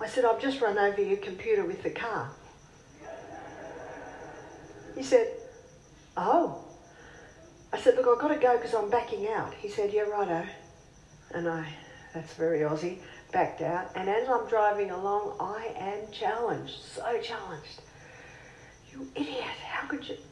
I 0.00 0.06
said, 0.06 0.24
I've 0.24 0.40
just 0.40 0.60
run 0.60 0.78
over 0.78 1.02
your 1.02 1.16
computer 1.16 1.64
with 1.64 1.82
the 1.82 1.90
car. 1.90 2.30
He 4.94 5.02
said, 5.02 5.28
Oh. 6.16 6.62
I 7.72 7.78
said, 7.78 7.96
Look, 7.96 8.06
I've 8.06 8.20
got 8.20 8.28
to 8.28 8.40
go 8.40 8.56
because 8.56 8.74
I'm 8.74 8.90
backing 8.90 9.28
out. 9.28 9.54
He 9.54 9.68
said, 9.68 9.92
Yeah, 9.92 10.02
righto. 10.02 10.46
And 11.32 11.48
I, 11.48 11.66
that's 12.14 12.32
very 12.34 12.60
Aussie, 12.60 12.98
backed 13.32 13.62
out. 13.62 13.90
And 13.94 14.08
as 14.08 14.28
I'm 14.28 14.48
driving 14.48 14.90
along, 14.90 15.36
I 15.40 15.74
am 15.76 16.10
challenged, 16.12 16.80
so 16.82 17.02
challenged. 17.22 17.80
You 18.90 19.08
idiot, 19.14 19.44
how 19.44 19.86
could 19.86 20.08
you? 20.08 20.16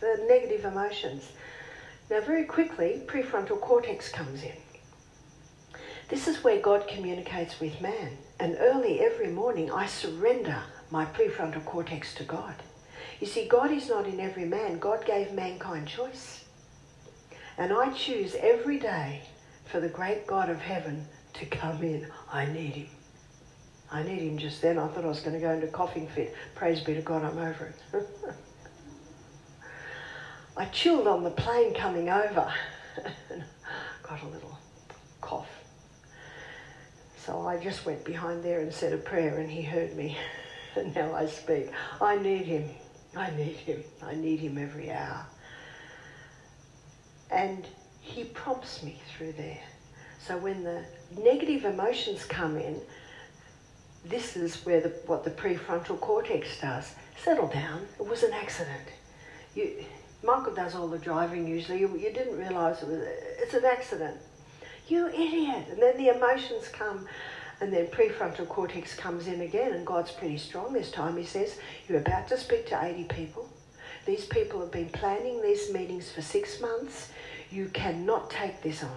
The 0.00 0.26
negative 0.28 0.64
emotions. 0.64 1.32
Now, 2.08 2.20
very 2.20 2.44
quickly, 2.44 3.02
prefrontal 3.06 3.60
cortex 3.60 4.08
comes 4.10 4.44
in. 4.44 4.52
This 6.08 6.28
is 6.28 6.44
where 6.44 6.60
God 6.60 6.86
communicates 6.86 7.58
with 7.58 7.80
man. 7.80 8.16
And 8.40 8.56
early 8.60 9.00
every 9.00 9.28
morning, 9.28 9.70
I 9.70 9.86
surrender 9.86 10.62
my 10.90 11.04
prefrontal 11.04 11.64
cortex 11.64 12.14
to 12.14 12.24
God. 12.24 12.54
You 13.20 13.26
see, 13.26 13.48
God 13.48 13.72
is 13.72 13.88
not 13.88 14.06
in 14.06 14.20
every 14.20 14.44
man, 14.44 14.78
God 14.78 15.04
gave 15.04 15.32
mankind 15.32 15.88
choice. 15.88 16.44
And 17.56 17.72
I 17.72 17.92
choose 17.92 18.36
every 18.38 18.78
day 18.78 19.22
for 19.64 19.80
the 19.80 19.88
great 19.88 20.26
God 20.26 20.48
of 20.48 20.60
heaven 20.60 21.06
to 21.34 21.46
come 21.46 21.82
in. 21.82 22.06
I 22.32 22.46
need 22.46 22.74
him. 22.74 22.88
I 23.90 24.02
need 24.04 24.20
him 24.20 24.38
just 24.38 24.62
then. 24.62 24.78
I 24.78 24.86
thought 24.86 25.04
I 25.04 25.08
was 25.08 25.20
going 25.20 25.34
to 25.34 25.40
go 25.40 25.50
into 25.50 25.66
a 25.66 25.70
coughing 25.70 26.06
fit. 26.08 26.34
Praise 26.54 26.80
be 26.80 26.94
to 26.94 27.00
God, 27.00 27.24
I'm 27.24 27.38
over 27.38 27.74
it. 27.92 28.06
I 30.56 30.66
chilled 30.66 31.08
on 31.08 31.24
the 31.24 31.30
plane 31.30 31.74
coming 31.74 32.08
over. 32.08 32.52
Got 34.02 34.22
a 34.22 34.26
little 34.26 34.58
cough. 35.20 35.57
So 37.28 37.46
I 37.46 37.58
just 37.58 37.84
went 37.84 38.06
behind 38.06 38.42
there 38.42 38.60
and 38.60 38.72
said 38.72 38.94
a 38.94 38.96
prayer, 38.96 39.36
and 39.36 39.50
he 39.50 39.60
heard 39.60 39.94
me. 39.94 40.16
And 40.76 40.94
now 40.94 41.12
I 41.14 41.26
speak. 41.26 41.70
I 42.00 42.16
need 42.16 42.44
him. 42.44 42.70
I 43.16 43.30
need 43.30 43.56
him. 43.56 43.82
I 44.02 44.14
need 44.14 44.38
him 44.38 44.56
every 44.56 44.90
hour. 44.90 45.26
And 47.30 47.66
he 48.00 48.24
prompts 48.24 48.82
me 48.82 49.00
through 49.08 49.32
there. 49.32 49.60
So 50.20 50.38
when 50.38 50.62
the 50.62 50.84
negative 51.18 51.64
emotions 51.64 52.24
come 52.24 52.56
in, 52.56 52.80
this 54.04 54.36
is 54.36 54.64
where 54.64 54.80
the, 54.80 54.90
what 55.06 55.24
the 55.24 55.30
prefrontal 55.30 55.98
cortex 56.00 56.60
does. 56.60 56.94
Settle 57.22 57.48
down. 57.48 57.86
It 57.98 58.06
was 58.06 58.22
an 58.22 58.32
accident. 58.32 58.88
You, 59.54 59.84
Michael 60.22 60.54
does 60.54 60.74
all 60.74 60.88
the 60.88 60.98
driving 60.98 61.46
usually. 61.46 61.80
You, 61.80 61.88
you 61.98 62.12
didn't 62.12 62.38
realise 62.38 62.82
it 62.82 62.88
was. 62.88 63.02
It's 63.38 63.54
an 63.54 63.64
accident. 63.64 64.18
You 64.88 65.08
idiot. 65.08 65.66
And 65.70 65.80
then 65.80 65.96
the 65.96 66.08
emotions 66.08 66.68
come, 66.68 67.06
and 67.60 67.72
then 67.72 67.86
prefrontal 67.88 68.48
cortex 68.48 68.94
comes 68.94 69.26
in 69.26 69.42
again, 69.42 69.72
and 69.72 69.86
God's 69.86 70.10
pretty 70.10 70.38
strong 70.38 70.72
this 70.72 70.90
time. 70.90 71.16
He 71.16 71.24
says, 71.24 71.58
You're 71.88 71.98
about 71.98 72.28
to 72.28 72.38
speak 72.38 72.66
to 72.68 72.82
80 72.82 73.04
people. 73.04 73.48
These 74.06 74.24
people 74.26 74.60
have 74.60 74.72
been 74.72 74.88
planning 74.88 75.42
these 75.42 75.70
meetings 75.72 76.10
for 76.10 76.22
six 76.22 76.60
months. 76.60 77.12
You 77.50 77.68
cannot 77.68 78.30
take 78.30 78.62
this 78.62 78.82
on. 78.82 78.96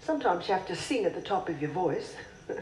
Sometimes 0.00 0.48
you 0.48 0.54
have 0.54 0.66
to 0.66 0.76
sing 0.76 1.04
at 1.04 1.14
the 1.14 1.20
top 1.20 1.50
of 1.50 1.60
your 1.60 1.70
voice. 1.70 2.14
and 2.48 2.58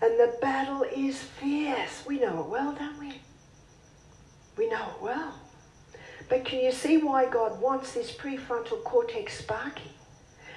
the 0.00 0.34
battle 0.40 0.82
is 0.82 1.22
fierce. 1.22 2.04
We 2.06 2.20
know 2.20 2.40
it 2.40 2.46
well, 2.46 2.72
don't 2.72 2.98
we? 2.98 3.20
We 4.56 4.70
know 4.70 4.82
it 4.82 5.02
well. 5.02 5.34
But 6.28 6.44
can 6.44 6.60
you 6.60 6.72
see 6.72 6.96
why 6.98 7.26
God 7.26 7.60
wants 7.60 7.92
this 7.92 8.12
prefrontal 8.12 8.82
cortex 8.84 9.38
sparky? 9.38 9.92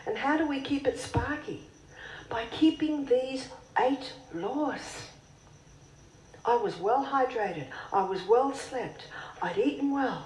And 0.06 0.18
how 0.18 0.38
do 0.38 0.48
we 0.48 0.62
keep 0.62 0.88
it 0.88 1.00
sparky? 1.00 1.64
By 2.30 2.46
keeping 2.52 3.06
these 3.06 3.50
eight 3.80 4.14
laws. 4.34 5.08
I 6.46 6.56
was 6.56 6.78
well 6.78 7.06
hydrated. 7.06 7.68
I 7.92 8.04
was 8.04 8.24
well 8.24 8.54
slept. 8.54 9.08
I'd 9.42 9.58
eaten 9.58 9.92
well. 9.92 10.26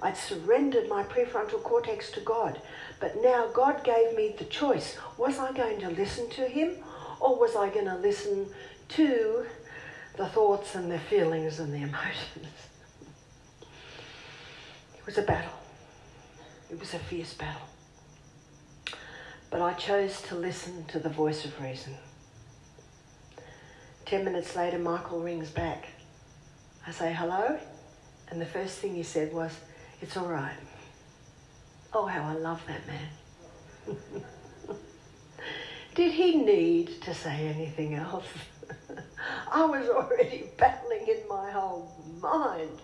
I'd 0.00 0.16
surrendered 0.16 0.88
my 0.88 1.02
prefrontal 1.02 1.62
cortex 1.62 2.10
to 2.12 2.20
God. 2.20 2.60
But 3.00 3.16
now 3.22 3.48
God 3.52 3.82
gave 3.82 4.14
me 4.14 4.34
the 4.38 4.44
choice. 4.44 4.96
Was 5.18 5.38
I 5.38 5.52
going 5.52 5.80
to 5.80 5.90
listen 5.90 6.30
to 6.30 6.46
Him 6.46 6.76
or 7.20 7.38
was 7.38 7.56
I 7.56 7.68
going 7.70 7.86
to 7.86 7.96
listen 7.96 8.46
to 8.90 9.46
the 10.16 10.28
thoughts 10.28 10.74
and 10.74 10.90
the 10.90 10.98
feelings 10.98 11.58
and 11.58 11.72
the 11.72 11.78
emotions? 11.88 12.65
It 15.06 15.14
was 15.14 15.18
a 15.18 15.22
battle. 15.22 15.52
It 16.68 16.80
was 16.80 16.92
a 16.92 16.98
fierce 16.98 17.32
battle. 17.34 17.68
But 19.50 19.62
I 19.62 19.72
chose 19.74 20.20
to 20.22 20.34
listen 20.34 20.84
to 20.86 20.98
the 20.98 21.08
voice 21.08 21.44
of 21.44 21.62
reason. 21.62 21.94
Ten 24.04 24.24
minutes 24.24 24.56
later, 24.56 24.80
Michael 24.80 25.20
rings 25.20 25.48
back. 25.48 25.86
I 26.88 26.90
say, 26.90 27.12
hello? 27.12 27.56
And 28.30 28.40
the 28.40 28.46
first 28.46 28.78
thing 28.78 28.96
he 28.96 29.04
said 29.04 29.32
was, 29.32 29.52
it's 30.02 30.16
all 30.16 30.26
right. 30.26 30.56
Oh, 31.92 32.06
how 32.06 32.24
I 32.24 32.34
love 32.34 32.60
that 32.66 32.80
man. 32.88 33.96
Did 35.94 36.14
he 36.14 36.34
need 36.34 37.00
to 37.02 37.14
say 37.14 37.46
anything 37.46 37.94
else? 37.94 38.26
I 39.52 39.64
was 39.66 39.88
already 39.88 40.46
battling 40.58 41.06
in 41.06 41.28
my 41.28 41.52
whole 41.52 41.94
mind. 42.20 42.80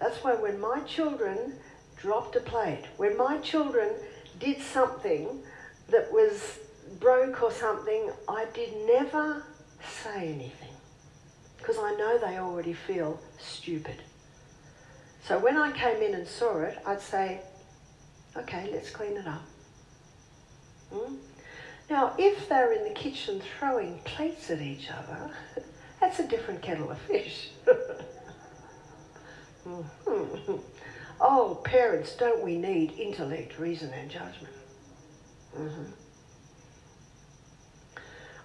That's 0.00 0.24
why 0.24 0.34
when 0.34 0.58
my 0.58 0.80
children 0.80 1.54
dropped 1.96 2.34
a 2.34 2.40
plate, 2.40 2.84
when 2.96 3.16
my 3.16 3.38
children 3.38 3.90
did 4.38 4.60
something 4.62 5.42
that 5.90 6.10
was 6.10 6.58
broke 6.98 7.42
or 7.42 7.52
something, 7.52 8.10
I 8.26 8.46
did 8.54 8.70
never 8.86 9.44
say 10.02 10.28
anything 10.28 10.74
because 11.58 11.76
I 11.78 11.94
know 11.96 12.18
they 12.18 12.38
already 12.38 12.72
feel 12.72 13.20
stupid. 13.38 13.96
So 15.24 15.38
when 15.38 15.58
I 15.58 15.70
came 15.72 16.02
in 16.02 16.14
and 16.14 16.26
saw 16.26 16.62
it, 16.62 16.78
I'd 16.86 17.02
say, 17.02 17.42
okay, 18.34 18.70
let's 18.72 18.90
clean 18.90 19.18
it 19.18 19.26
up. 19.26 19.42
Hmm? 20.92 21.16
Now, 21.90 22.14
if 22.18 22.48
they're 22.48 22.72
in 22.72 22.84
the 22.84 22.94
kitchen 22.94 23.42
throwing 23.58 23.98
plates 24.04 24.50
at 24.50 24.62
each 24.62 24.88
other, 24.90 25.30
that's 26.00 26.18
a 26.18 26.26
different 26.26 26.62
kettle 26.62 26.90
of 26.90 26.98
fish. 26.98 27.50
Mm-hmm. 29.66 30.54
oh, 31.20 31.60
parents, 31.64 32.16
don't 32.16 32.42
we 32.42 32.56
need 32.56 32.92
intellect, 32.92 33.58
reason, 33.58 33.90
and 33.92 34.10
judgment? 34.10 34.54
Mm-hmm. 35.56 35.84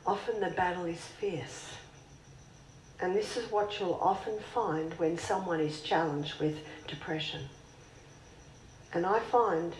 Often 0.06 0.40
the 0.42 0.50
battle 0.52 0.86
is 0.86 1.00
fierce. 1.00 1.72
And 3.02 3.16
this 3.16 3.38
is 3.38 3.52
what 3.52 3.80
you'll 3.80 4.00
often 4.02 4.40
find 4.54 4.94
when 4.94 5.18
someone 5.18 5.60
is 5.60 5.82
challenged 5.82 6.40
with 6.40 6.58
depression. 6.88 7.42
And 8.94 9.06
I 9.06 9.20
find 9.20 9.74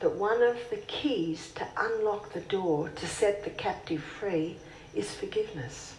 that 0.00 0.14
one 0.14 0.42
of 0.42 0.58
the 0.70 0.78
keys 0.88 1.52
to 1.54 1.66
unlock 1.76 2.32
the 2.32 2.40
door 2.40 2.88
to 2.88 3.06
set 3.06 3.44
the 3.44 3.50
captive 3.50 4.02
free 4.02 4.56
is 4.94 5.14
forgiveness. 5.14 5.94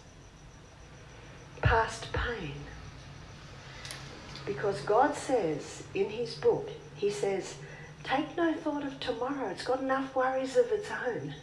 Past 1.62 2.12
pain 2.12 2.52
because 4.46 4.80
God 4.82 5.14
says 5.16 5.82
in 5.92 6.08
his 6.08 6.36
book, 6.36 6.70
he 6.96 7.10
says, 7.10 7.56
take 8.04 8.36
no 8.36 8.54
thought 8.54 8.84
of 8.84 8.98
tomorrow. 9.00 9.48
It's 9.48 9.64
got 9.64 9.80
enough 9.80 10.14
worries 10.14 10.56
of 10.56 10.70
its 10.70 10.88
own. 11.06 11.34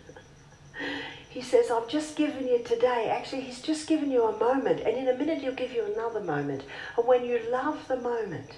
he 1.30 1.42
says, 1.42 1.70
I've 1.70 1.90
just 1.90 2.16
given 2.16 2.48
you 2.48 2.64
today. 2.64 3.10
Actually, 3.14 3.42
he's 3.42 3.62
just 3.62 3.88
given 3.88 4.10
you 4.10 4.24
a 4.24 4.40
moment, 4.40 4.80
and 4.80 4.98
in 4.98 5.10
a 5.10 5.18
minute 5.18 5.40
he'll 5.40 5.54
give 5.54 5.74
you 5.74 5.84
another 5.86 6.22
moment. 6.22 6.64
And 6.98 7.06
when 7.06 7.26
you 7.26 7.40
love 7.52 7.88
the 7.88 7.98
moment, 7.98 8.52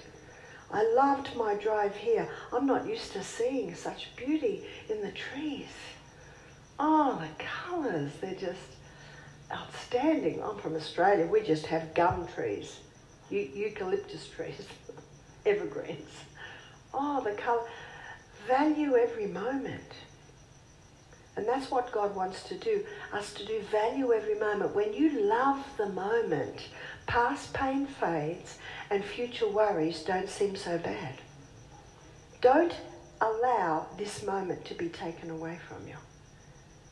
I 0.72 0.84
loved 0.94 1.34
my 1.36 1.54
drive 1.54 1.96
here. 1.96 2.28
I'm 2.52 2.66
not 2.66 2.86
used 2.86 3.12
to 3.12 3.24
seeing 3.24 3.74
such 3.74 4.14
beauty 4.14 4.64
in 4.88 5.02
the 5.02 5.12
trees. 5.12 5.66
Oh, 6.78 7.20
the 7.20 7.44
colours, 7.44 8.12
they're 8.20 8.34
just 8.34 8.76
outstanding. 9.52 10.42
I'm 10.42 10.58
from 10.58 10.76
Australia, 10.76 11.26
we 11.26 11.42
just 11.42 11.66
have 11.66 11.94
gum 11.94 12.28
trees 12.28 12.80
eucalyptus 13.30 14.28
trees, 14.28 14.66
evergreens. 15.46 16.10
Oh, 16.94 17.22
the 17.22 17.32
colour. 17.32 17.62
Value 18.46 18.96
every 18.96 19.26
moment. 19.26 19.92
And 21.36 21.46
that's 21.46 21.70
what 21.70 21.92
God 21.92 22.16
wants 22.16 22.44
to 22.44 22.54
do, 22.54 22.84
us 23.12 23.34
to 23.34 23.44
do 23.44 23.60
value 23.70 24.12
every 24.12 24.38
moment. 24.38 24.74
When 24.74 24.94
you 24.94 25.20
love 25.20 25.62
the 25.76 25.90
moment, 25.90 26.68
past 27.06 27.52
pain 27.52 27.86
fades 27.86 28.58
and 28.90 29.04
future 29.04 29.48
worries 29.48 30.02
don't 30.02 30.30
seem 30.30 30.56
so 30.56 30.78
bad. 30.78 31.14
Don't 32.40 32.74
allow 33.20 33.86
this 33.98 34.22
moment 34.24 34.64
to 34.66 34.74
be 34.74 34.88
taken 34.88 35.30
away 35.30 35.58
from 35.68 35.86
you. 35.86 35.96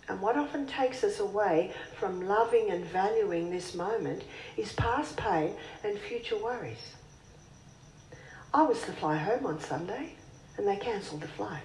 And 0.09 0.21
what 0.21 0.37
often 0.37 0.67
takes 0.67 1.03
us 1.03 1.19
away 1.19 1.73
from 1.99 2.29
loving 2.29 2.71
and 2.71 2.85
valuing 2.85 3.51
this 3.51 3.75
moment 3.75 4.23
is 4.57 4.73
past 4.73 5.17
pain 5.17 5.55
and 5.83 5.99
future 5.99 6.37
worries. 6.37 6.95
I 8.53 8.63
was 8.63 8.83
to 8.83 8.93
fly 8.93 9.17
home 9.17 9.47
on 9.47 9.61
Sunday 9.61 10.15
and 10.57 10.69
they 10.69 10.77
cancelled 10.77 11.23
the 11.23 11.29
flight. 11.29 11.63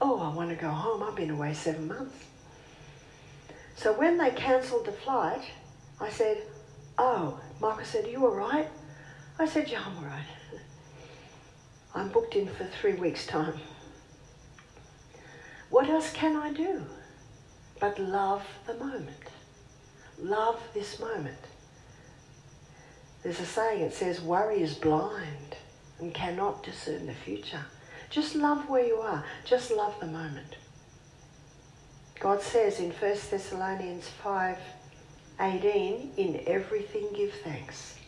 Oh, 0.00 0.20
I 0.20 0.34
want 0.34 0.50
to 0.50 0.56
go 0.56 0.70
home. 0.70 1.02
I've 1.02 1.14
been 1.14 1.30
away 1.30 1.52
seven 1.52 1.88
months. 1.88 2.16
So 3.76 3.92
when 3.92 4.16
they 4.16 4.30
cancelled 4.30 4.86
the 4.86 4.92
flight, 4.92 5.44
I 6.00 6.08
said, 6.08 6.42
Oh, 6.98 7.38
Michael 7.60 7.84
said, 7.84 8.06
Are 8.06 8.10
you 8.10 8.24
all 8.26 8.34
right? 8.34 8.68
I 9.38 9.46
said, 9.46 9.68
Yeah, 9.68 9.82
I'm 9.84 9.96
all 9.98 10.04
right. 10.04 10.26
I'm 11.94 12.08
booked 12.08 12.34
in 12.34 12.48
for 12.48 12.64
three 12.64 12.94
weeks' 12.94 13.26
time. 13.26 13.54
What 15.70 15.88
else 15.88 16.12
can 16.12 16.36
I 16.36 16.52
do 16.52 16.84
but 17.80 17.98
love 17.98 18.42
the 18.66 18.74
moment? 18.74 19.30
Love 20.18 20.60
this 20.72 20.98
moment. 20.98 21.36
There's 23.22 23.40
a 23.40 23.46
saying, 23.46 23.82
it 23.82 23.92
says, 23.92 24.20
Worry 24.20 24.62
is 24.62 24.74
blind 24.74 25.56
and 25.98 26.14
cannot 26.14 26.62
discern 26.62 27.06
the 27.06 27.14
future. 27.14 27.64
Just 28.08 28.34
love 28.34 28.68
where 28.68 28.84
you 28.84 28.96
are. 28.96 29.24
Just 29.44 29.70
love 29.70 29.98
the 30.00 30.06
moment. 30.06 30.56
God 32.20 32.40
says 32.40 32.80
in 32.80 32.90
1 32.90 33.16
Thessalonians 33.30 34.08
5 34.22 34.58
18, 35.38 36.12
in 36.16 36.40
everything 36.46 37.08
give 37.14 37.32
thanks. 37.44 37.98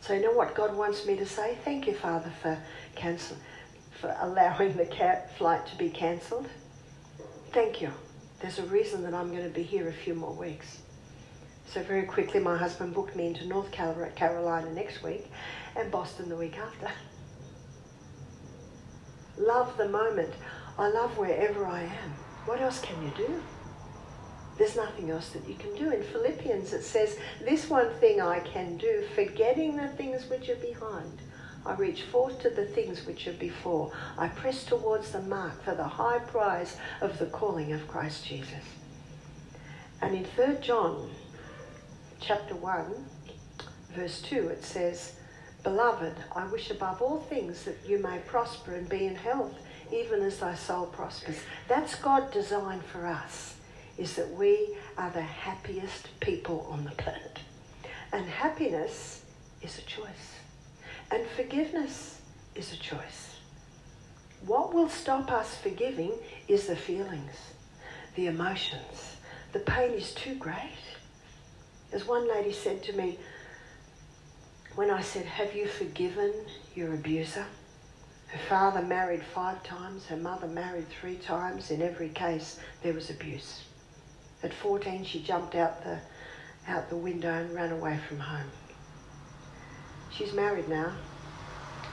So 0.00 0.14
you 0.14 0.22
know 0.22 0.32
what 0.32 0.54
God 0.54 0.76
wants 0.76 1.06
me 1.06 1.16
to 1.16 1.26
say? 1.26 1.56
Thank 1.64 1.86
you, 1.86 1.94
Father, 1.94 2.32
for 2.40 2.56
cancel, 2.94 3.36
for 4.00 4.14
allowing 4.20 4.76
the 4.76 4.86
flight 5.36 5.66
to 5.66 5.76
be 5.76 5.90
cancelled. 5.90 6.48
Thank 7.52 7.82
you. 7.82 7.90
There's 8.40 8.58
a 8.58 8.64
reason 8.64 9.02
that 9.02 9.12
I'm 9.12 9.30
going 9.30 9.44
to 9.44 9.50
be 9.50 9.62
here 9.62 9.88
a 9.88 9.92
few 9.92 10.14
more 10.14 10.32
weeks. 10.32 10.80
So 11.66 11.82
very 11.82 12.04
quickly, 12.04 12.40
my 12.40 12.56
husband 12.56 12.94
booked 12.94 13.14
me 13.14 13.26
into 13.26 13.46
North 13.46 13.70
Carolina 13.70 14.72
next 14.72 15.02
week 15.02 15.30
and 15.76 15.90
Boston 15.90 16.28
the 16.28 16.36
week 16.36 16.58
after. 16.58 16.90
Love 19.38 19.76
the 19.76 19.88
moment. 19.88 20.32
I 20.78 20.88
love 20.88 21.16
wherever 21.18 21.66
I 21.66 21.82
am. 21.82 22.10
What 22.46 22.60
else 22.60 22.80
can 22.80 23.02
you 23.02 23.12
do? 23.16 23.42
There's 24.56 24.76
nothing 24.76 25.10
else 25.10 25.30
that 25.30 25.48
you 25.48 25.54
can 25.54 25.74
do. 25.74 25.90
In 25.90 26.02
Philippians, 26.02 26.72
it 26.72 26.82
says, 26.82 27.18
This 27.44 27.68
one 27.70 27.90
thing 28.00 28.20
I 28.20 28.40
can 28.40 28.76
do, 28.78 29.04
forgetting 29.14 29.76
the 29.76 29.88
things 29.88 30.28
which 30.28 30.48
are 30.48 30.56
behind. 30.56 31.20
I 31.66 31.74
reach 31.74 32.02
forth 32.02 32.40
to 32.40 32.50
the 32.50 32.64
things 32.64 33.06
which 33.06 33.26
are 33.28 33.34
before. 33.34 33.92
I 34.16 34.28
press 34.28 34.64
towards 34.64 35.12
the 35.12 35.20
mark 35.20 35.62
for 35.62 35.74
the 35.74 35.84
high 35.84 36.18
prize 36.20 36.76
of 37.00 37.18
the 37.18 37.26
calling 37.26 37.72
of 37.72 37.86
Christ 37.86 38.24
Jesus. 38.24 38.64
And 40.00 40.14
in 40.14 40.24
3 40.24 40.56
John 40.62 41.10
chapter 42.20 42.54
1, 42.54 43.04
verse 43.94 44.22
2, 44.22 44.48
it 44.48 44.64
says, 44.64 45.16
Beloved, 45.62 46.14
I 46.34 46.46
wish 46.46 46.70
above 46.70 47.02
all 47.02 47.20
things 47.20 47.64
that 47.64 47.76
you 47.86 47.98
may 47.98 48.18
prosper 48.26 48.74
and 48.74 48.88
be 48.88 49.04
in 49.04 49.16
health, 49.16 49.54
even 49.92 50.22
as 50.22 50.38
thy 50.38 50.54
soul 50.54 50.86
prospers. 50.86 51.40
That's 51.68 51.94
God's 51.96 52.32
design 52.32 52.80
for 52.80 53.06
us, 53.06 53.56
is 53.98 54.16
that 54.16 54.30
we 54.30 54.76
are 54.96 55.10
the 55.10 55.20
happiest 55.20 56.08
people 56.20 56.66
on 56.70 56.84
the 56.84 56.92
planet. 56.92 57.40
And 58.12 58.24
happiness 58.24 59.22
is 59.60 59.78
a 59.78 59.82
choice. 59.82 60.39
And 61.10 61.26
forgiveness 61.36 62.20
is 62.54 62.72
a 62.72 62.76
choice. 62.76 63.36
What 64.46 64.72
will 64.72 64.88
stop 64.88 65.30
us 65.30 65.56
forgiving 65.56 66.12
is 66.48 66.66
the 66.66 66.76
feelings, 66.76 67.36
the 68.14 68.26
emotions. 68.26 69.16
The 69.52 69.58
pain 69.60 69.92
is 69.92 70.14
too 70.14 70.36
great. 70.36 70.78
As 71.92 72.06
one 72.06 72.28
lady 72.28 72.52
said 72.52 72.82
to 72.84 72.92
me, 72.92 73.18
when 74.76 74.90
I 74.90 75.02
said, 75.02 75.26
Have 75.26 75.54
you 75.54 75.66
forgiven 75.66 76.32
your 76.74 76.94
abuser? 76.94 77.46
Her 78.28 78.38
father 78.48 78.80
married 78.80 79.24
five 79.34 79.62
times, 79.64 80.06
her 80.06 80.16
mother 80.16 80.46
married 80.46 80.86
three 80.88 81.16
times. 81.16 81.72
In 81.72 81.82
every 81.82 82.10
case, 82.10 82.60
there 82.82 82.92
was 82.92 83.10
abuse. 83.10 83.64
At 84.44 84.54
14, 84.54 85.04
she 85.04 85.20
jumped 85.20 85.56
out 85.56 85.82
the, 85.82 85.98
out 86.68 86.88
the 86.88 86.96
window 86.96 87.32
and 87.32 87.52
ran 87.52 87.72
away 87.72 87.98
from 88.08 88.20
home. 88.20 88.50
She's 90.10 90.32
married 90.32 90.68
now. 90.68 90.92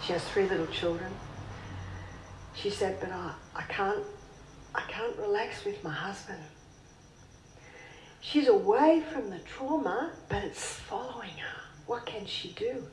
She 0.03 0.13
has 0.13 0.23
three 0.23 0.47
little 0.47 0.67
children. 0.67 1.11
She 2.55 2.69
said, 2.69 2.99
but 2.99 3.11
I, 3.11 3.33
I 3.55 3.61
can't 3.63 4.03
I 4.75 4.81
can't 4.81 5.17
relax 5.17 5.65
with 5.65 5.83
my 5.83 5.91
husband. 5.91 6.43
She's 8.21 8.47
away 8.47 9.03
from 9.11 9.29
the 9.29 9.39
trauma, 9.39 10.11
but 10.29 10.43
it's 10.43 10.73
following 10.73 11.31
her. 11.31 11.61
What 11.87 12.05
can 12.05 12.25
she 12.25 12.49
do? 12.49 12.83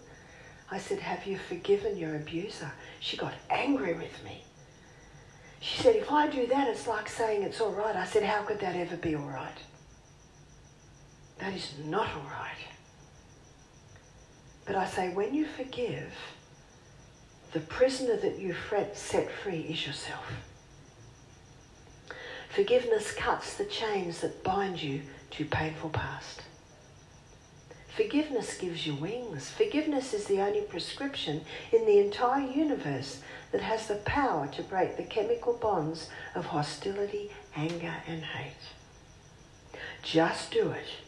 I 0.70 0.78
said, 0.78 1.00
Have 1.00 1.26
you 1.26 1.38
forgiven 1.38 1.96
your 1.96 2.16
abuser? 2.16 2.72
She 3.00 3.16
got 3.16 3.34
angry 3.50 3.94
with 3.94 4.24
me. 4.24 4.44
She 5.60 5.82
said, 5.82 5.96
If 5.96 6.10
I 6.10 6.28
do 6.28 6.46
that, 6.46 6.68
it's 6.68 6.86
like 6.86 7.08
saying 7.08 7.42
it's 7.42 7.60
all 7.60 7.72
right. 7.72 7.96
I 7.96 8.06
said, 8.06 8.22
How 8.22 8.42
could 8.42 8.60
that 8.60 8.76
ever 8.76 8.96
be 8.96 9.14
all 9.14 9.26
right? 9.26 9.58
That 11.38 11.52
is 11.52 11.74
not 11.84 12.08
all 12.14 12.30
right. 12.30 12.73
But 14.66 14.76
I 14.76 14.86
say, 14.86 15.12
when 15.12 15.34
you 15.34 15.46
forgive, 15.46 16.12
the 17.52 17.60
prisoner 17.60 18.16
that 18.16 18.38
you 18.38 18.54
set 18.94 19.30
free 19.30 19.60
is 19.60 19.86
yourself. 19.86 20.24
Forgiveness 22.48 23.12
cuts 23.12 23.56
the 23.56 23.64
chains 23.64 24.20
that 24.20 24.42
bind 24.44 24.82
you 24.82 25.02
to 25.32 25.44
painful 25.44 25.90
past. 25.90 26.42
Forgiveness 27.96 28.56
gives 28.56 28.86
you 28.86 28.94
wings. 28.94 29.50
Forgiveness 29.50 30.14
is 30.14 30.26
the 30.26 30.40
only 30.40 30.62
prescription 30.62 31.42
in 31.72 31.86
the 31.86 31.98
entire 31.98 32.44
universe 32.44 33.22
that 33.52 33.60
has 33.60 33.86
the 33.86 33.96
power 33.96 34.48
to 34.48 34.62
break 34.62 34.96
the 34.96 35.04
chemical 35.04 35.52
bonds 35.52 36.08
of 36.34 36.46
hostility, 36.46 37.30
anger, 37.54 37.94
and 38.08 38.24
hate. 38.24 39.78
Just 40.02 40.50
do 40.50 40.70
it. 40.70 41.03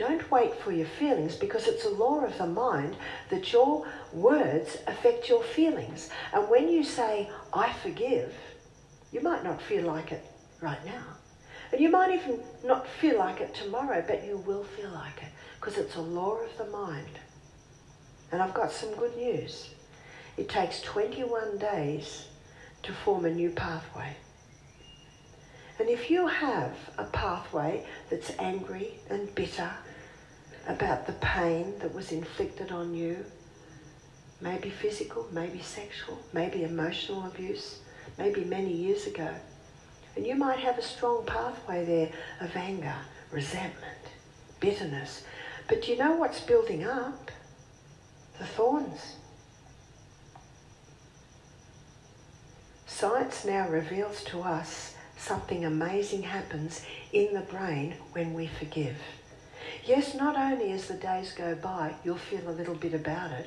Don't 0.00 0.30
wait 0.30 0.54
for 0.54 0.72
your 0.72 0.86
feelings 0.86 1.36
because 1.36 1.66
it's 1.66 1.84
a 1.84 1.90
law 1.90 2.24
of 2.24 2.38
the 2.38 2.46
mind 2.46 2.96
that 3.28 3.52
your 3.52 3.86
words 4.14 4.78
affect 4.86 5.28
your 5.28 5.42
feelings. 5.42 6.08
And 6.32 6.48
when 6.48 6.70
you 6.70 6.82
say, 6.82 7.28
I 7.52 7.70
forgive, 7.74 8.32
you 9.12 9.20
might 9.20 9.44
not 9.44 9.60
feel 9.60 9.84
like 9.84 10.10
it 10.10 10.24
right 10.62 10.82
now. 10.86 11.04
And 11.70 11.82
you 11.82 11.90
might 11.90 12.14
even 12.14 12.40
not 12.64 12.88
feel 12.88 13.18
like 13.18 13.42
it 13.42 13.54
tomorrow, 13.54 14.02
but 14.08 14.24
you 14.24 14.38
will 14.38 14.64
feel 14.64 14.88
like 14.88 15.18
it 15.18 15.28
because 15.60 15.76
it's 15.76 15.96
a 15.96 16.00
law 16.00 16.38
of 16.38 16.56
the 16.56 16.72
mind. 16.74 17.18
And 18.32 18.40
I've 18.40 18.54
got 18.54 18.72
some 18.72 18.94
good 18.94 19.14
news. 19.18 19.68
It 20.38 20.48
takes 20.48 20.80
21 20.80 21.58
days 21.58 22.24
to 22.84 22.94
form 22.94 23.26
a 23.26 23.30
new 23.30 23.50
pathway. 23.50 24.16
And 25.78 25.90
if 25.90 26.10
you 26.10 26.26
have 26.26 26.74
a 26.96 27.04
pathway 27.04 27.84
that's 28.08 28.32
angry 28.38 28.94
and 29.10 29.34
bitter 29.34 29.70
about 30.70 31.06
the 31.06 31.12
pain 31.14 31.74
that 31.80 31.92
was 31.92 32.12
inflicted 32.12 32.70
on 32.70 32.94
you, 32.94 33.24
maybe 34.40 34.70
physical, 34.70 35.26
maybe 35.32 35.60
sexual, 35.60 36.18
maybe 36.32 36.62
emotional 36.62 37.26
abuse, 37.26 37.80
maybe 38.16 38.44
many 38.44 38.72
years 38.72 39.06
ago, 39.06 39.34
and 40.16 40.26
you 40.26 40.34
might 40.36 40.60
have 40.60 40.78
a 40.78 40.82
strong 40.82 41.24
pathway 41.26 41.84
there 41.84 42.10
of 42.40 42.56
anger, 42.56 42.94
resentment, 43.32 43.98
bitterness, 44.60 45.24
but 45.68 45.82
do 45.82 45.92
you 45.92 45.98
know 45.98 46.12
what's 46.12 46.40
building 46.40 46.84
up? 46.84 47.30
The 48.38 48.46
thorns. 48.46 49.16
Science 52.86 53.44
now 53.44 53.68
reveals 53.68 54.22
to 54.24 54.40
us 54.42 54.94
something 55.16 55.64
amazing 55.64 56.22
happens 56.22 56.84
in 57.12 57.34
the 57.34 57.40
brain 57.40 57.94
when 58.12 58.34
we 58.34 58.46
forgive. 58.46 58.96
Yes, 59.86 60.14
not 60.14 60.36
only 60.36 60.72
as 60.72 60.88
the 60.88 60.94
days 60.94 61.32
go 61.32 61.54
by, 61.54 61.94
you'll 62.04 62.16
feel 62.16 62.48
a 62.48 62.52
little 62.52 62.74
bit 62.74 62.94
about 62.94 63.30
it, 63.32 63.46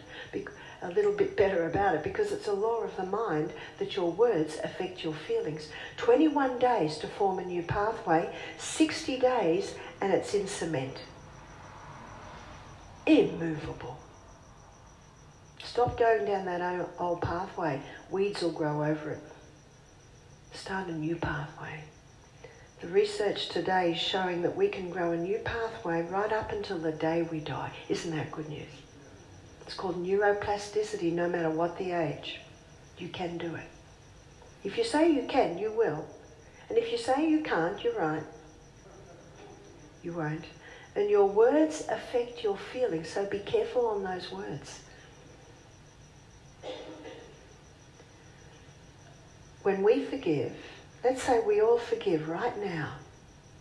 a 0.81 0.89
little 0.89 1.13
bit 1.13 1.37
better 1.37 1.67
about 1.67 1.95
it, 1.95 2.03
because 2.03 2.31
it's 2.31 2.47
a 2.47 2.53
law 2.53 2.81
of 2.81 2.95
the 2.97 3.05
mind 3.05 3.53
that 3.79 3.95
your 3.95 4.11
words 4.11 4.57
affect 4.63 5.03
your 5.03 5.13
feelings. 5.13 5.69
21 5.97 6.59
days 6.59 6.97
to 6.97 7.07
form 7.07 7.39
a 7.39 7.45
new 7.45 7.63
pathway, 7.63 8.33
60 8.57 9.19
days, 9.19 9.75
and 10.01 10.11
it's 10.11 10.33
in 10.33 10.47
cement 10.47 10.97
immovable. 13.05 13.97
Stop 15.63 15.97
going 15.97 16.25
down 16.25 16.45
that 16.45 16.89
old 16.99 17.21
pathway. 17.21 17.81
Weeds 18.11 18.41
will 18.41 18.51
grow 18.51 18.83
over 18.83 19.11
it. 19.11 19.19
Start 20.53 20.87
a 20.87 20.93
new 20.93 21.15
pathway. 21.15 21.83
The 22.83 22.89
research 22.89 23.47
today 23.47 23.93
is 23.93 23.97
showing 23.97 24.41
that 24.41 24.57
we 24.57 24.67
can 24.67 24.89
grow 24.89 25.13
a 25.13 25.17
new 25.17 25.37
pathway 25.37 26.01
right 26.01 26.33
up 26.33 26.51
until 26.51 26.77
the 26.77 26.91
day 26.91 27.21
we 27.21 27.39
die. 27.39 27.71
Isn't 27.87 28.13
that 28.13 28.29
good 28.29 28.49
news? 28.49 28.67
It's 29.61 29.73
called 29.73 30.05
neuroplasticity 30.05 31.13
no 31.13 31.29
matter 31.29 31.49
what 31.49 31.77
the 31.77 31.93
age. 31.93 32.41
You 32.97 33.07
can 33.07 33.37
do 33.37 33.55
it. 33.55 33.69
If 34.65 34.77
you 34.77 34.83
say 34.83 35.09
you 35.09 35.25
can, 35.29 35.57
you 35.57 35.71
will. 35.71 36.05
And 36.67 36.77
if 36.77 36.91
you 36.91 36.97
say 36.97 37.25
you 37.25 37.39
can't, 37.39 37.81
you're 37.81 37.97
right. 37.97 38.23
You 40.03 40.11
won't. 40.11 40.43
And 40.93 41.09
your 41.09 41.29
words 41.29 41.85
affect 41.87 42.43
your 42.43 42.57
feelings, 42.57 43.07
so 43.07 43.25
be 43.25 43.39
careful 43.39 43.87
on 43.87 44.03
those 44.03 44.29
words. 44.29 44.81
When 49.61 49.83
we 49.83 50.03
forgive, 50.03 50.57
let's 51.03 51.23
say 51.23 51.39
we 51.39 51.61
all 51.61 51.77
forgive 51.77 52.29
right 52.29 52.57
now. 52.63 52.93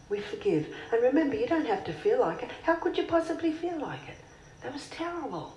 We 0.09 0.21
forgive. 0.21 0.69
And 0.93 1.03
remember, 1.03 1.37
you 1.37 1.47
don't 1.47 1.67
have 1.67 1.85
to 1.85 1.93
feel 1.93 2.21
like 2.21 2.43
it. 2.43 2.51
How 2.63 2.75
could 2.75 2.97
you 2.97 3.05
possibly 3.05 3.53
feel 3.53 3.81
like 3.81 4.07
it? 4.09 4.17
That 4.63 4.73
was 4.73 4.89
terrible. 4.89 5.55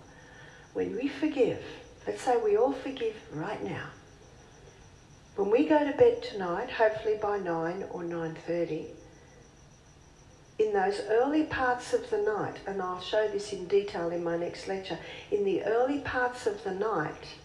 When 0.74 0.96
we 0.96 1.08
forgive, 1.08 1.64
let's 2.08 2.22
say 2.22 2.38
we 2.38 2.58
all 2.58 2.74
forgive 2.74 3.16
right 3.34 3.64
now. 3.64 3.88
When 5.36 5.52
we 5.52 5.68
go 5.68 5.80
to 5.80 5.98
bed 5.98 6.24
tonight, 6.24 6.72
hopefully 6.72 7.18
by 7.22 7.38
9 7.40 7.86
or 7.92 8.02
9.30, 8.02 8.86
in 10.58 10.72
those 10.72 11.02
early 11.10 11.44
parts 11.44 11.94
of 11.94 12.10
the 12.10 12.20
night, 12.20 12.60
and 12.66 12.82
I'll 12.82 13.02
show 13.02 13.28
this 13.28 13.52
in 13.52 13.68
detail 13.68 14.10
in 14.10 14.24
my 14.24 14.38
next 14.38 14.70
lecture, 14.70 14.98
in 15.30 15.44
the 15.44 15.64
early 15.64 16.00
parts 16.00 16.48
of 16.48 16.64
the 16.64 16.74
night, 16.74 17.36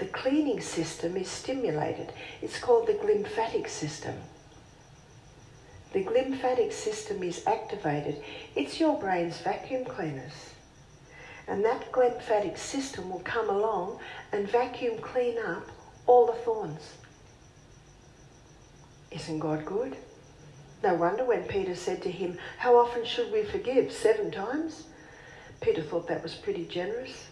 the 0.00 0.06
cleaning 0.06 0.62
system 0.62 1.14
is 1.14 1.28
stimulated. 1.28 2.10
It's 2.40 2.58
called 2.58 2.86
the 2.86 2.94
glymphatic 2.94 3.68
system. 3.68 4.14
The 5.92 6.02
glymphatic 6.02 6.72
system 6.72 7.22
is 7.22 7.46
activated. 7.46 8.22
It's 8.56 8.80
your 8.80 8.98
brain's 8.98 9.36
vacuum 9.38 9.84
cleaners. 9.84 10.54
And 11.46 11.62
that 11.66 11.92
glymphatic 11.92 12.56
system 12.56 13.10
will 13.10 13.20
come 13.20 13.50
along 13.50 13.98
and 14.32 14.48
vacuum 14.48 15.02
clean 15.02 15.36
up 15.38 15.68
all 16.06 16.24
the 16.26 16.32
thorns. 16.32 16.94
Isn't 19.10 19.40
God 19.40 19.66
good? 19.66 19.96
No 20.82 20.94
wonder 20.94 21.26
when 21.26 21.42
Peter 21.42 21.74
said 21.74 22.00
to 22.02 22.10
him, 22.10 22.38
How 22.56 22.74
often 22.76 23.04
should 23.04 23.30
we 23.30 23.44
forgive? 23.44 23.92
Seven 23.92 24.30
times? 24.30 24.84
Peter 25.60 25.82
thought 25.82 26.08
that 26.08 26.22
was 26.22 26.34
pretty 26.34 26.64
generous. 26.64 27.26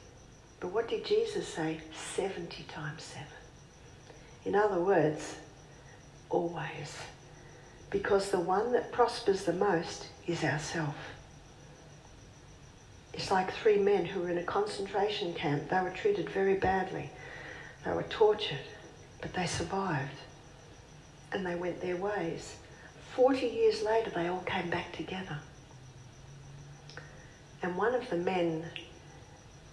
But 0.60 0.72
what 0.72 0.88
did 0.88 1.04
Jesus 1.04 1.46
say? 1.46 1.80
70 1.94 2.64
times 2.64 3.02
seven. 3.02 3.26
In 4.44 4.54
other 4.54 4.80
words, 4.80 5.36
always. 6.30 6.96
Because 7.90 8.30
the 8.30 8.40
one 8.40 8.72
that 8.72 8.92
prospers 8.92 9.44
the 9.44 9.52
most 9.52 10.08
is 10.26 10.44
ourself. 10.44 10.96
It's 13.14 13.30
like 13.30 13.52
three 13.52 13.78
men 13.78 14.04
who 14.04 14.20
were 14.20 14.30
in 14.30 14.38
a 14.38 14.44
concentration 14.44 15.34
camp. 15.34 15.68
They 15.68 15.80
were 15.80 15.90
treated 15.90 16.28
very 16.30 16.54
badly. 16.54 17.10
They 17.84 17.92
were 17.92 18.04
tortured, 18.04 18.58
but 19.20 19.32
they 19.32 19.46
survived. 19.46 20.14
And 21.32 21.44
they 21.44 21.54
went 21.54 21.80
their 21.80 21.96
ways. 21.96 22.56
40 23.14 23.46
years 23.46 23.82
later, 23.82 24.10
they 24.10 24.28
all 24.28 24.42
came 24.46 24.70
back 24.70 24.92
together. 24.92 25.38
And 27.62 27.76
one 27.76 27.94
of 27.94 28.08
the 28.08 28.16
men 28.16 28.64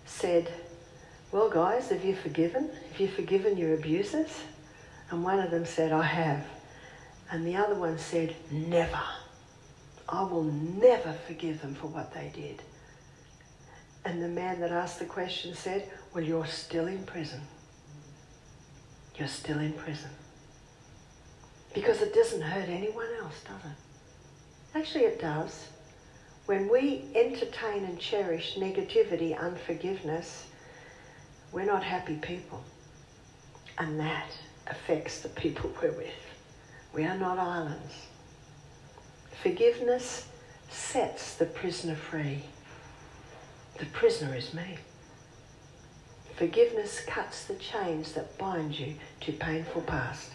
said, 0.06 0.52
Well, 1.36 1.50
guys, 1.50 1.90
have 1.90 2.06
you 2.06 2.16
forgiven? 2.16 2.70
Have 2.92 2.98
you 2.98 3.10
forgiven 3.10 3.58
your 3.58 3.74
abusers? 3.74 4.40
And 5.12 5.22
one 5.22 5.40
of 5.40 5.52
them 5.52 5.66
said, 5.66 5.92
I 5.92 6.04
have. 6.04 6.46
And 7.30 7.46
the 7.46 7.58
other 7.58 7.76
one 7.76 7.98
said, 7.98 8.34
Never. 8.50 9.02
I 10.08 10.24
will 10.24 10.46
never 10.46 11.12
forgive 11.28 11.62
them 11.62 11.76
for 11.76 11.88
what 11.88 12.14
they 12.14 12.32
did. 12.34 12.62
And 14.06 14.24
the 14.24 14.30
man 14.30 14.62
that 14.62 14.72
asked 14.72 15.00
the 15.00 15.06
question 15.06 15.54
said, 15.54 15.92
Well, 16.14 16.24
you're 16.24 16.46
still 16.46 16.88
in 16.88 17.04
prison. 17.04 17.42
You're 19.18 19.28
still 19.28 19.60
in 19.60 19.74
prison. 19.74 20.12
Because 21.74 22.02
it 22.02 22.14
doesn't 22.14 22.44
hurt 22.44 22.70
anyone 22.70 23.10
else, 23.22 23.44
does 23.44 23.72
it? 23.72 24.80
Actually, 24.80 25.04
it 25.04 25.20
does. 25.20 25.68
When 26.46 26.72
we 26.72 27.04
entertain 27.14 27.84
and 27.84 28.00
cherish 28.00 28.56
negativity, 28.56 29.38
unforgiveness, 29.38 30.46
we're 31.52 31.66
not 31.66 31.84
happy 31.84 32.16
people. 32.16 32.64
And 33.78 34.00
that 34.00 34.32
affects 34.68 35.22
the 35.22 35.30
people 35.30 35.72
we're 35.82 35.92
with. 35.92 36.14
We 36.94 37.04
are 37.04 37.18
not 37.18 37.38
islands. 37.38 38.08
Forgiveness 39.42 40.28
sets 40.70 41.36
the 41.36 41.46
prisoner 41.46 41.96
free. 41.96 42.44
The 43.78 43.86
prisoner 43.88 44.34
is 44.36 44.54
me. 44.54 44.78
Forgiveness 46.36 47.02
cuts 47.06 47.46
the 47.46 47.56
chains 47.56 48.14
that 48.14 48.38
bind 48.38 48.78
you 48.80 48.96
to 49.22 49.32
painful 49.32 49.82
past. 49.82 50.32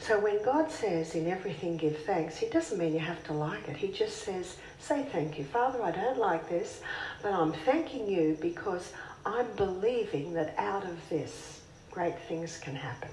So 0.00 0.18
when 0.18 0.42
God 0.42 0.70
says 0.70 1.14
in 1.14 1.26
everything 1.26 1.76
give 1.76 1.98
thanks, 2.04 2.38
He 2.38 2.48
doesn't 2.48 2.78
mean 2.78 2.94
you 2.94 3.00
have 3.00 3.22
to 3.24 3.34
like 3.34 3.68
it. 3.68 3.76
He 3.76 3.88
just 3.88 4.18
says, 4.18 4.56
say 4.78 5.02
thank 5.02 5.38
you. 5.38 5.44
Father, 5.44 5.82
I 5.82 5.90
don't 5.90 6.18
like 6.18 6.48
this, 6.48 6.80
but 7.22 7.32
I'm 7.34 7.52
thanking 7.52 8.08
you 8.08 8.38
because 8.40 8.92
I'm 9.24 9.50
believing 9.56 10.34
that 10.34 10.54
out 10.56 10.84
of 10.84 10.96
this, 11.08 11.60
great 11.90 12.18
things 12.20 12.58
can 12.58 12.74
happen. 12.74 13.10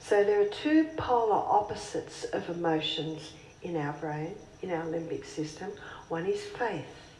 So 0.00 0.24
there 0.24 0.40
are 0.40 0.46
two 0.46 0.84
polar 0.96 1.36
opposites 1.36 2.24
of 2.24 2.48
emotions 2.48 3.32
in 3.62 3.76
our 3.76 3.92
brain, 3.94 4.34
in 4.62 4.70
our 4.70 4.84
limbic 4.84 5.24
system. 5.24 5.70
One 6.08 6.26
is 6.26 6.42
faith, 6.42 7.14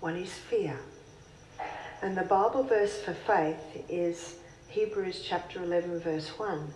one 0.00 0.16
is 0.16 0.32
fear. 0.32 0.78
And 2.02 2.16
the 2.16 2.22
Bible 2.22 2.64
verse 2.64 3.00
for 3.00 3.14
faith 3.14 3.84
is 3.88 4.36
Hebrews 4.68 5.24
chapter 5.26 5.62
11, 5.62 6.00
verse 6.00 6.28
1 6.38 6.74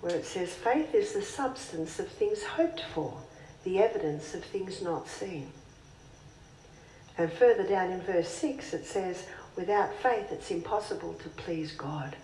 where 0.00 0.14
it 0.14 0.24
says, 0.24 0.54
Faith 0.54 0.94
is 0.94 1.12
the 1.12 1.22
substance 1.22 1.98
of 1.98 2.08
things 2.08 2.42
hoped 2.42 2.84
for, 2.94 3.20
the 3.64 3.78
evidence 3.78 4.34
of 4.34 4.44
things 4.44 4.80
not 4.82 5.08
seen. 5.08 5.52
And 7.18 7.32
further 7.32 7.64
down 7.64 7.90
in 7.90 8.00
verse 8.00 8.28
6, 8.28 8.72
it 8.74 8.86
says, 8.86 9.26
Without 9.56 9.92
faith, 9.96 10.30
it's 10.30 10.52
impossible 10.52 11.14
to 11.14 11.28
please 11.30 11.72
God. 11.72 12.14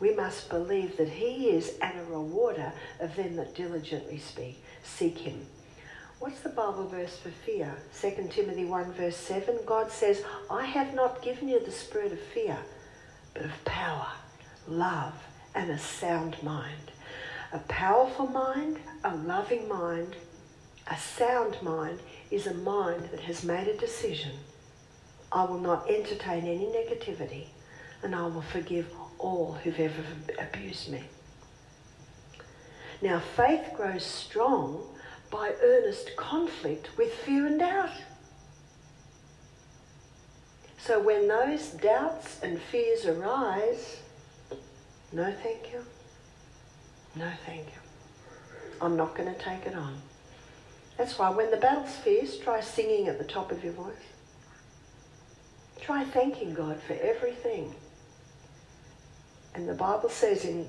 We 0.00 0.12
must 0.12 0.50
believe 0.50 0.96
that 0.96 1.08
He 1.08 1.50
is 1.50 1.78
and 1.80 1.96
a 2.00 2.04
rewarder 2.04 2.72
of 2.98 3.14
them 3.14 3.36
that 3.36 3.54
diligently 3.54 4.18
speak, 4.18 4.62
seek 4.82 5.18
Him. 5.18 5.46
What's 6.18 6.40
the 6.40 6.48
Bible 6.48 6.88
verse 6.88 7.16
for 7.16 7.30
fear? 7.30 7.76
2 8.00 8.28
Timothy 8.30 8.64
1, 8.64 8.92
verse 8.92 9.16
7. 9.16 9.58
God 9.64 9.92
says, 9.92 10.24
I 10.50 10.66
have 10.66 10.94
not 10.94 11.22
given 11.22 11.48
you 11.48 11.64
the 11.64 11.70
spirit 11.70 12.12
of 12.12 12.20
fear, 12.20 12.58
but 13.34 13.44
of 13.44 13.64
power, 13.64 14.08
love, 14.66 15.14
and 15.54 15.70
a 15.70 15.78
sound 15.78 16.42
mind. 16.42 16.90
A 17.52 17.58
powerful 17.60 18.26
mind, 18.26 18.78
a 19.04 19.14
loving 19.14 19.68
mind, 19.68 20.16
a 20.88 20.96
sound 20.96 21.62
mind 21.62 22.00
is 22.32 22.46
a 22.46 22.54
mind 22.54 23.10
that 23.10 23.20
has 23.20 23.44
made 23.44 23.68
a 23.68 23.76
decision. 23.76 24.32
I 25.30 25.44
will 25.44 25.60
not 25.60 25.88
entertain 25.88 26.46
any 26.46 26.66
negativity 26.66 27.46
and 28.02 28.14
I 28.14 28.26
will 28.26 28.42
forgive 28.42 28.88
all 29.18 29.52
who've 29.62 29.78
ever 29.78 30.02
abused 30.38 30.90
me. 30.90 31.04
Now, 33.02 33.20
faith 33.20 33.72
grows 33.76 34.04
strong 34.04 34.82
by 35.30 35.52
earnest 35.62 36.16
conflict 36.16 36.90
with 36.96 37.12
fear 37.12 37.46
and 37.46 37.58
doubt. 37.58 37.90
So, 40.78 41.00
when 41.00 41.28
those 41.28 41.70
doubts 41.70 42.40
and 42.42 42.60
fears 42.60 43.06
arise, 43.06 43.98
no, 45.12 45.32
thank 45.42 45.72
you. 45.72 45.84
No, 47.14 47.30
thank 47.46 47.66
you. 47.66 47.80
I'm 48.80 48.96
not 48.96 49.14
going 49.14 49.32
to 49.32 49.40
take 49.40 49.66
it 49.66 49.74
on. 49.74 49.96
That's 50.96 51.18
why 51.18 51.30
when 51.30 51.50
the 51.50 51.56
battle's 51.56 51.96
fierce, 51.96 52.38
try 52.38 52.60
singing 52.60 53.08
at 53.08 53.18
the 53.18 53.24
top 53.24 53.50
of 53.50 53.64
your 53.64 53.72
voice. 53.72 53.94
Try 55.80 56.04
thanking 56.04 56.54
God 56.54 56.80
for 56.80 56.94
everything. 56.94 57.74
And 59.54 59.68
the 59.68 59.74
Bible 59.74 60.08
says 60.08 60.44
in 60.44 60.68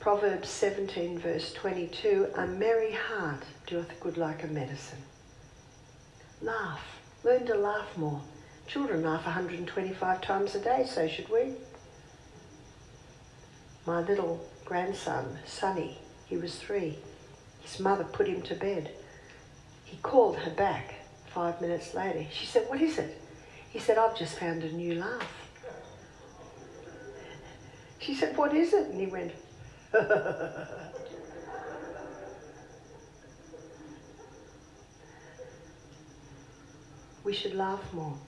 Proverbs 0.00 0.48
17, 0.48 1.18
verse 1.18 1.52
22, 1.54 2.28
a 2.34 2.46
merry 2.46 2.92
heart 2.92 3.42
doeth 3.66 3.98
good 4.00 4.16
like 4.16 4.44
a 4.44 4.48
medicine. 4.48 4.98
Laugh. 6.42 7.00
Learn 7.22 7.46
to 7.46 7.54
laugh 7.54 7.96
more. 7.96 8.20
Children 8.66 9.02
laugh 9.02 9.24
125 9.24 10.20
times 10.20 10.54
a 10.54 10.60
day, 10.60 10.84
so 10.86 11.08
should 11.08 11.28
we 11.30 11.54
my 13.86 14.00
little 14.00 14.42
grandson, 14.64 15.38
Sonny, 15.44 15.98
he 16.26 16.38
was 16.38 16.54
three. 16.56 16.98
His 17.60 17.78
mother 17.78 18.04
put 18.04 18.26
him 18.26 18.40
to 18.42 18.54
bed. 18.54 18.90
He 19.94 20.00
called 20.00 20.36
her 20.38 20.50
back 20.50 20.94
five 21.28 21.60
minutes 21.60 21.94
later. 21.94 22.26
She 22.32 22.46
said, 22.46 22.68
What 22.68 22.82
is 22.82 22.98
it? 22.98 23.16
He 23.70 23.78
said, 23.78 23.96
I've 23.96 24.18
just 24.18 24.36
found 24.36 24.64
a 24.64 24.72
new 24.72 24.96
laugh. 24.96 25.32
She 28.00 28.12
said, 28.16 28.36
What 28.36 28.52
is 28.52 28.72
it? 28.72 28.88
And 28.88 28.98
he 29.00 29.06
went, 29.06 29.30
We 37.22 37.32
should 37.32 37.54
laugh 37.54 37.92
more. 37.92 38.18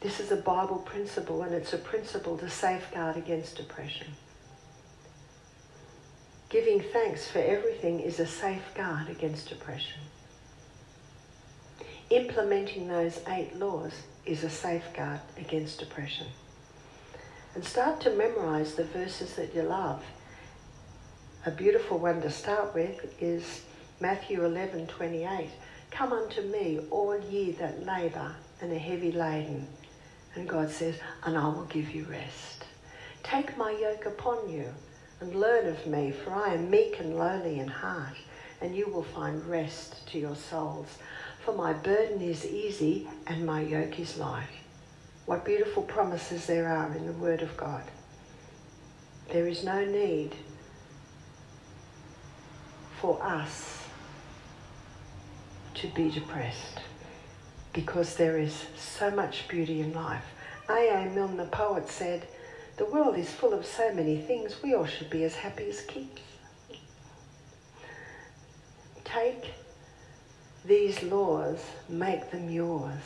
This 0.00 0.18
is 0.18 0.32
a 0.32 0.36
Bible 0.36 0.78
principle, 0.78 1.42
and 1.42 1.54
it's 1.54 1.74
a 1.74 1.78
principle 1.78 2.38
to 2.38 2.48
safeguard 2.48 3.18
against 3.18 3.58
depression. 3.58 4.06
Giving 6.48 6.80
thanks 6.80 7.30
for 7.30 7.40
everything 7.40 8.00
is 8.00 8.18
a 8.18 8.26
safeguard 8.26 9.10
against 9.10 9.50
depression. 9.50 10.00
Implementing 12.10 12.88
those 12.88 13.20
eight 13.28 13.56
laws 13.56 13.92
is 14.26 14.44
a 14.44 14.50
safeguard 14.50 15.20
against 15.38 15.80
depression. 15.80 16.26
And 17.54 17.64
start 17.64 18.00
to 18.02 18.10
memorize 18.10 18.74
the 18.74 18.84
verses 18.84 19.34
that 19.36 19.54
you 19.54 19.62
love. 19.62 20.04
A 21.46 21.50
beautiful 21.50 21.98
one 21.98 22.20
to 22.22 22.30
start 22.30 22.74
with 22.74 23.22
is 23.22 23.62
Matthew 24.00 24.44
11 24.44 24.86
28. 24.86 25.50
Come 25.90 26.12
unto 26.12 26.42
me, 26.42 26.80
all 26.90 27.18
ye 27.30 27.52
that 27.52 27.86
labour 27.86 28.34
and 28.60 28.72
are 28.72 28.78
heavy 28.78 29.12
laden. 29.12 29.66
And 30.34 30.48
God 30.48 30.70
says, 30.70 30.98
and 31.22 31.38
I 31.38 31.46
will 31.46 31.66
give 31.66 31.94
you 31.94 32.04
rest. 32.04 32.64
Take 33.22 33.56
my 33.56 33.70
yoke 33.70 34.04
upon 34.06 34.50
you 34.50 34.66
and 35.20 35.34
learn 35.34 35.68
of 35.68 35.86
me, 35.86 36.10
for 36.10 36.32
I 36.32 36.54
am 36.54 36.70
meek 36.70 36.98
and 36.98 37.16
lowly 37.16 37.60
in 37.60 37.68
heart, 37.68 38.16
and 38.60 38.74
you 38.74 38.88
will 38.88 39.04
find 39.04 39.44
rest 39.46 40.06
to 40.08 40.18
your 40.18 40.36
souls. 40.36 40.98
For 41.44 41.52
my 41.52 41.74
burden 41.74 42.22
is 42.22 42.46
easy 42.46 43.06
and 43.26 43.44
my 43.44 43.60
yoke 43.60 44.00
is 44.00 44.16
light. 44.16 44.48
What 45.26 45.44
beautiful 45.44 45.82
promises 45.82 46.46
there 46.46 46.68
are 46.68 46.94
in 46.96 47.06
the 47.06 47.12
Word 47.12 47.42
of 47.42 47.54
God. 47.56 47.82
There 49.30 49.46
is 49.46 49.62
no 49.62 49.84
need 49.84 50.34
for 52.98 53.22
us 53.22 53.82
to 55.74 55.88
be 55.88 56.10
depressed 56.10 56.80
because 57.74 58.16
there 58.16 58.38
is 58.38 58.64
so 58.78 59.10
much 59.10 59.46
beauty 59.48 59.80
in 59.82 59.92
life. 59.92 60.24
A.A. 60.70 61.10
Milne, 61.10 61.36
the 61.36 61.44
poet, 61.44 61.90
said, 61.90 62.26
The 62.78 62.86
world 62.86 63.18
is 63.18 63.30
full 63.30 63.52
of 63.52 63.66
so 63.66 63.92
many 63.92 64.16
things, 64.16 64.62
we 64.62 64.74
all 64.74 64.86
should 64.86 65.10
be 65.10 65.24
as 65.24 65.34
happy 65.34 65.68
as 65.68 65.82
kids. 65.82 66.20
Take 69.04 69.52
these 70.64 71.02
laws, 71.02 71.58
make 71.88 72.30
them 72.30 72.48
yours, 72.48 73.02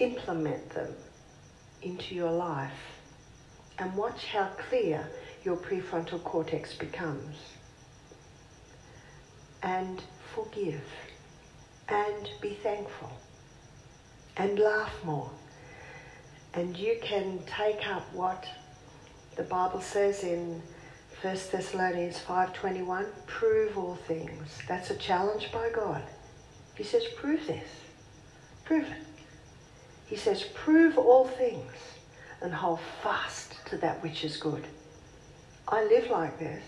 implement 0.00 0.70
them 0.70 0.92
into 1.82 2.14
your 2.14 2.32
life, 2.32 3.00
and 3.78 3.94
watch 3.96 4.26
how 4.26 4.48
clear 4.68 5.08
your 5.44 5.56
prefrontal 5.56 6.22
cortex 6.24 6.74
becomes. 6.74 7.36
And 9.62 10.02
forgive, 10.34 10.82
and 11.88 12.28
be 12.40 12.54
thankful, 12.62 13.12
and 14.36 14.58
laugh 14.58 14.92
more. 15.04 15.30
And 16.54 16.76
you 16.76 16.98
can 17.00 17.40
take 17.46 17.86
up 17.88 18.12
what 18.12 18.44
the 19.36 19.44
Bible 19.44 19.80
says 19.80 20.24
in 20.24 20.62
1 21.22 21.52
Thessalonians 21.52 22.18
5:21, 22.18 23.06
prove 23.26 23.78
all 23.78 23.94
things. 23.94 24.58
That's 24.66 24.90
a 24.90 24.96
challenge 24.96 25.52
by 25.52 25.70
God. 25.70 26.02
He 26.80 26.86
says, 26.86 27.04
prove 27.14 27.46
this. 27.46 27.68
Prove 28.64 28.84
it. 28.84 29.04
He 30.06 30.16
says, 30.16 30.42
prove 30.42 30.96
all 30.96 31.26
things 31.26 31.74
and 32.40 32.54
hold 32.54 32.80
fast 33.02 33.54
to 33.66 33.76
that 33.76 34.02
which 34.02 34.24
is 34.24 34.38
good. 34.38 34.64
I 35.68 35.84
live 35.84 36.08
like 36.08 36.38
this 36.38 36.64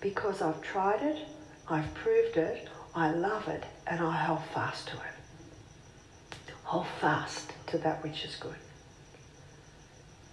because 0.00 0.42
I've 0.42 0.60
tried 0.60 1.02
it, 1.02 1.24
I've 1.68 1.94
proved 1.94 2.36
it, 2.36 2.68
I 2.92 3.12
love 3.12 3.46
it, 3.46 3.62
and 3.86 4.00
I 4.00 4.10
hold 4.10 4.42
fast 4.52 4.88
to 4.88 4.94
it. 4.96 6.50
Hold 6.64 6.88
fast 7.00 7.52
to 7.68 7.78
that 7.78 8.02
which 8.02 8.24
is 8.24 8.34
good. 8.34 8.58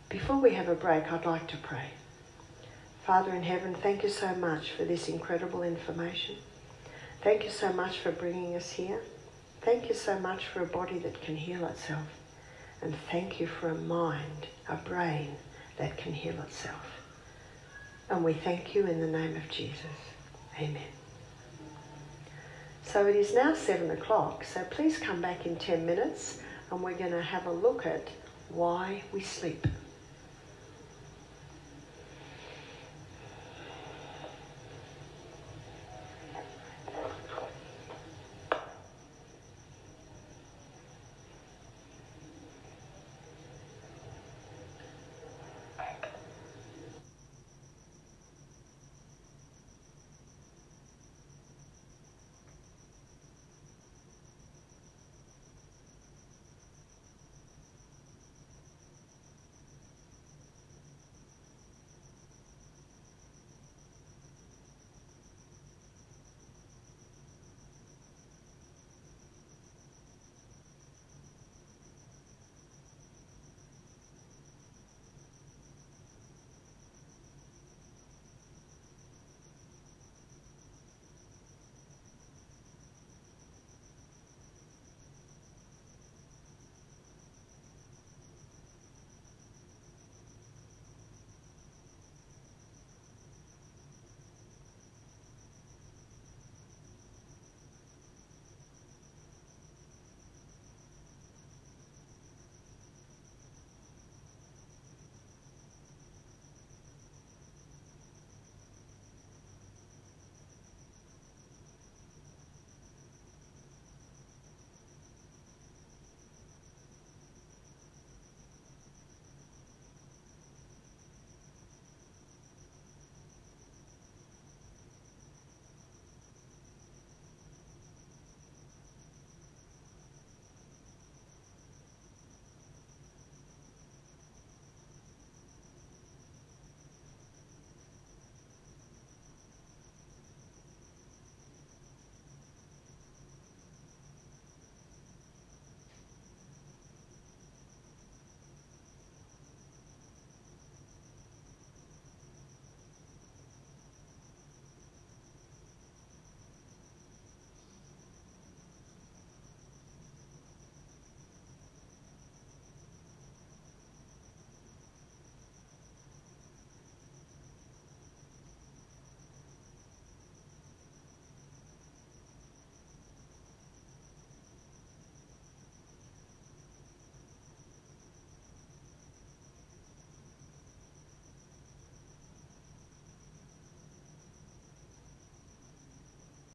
Before 0.09 0.41
we 0.41 0.55
have 0.55 0.67
a 0.67 0.73
break, 0.73 1.11
I'd 1.13 1.27
like 1.27 1.45
to 1.49 1.57
pray. 1.57 1.91
Father 3.03 3.33
in 3.33 3.43
heaven, 3.43 3.75
thank 3.75 4.01
you 4.01 4.09
so 4.09 4.33
much 4.33 4.71
for 4.71 4.83
this 4.83 5.09
incredible 5.09 5.61
information. 5.61 6.37
Thank 7.21 7.43
you 7.43 7.49
so 7.49 7.73
much 7.73 7.99
for 7.99 8.11
bringing 8.11 8.55
us 8.55 8.71
here. 8.71 9.01
Thank 9.61 9.89
you 9.89 9.95
so 9.95 10.19
much 10.19 10.45
for 10.47 10.61
a 10.61 10.67
body 10.67 10.99
that 10.99 11.21
can 11.21 11.35
heal 11.35 11.65
itself. 11.65 12.07
And 12.81 12.95
thank 13.11 13.39
you 13.39 13.47
for 13.47 13.69
a 13.69 13.75
mind, 13.75 14.47
a 14.69 14.75
brain 14.75 15.35
that 15.77 15.97
can 15.97 16.13
heal 16.13 16.39
itself. 16.41 17.01
And 18.09 18.23
we 18.23 18.33
thank 18.33 18.75
you 18.75 18.85
in 18.85 19.01
the 19.01 19.07
name 19.07 19.35
of 19.35 19.49
Jesus. 19.49 19.81
Amen. 20.59 20.81
So 22.83 23.05
it 23.07 23.15
is 23.15 23.33
now 23.33 23.53
seven 23.53 23.91
o'clock, 23.91 24.45
so 24.45 24.63
please 24.69 24.97
come 24.97 25.21
back 25.21 25.45
in 25.45 25.57
10 25.57 25.85
minutes 25.85 26.39
and 26.71 26.81
we're 26.81 26.97
going 26.97 27.11
to 27.11 27.21
have 27.21 27.45
a 27.45 27.51
look 27.51 27.85
at 27.85 28.07
why 28.49 29.03
we 29.11 29.19
sleep. 29.19 29.67